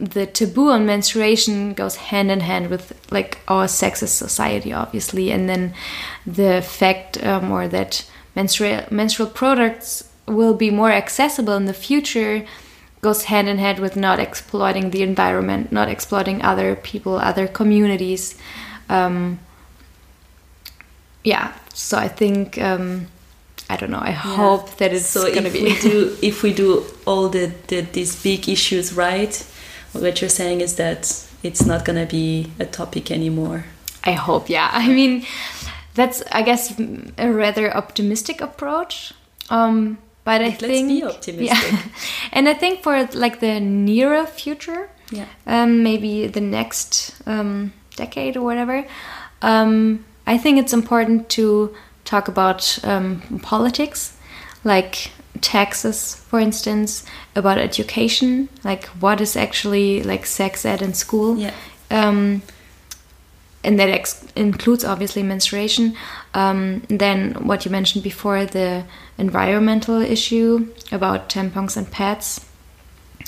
the 0.00 0.26
taboo 0.26 0.70
on 0.70 0.86
menstruation 0.86 1.74
goes 1.74 1.96
hand 1.96 2.30
in 2.30 2.40
hand 2.40 2.70
with 2.70 2.98
like 3.10 3.38
our 3.46 3.66
sexist 3.66 4.16
society, 4.16 4.72
obviously, 4.72 5.30
and 5.30 5.48
then 5.48 5.74
the 6.26 6.62
fact 6.62 7.22
um, 7.22 7.52
or 7.52 7.68
that 7.68 8.08
menstrual 8.34 8.84
menstrual 8.90 9.28
products 9.28 10.08
will 10.26 10.54
be 10.54 10.70
more 10.70 10.90
accessible 10.90 11.54
in 11.54 11.66
the 11.66 11.74
future 11.74 12.44
goes 13.02 13.24
hand 13.24 13.48
in 13.48 13.58
hand 13.58 13.78
with 13.78 13.96
not 13.96 14.18
exploiting 14.18 14.90
the 14.90 15.02
environment, 15.02 15.70
not 15.70 15.88
exploiting 15.88 16.42
other 16.42 16.74
people, 16.74 17.16
other 17.16 17.46
communities. 17.46 18.34
Um, 18.88 19.38
yeah, 21.22 21.54
so 21.74 21.98
I 21.98 22.08
think 22.08 22.58
um, 22.58 23.08
I 23.68 23.76
don't 23.76 23.90
know. 23.90 23.98
I 23.98 24.10
yeah. 24.10 24.36
hope 24.36 24.76
that 24.76 24.92
it's 24.92 25.06
so 25.06 25.32
gonna 25.34 25.48
if 25.48 25.52
be. 25.52 25.62
we 25.64 25.78
do 25.90 26.16
if 26.22 26.42
we 26.42 26.52
do 26.52 26.84
all 27.04 27.28
the, 27.28 27.52
the 27.66 27.80
these 27.80 28.22
big 28.22 28.48
issues 28.48 28.92
right, 28.92 29.34
what 29.92 30.20
you're 30.20 30.30
saying 30.30 30.60
is 30.60 30.76
that 30.76 31.26
it's 31.42 31.64
not 31.64 31.84
gonna 31.84 32.06
be 32.06 32.52
a 32.58 32.66
topic 32.66 33.10
anymore. 33.10 33.66
I 34.04 34.12
hope. 34.12 34.48
Yeah. 34.48 34.70
I 34.72 34.88
mean, 34.88 35.26
that's 35.94 36.22
I 36.30 36.42
guess 36.42 36.78
a 37.18 37.30
rather 37.30 37.76
optimistic 37.76 38.40
approach. 38.40 39.12
Um, 39.50 39.98
but 40.24 40.40
I 40.42 40.50
think. 40.50 40.62
Let's 40.62 40.74
think 40.74 40.88
be 40.88 41.04
optimistic. 41.04 41.72
Yeah. 41.72 41.82
and 42.32 42.48
I 42.48 42.54
think 42.54 42.82
for 42.82 43.08
like 43.14 43.40
the 43.40 43.60
nearer 43.60 44.26
future, 44.26 44.90
yeah, 45.10 45.26
um, 45.46 45.82
maybe 45.82 46.26
the 46.26 46.40
next 46.40 47.14
um, 47.26 47.72
decade 47.96 48.36
or 48.36 48.42
whatever, 48.42 48.86
um, 49.42 50.04
I 50.26 50.38
think 50.38 50.58
it's 50.58 50.72
important 50.72 51.28
to 51.30 51.74
talk 52.06 52.28
about 52.28 52.78
um, 52.84 53.20
politics, 53.42 54.16
like 54.64 55.10
taxes, 55.42 56.14
for 56.14 56.40
instance, 56.40 57.04
about 57.34 57.58
education, 57.58 58.48
like 58.64 58.86
what 59.00 59.20
is 59.20 59.36
actually 59.36 60.02
like 60.02 60.24
sex 60.24 60.64
ed 60.64 60.80
in 60.80 60.94
school. 60.94 61.36
Yeah. 61.36 61.52
Um, 61.90 62.42
and 63.62 63.78
that 63.80 64.24
includes 64.36 64.84
obviously 64.84 65.22
menstruation. 65.22 65.96
Um, 66.34 66.82
then 66.88 67.34
what 67.46 67.64
you 67.64 67.70
mentioned 67.70 68.04
before, 68.04 68.46
the 68.46 68.84
environmental 69.18 70.00
issue 70.00 70.72
about 70.92 71.28
tampons 71.28 71.76
and 71.76 71.90
pads. 71.90 72.46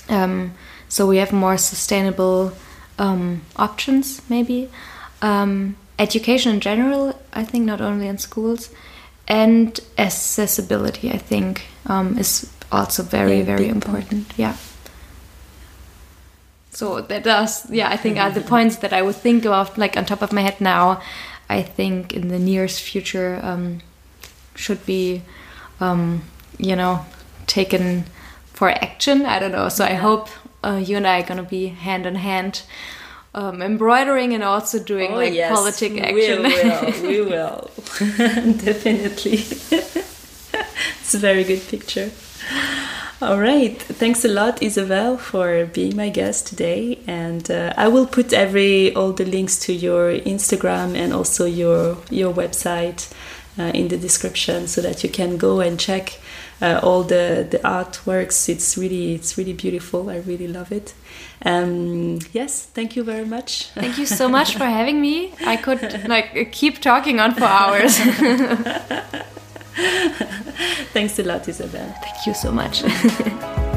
Um, 0.08 0.54
so 0.88 1.06
we 1.06 1.16
have 1.16 1.32
more 1.32 1.58
sustainable 1.58 2.52
um, 2.98 3.42
options, 3.56 4.22
maybe. 4.28 4.70
Um, 5.22 5.76
education 5.98 6.54
in 6.54 6.60
general, 6.60 7.18
I 7.32 7.44
think, 7.44 7.64
not 7.64 7.80
only 7.80 8.06
in 8.08 8.18
schools, 8.18 8.70
and 9.26 9.78
accessibility, 9.98 11.10
I 11.10 11.18
think, 11.18 11.62
um, 11.86 12.18
is 12.18 12.50
also 12.70 13.02
very, 13.02 13.38
yeah, 13.38 13.44
very 13.44 13.68
important. 13.68 14.28
Point. 14.28 14.38
Yeah. 14.38 14.56
So 16.70 17.00
that 17.00 17.24
does, 17.24 17.68
yeah, 17.70 17.90
I 17.90 17.96
think 17.96 18.18
are 18.18 18.30
the 18.30 18.40
points 18.40 18.76
that 18.76 18.92
I 18.92 19.02
would 19.02 19.16
think 19.16 19.44
of, 19.44 19.76
like 19.76 19.96
on 19.96 20.04
top 20.04 20.22
of 20.22 20.32
my 20.32 20.42
head 20.42 20.60
now. 20.60 21.00
I 21.48 21.62
think 21.62 22.12
in 22.12 22.28
the 22.28 22.38
nearest 22.38 22.82
future 22.82 23.40
um, 23.42 23.80
should 24.54 24.84
be, 24.86 25.22
um, 25.80 26.22
you 26.58 26.76
know, 26.76 27.04
taken 27.46 28.04
for 28.52 28.70
action. 28.70 29.24
I 29.24 29.38
don't 29.38 29.52
know. 29.52 29.68
So. 29.68 29.84
I 29.84 29.94
hope 29.94 30.28
uh, 30.62 30.80
you 30.84 30.96
and 30.96 31.06
I 31.06 31.20
are 31.20 31.26
gonna 31.26 31.42
be 31.42 31.68
hand 31.68 32.06
in 32.06 32.16
hand. 32.16 32.62
Um, 33.34 33.60
embroidering 33.62 34.32
and 34.34 34.42
also 34.42 34.78
doing 34.78 35.12
oh, 35.12 35.16
like 35.16 35.34
yes. 35.34 35.52
politic 35.54 36.00
action. 36.00 36.42
We 36.42 36.50
will, 36.62 37.02
we 37.02 37.20
will, 37.20 37.70
definitely. 38.64 39.38
it's 41.00 41.14
a 41.14 41.18
very 41.18 41.44
good 41.44 41.62
picture. 41.68 42.10
All 43.20 43.40
right. 43.40 43.76
Thanks 43.82 44.24
a 44.24 44.28
lot, 44.28 44.62
Isabel, 44.62 45.16
for 45.16 45.66
being 45.66 45.96
my 45.96 46.08
guest 46.08 46.46
today. 46.46 47.00
And 47.08 47.50
uh, 47.50 47.74
I 47.76 47.88
will 47.88 48.06
put 48.06 48.32
every 48.32 48.94
all 48.94 49.12
the 49.12 49.24
links 49.24 49.58
to 49.66 49.72
your 49.72 50.12
Instagram 50.12 50.96
and 50.96 51.12
also 51.12 51.44
your 51.44 51.98
your 52.10 52.32
website 52.32 53.12
uh, 53.58 53.72
in 53.74 53.88
the 53.88 53.96
description 53.96 54.68
so 54.68 54.80
that 54.82 55.02
you 55.02 55.10
can 55.10 55.36
go 55.36 55.58
and 55.58 55.80
check 55.80 56.20
uh, 56.62 56.78
all 56.80 57.02
the 57.02 57.44
the 57.50 57.58
artworks. 57.58 58.48
It's 58.48 58.78
really 58.78 59.14
it's 59.14 59.36
really 59.36 59.52
beautiful. 59.52 60.10
I 60.10 60.18
really 60.18 60.46
love 60.46 60.70
it. 60.70 60.94
Um, 61.44 62.18
yes, 62.32 62.66
thank 62.66 62.96
you 62.96 63.04
very 63.04 63.24
much. 63.24 63.68
Thank 63.74 63.98
you 63.98 64.06
so 64.06 64.28
much 64.28 64.56
for 64.56 64.64
having 64.64 65.00
me. 65.00 65.32
I 65.46 65.56
could 65.56 66.08
like 66.08 66.52
keep 66.52 66.80
talking 66.80 67.20
on 67.20 67.34
for 67.34 67.44
hours. 67.44 67.96
Thanks 70.92 71.18
a 71.18 71.22
lot, 71.22 71.48
Isabel. 71.48 71.94
Thank 72.02 72.26
you 72.26 72.34
so 72.34 72.50
much. 72.50 72.82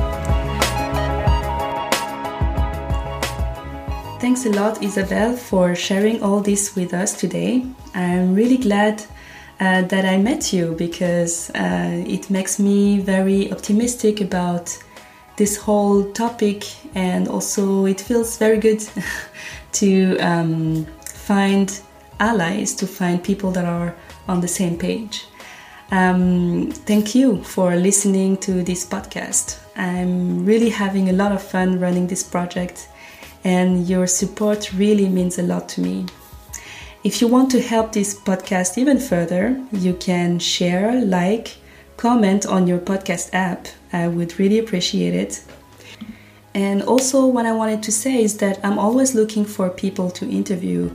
Thanks 4.19 4.45
a 4.45 4.49
lot, 4.49 4.83
Isabel, 4.83 5.35
for 5.35 5.75
sharing 5.75 6.21
all 6.21 6.41
this 6.41 6.75
with 6.75 6.93
us 6.93 7.19
today. 7.19 7.65
I'm 7.93 8.35
really 8.35 8.57
glad 8.57 9.03
uh, 9.59 9.81
that 9.83 10.05
I 10.05 10.17
met 10.17 10.53
you 10.53 10.73
because 10.77 11.49
uh, 11.51 12.03
it 12.07 12.29
makes 12.29 12.59
me 12.59 12.99
very 12.99 13.51
optimistic 13.51 14.21
about 14.21 14.77
this 15.37 15.57
whole 15.57 16.11
topic, 16.11 16.65
and 16.95 17.27
also 17.27 17.85
it 17.85 18.01
feels 18.01 18.37
very 18.37 18.57
good 18.57 18.83
to 19.73 20.17
um, 20.19 20.85
find 21.03 21.79
allies, 22.19 22.75
to 22.75 22.87
find 22.87 23.23
people 23.23 23.51
that 23.51 23.65
are 23.65 23.95
on 24.27 24.41
the 24.41 24.47
same 24.47 24.77
page. 24.77 25.25
Um, 25.91 26.71
thank 26.71 27.15
you 27.15 27.43
for 27.43 27.75
listening 27.75 28.37
to 28.37 28.63
this 28.63 28.85
podcast. 28.85 29.57
I'm 29.75 30.45
really 30.45 30.69
having 30.69 31.09
a 31.09 31.13
lot 31.13 31.31
of 31.31 31.41
fun 31.41 31.79
running 31.79 32.07
this 32.07 32.23
project, 32.23 32.87
and 33.43 33.87
your 33.87 34.07
support 34.07 34.71
really 34.73 35.09
means 35.09 35.37
a 35.39 35.43
lot 35.43 35.67
to 35.69 35.81
me. 35.81 36.05
If 37.03 37.19
you 37.19 37.27
want 37.27 37.49
to 37.51 37.61
help 37.61 37.91
this 37.91 38.13
podcast 38.13 38.77
even 38.77 38.99
further, 38.99 39.59
you 39.71 39.95
can 39.95 40.37
share, 40.37 41.03
like, 41.03 41.57
comment 42.01 42.47
on 42.47 42.65
your 42.65 42.79
podcast 42.79 43.29
app. 43.31 43.67
I 43.93 44.07
would 44.07 44.39
really 44.39 44.57
appreciate 44.57 45.13
it. 45.13 45.43
And 46.55 46.81
also, 46.81 47.27
what 47.27 47.45
I 47.45 47.51
wanted 47.51 47.83
to 47.83 47.91
say 47.91 48.23
is 48.23 48.37
that 48.37 48.59
I'm 48.63 48.79
always 48.79 49.13
looking 49.13 49.45
for 49.45 49.69
people 49.69 50.09
to 50.11 50.27
interview. 50.27 50.89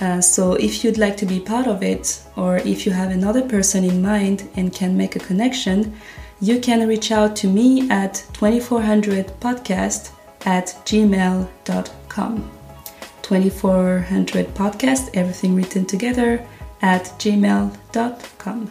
Uh, 0.00 0.20
so 0.20 0.54
if 0.54 0.82
you'd 0.82 0.98
like 0.98 1.16
to 1.18 1.26
be 1.26 1.38
part 1.38 1.68
of 1.68 1.84
it, 1.84 2.20
or 2.36 2.56
if 2.56 2.84
you 2.84 2.90
have 2.90 3.12
another 3.12 3.42
person 3.42 3.84
in 3.84 4.02
mind 4.02 4.48
and 4.56 4.72
can 4.72 4.96
make 4.96 5.14
a 5.14 5.20
connection, 5.20 5.94
you 6.40 6.58
can 6.58 6.88
reach 6.88 7.12
out 7.12 7.36
to 7.36 7.46
me 7.46 7.88
at 7.88 8.14
2400podcast 8.32 10.10
at 10.46 10.66
gmail.com. 10.84 12.50
2400podcast, 13.22 15.10
everything 15.14 15.54
written 15.54 15.86
together, 15.86 16.44
at 16.82 17.04
gmail.com. 17.20 18.70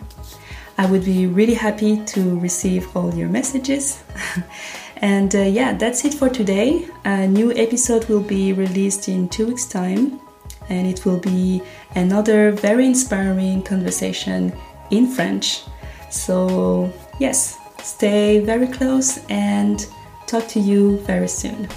I 0.79 0.85
would 0.85 1.03
be 1.03 1.27
really 1.27 1.55
happy 1.55 1.97
to 2.05 2.39
receive 2.39 2.95
all 2.95 3.13
your 3.13 3.27
messages. 3.27 4.01
and 4.95 5.35
uh, 5.35 5.39
yeah, 5.39 5.73
that's 5.73 6.05
it 6.05 6.13
for 6.13 6.29
today. 6.29 6.87
A 7.03 7.27
new 7.27 7.51
episode 7.51 8.07
will 8.07 8.21
be 8.21 8.53
released 8.53 9.09
in 9.09 9.27
two 9.27 9.47
weeks' 9.47 9.65
time 9.65 10.21
and 10.69 10.87
it 10.87 11.05
will 11.05 11.19
be 11.19 11.61
another 11.95 12.51
very 12.51 12.85
inspiring 12.85 13.61
conversation 13.61 14.53
in 14.89 15.05
French. 15.05 15.63
So, 16.11 16.93
yes, 17.19 17.57
stay 17.83 18.39
very 18.39 18.67
close 18.67 19.19
and 19.27 19.85
talk 20.27 20.47
to 20.47 20.61
you 20.61 20.99
very 20.99 21.27
soon. 21.27 21.67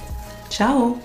Ciao! 0.49 1.01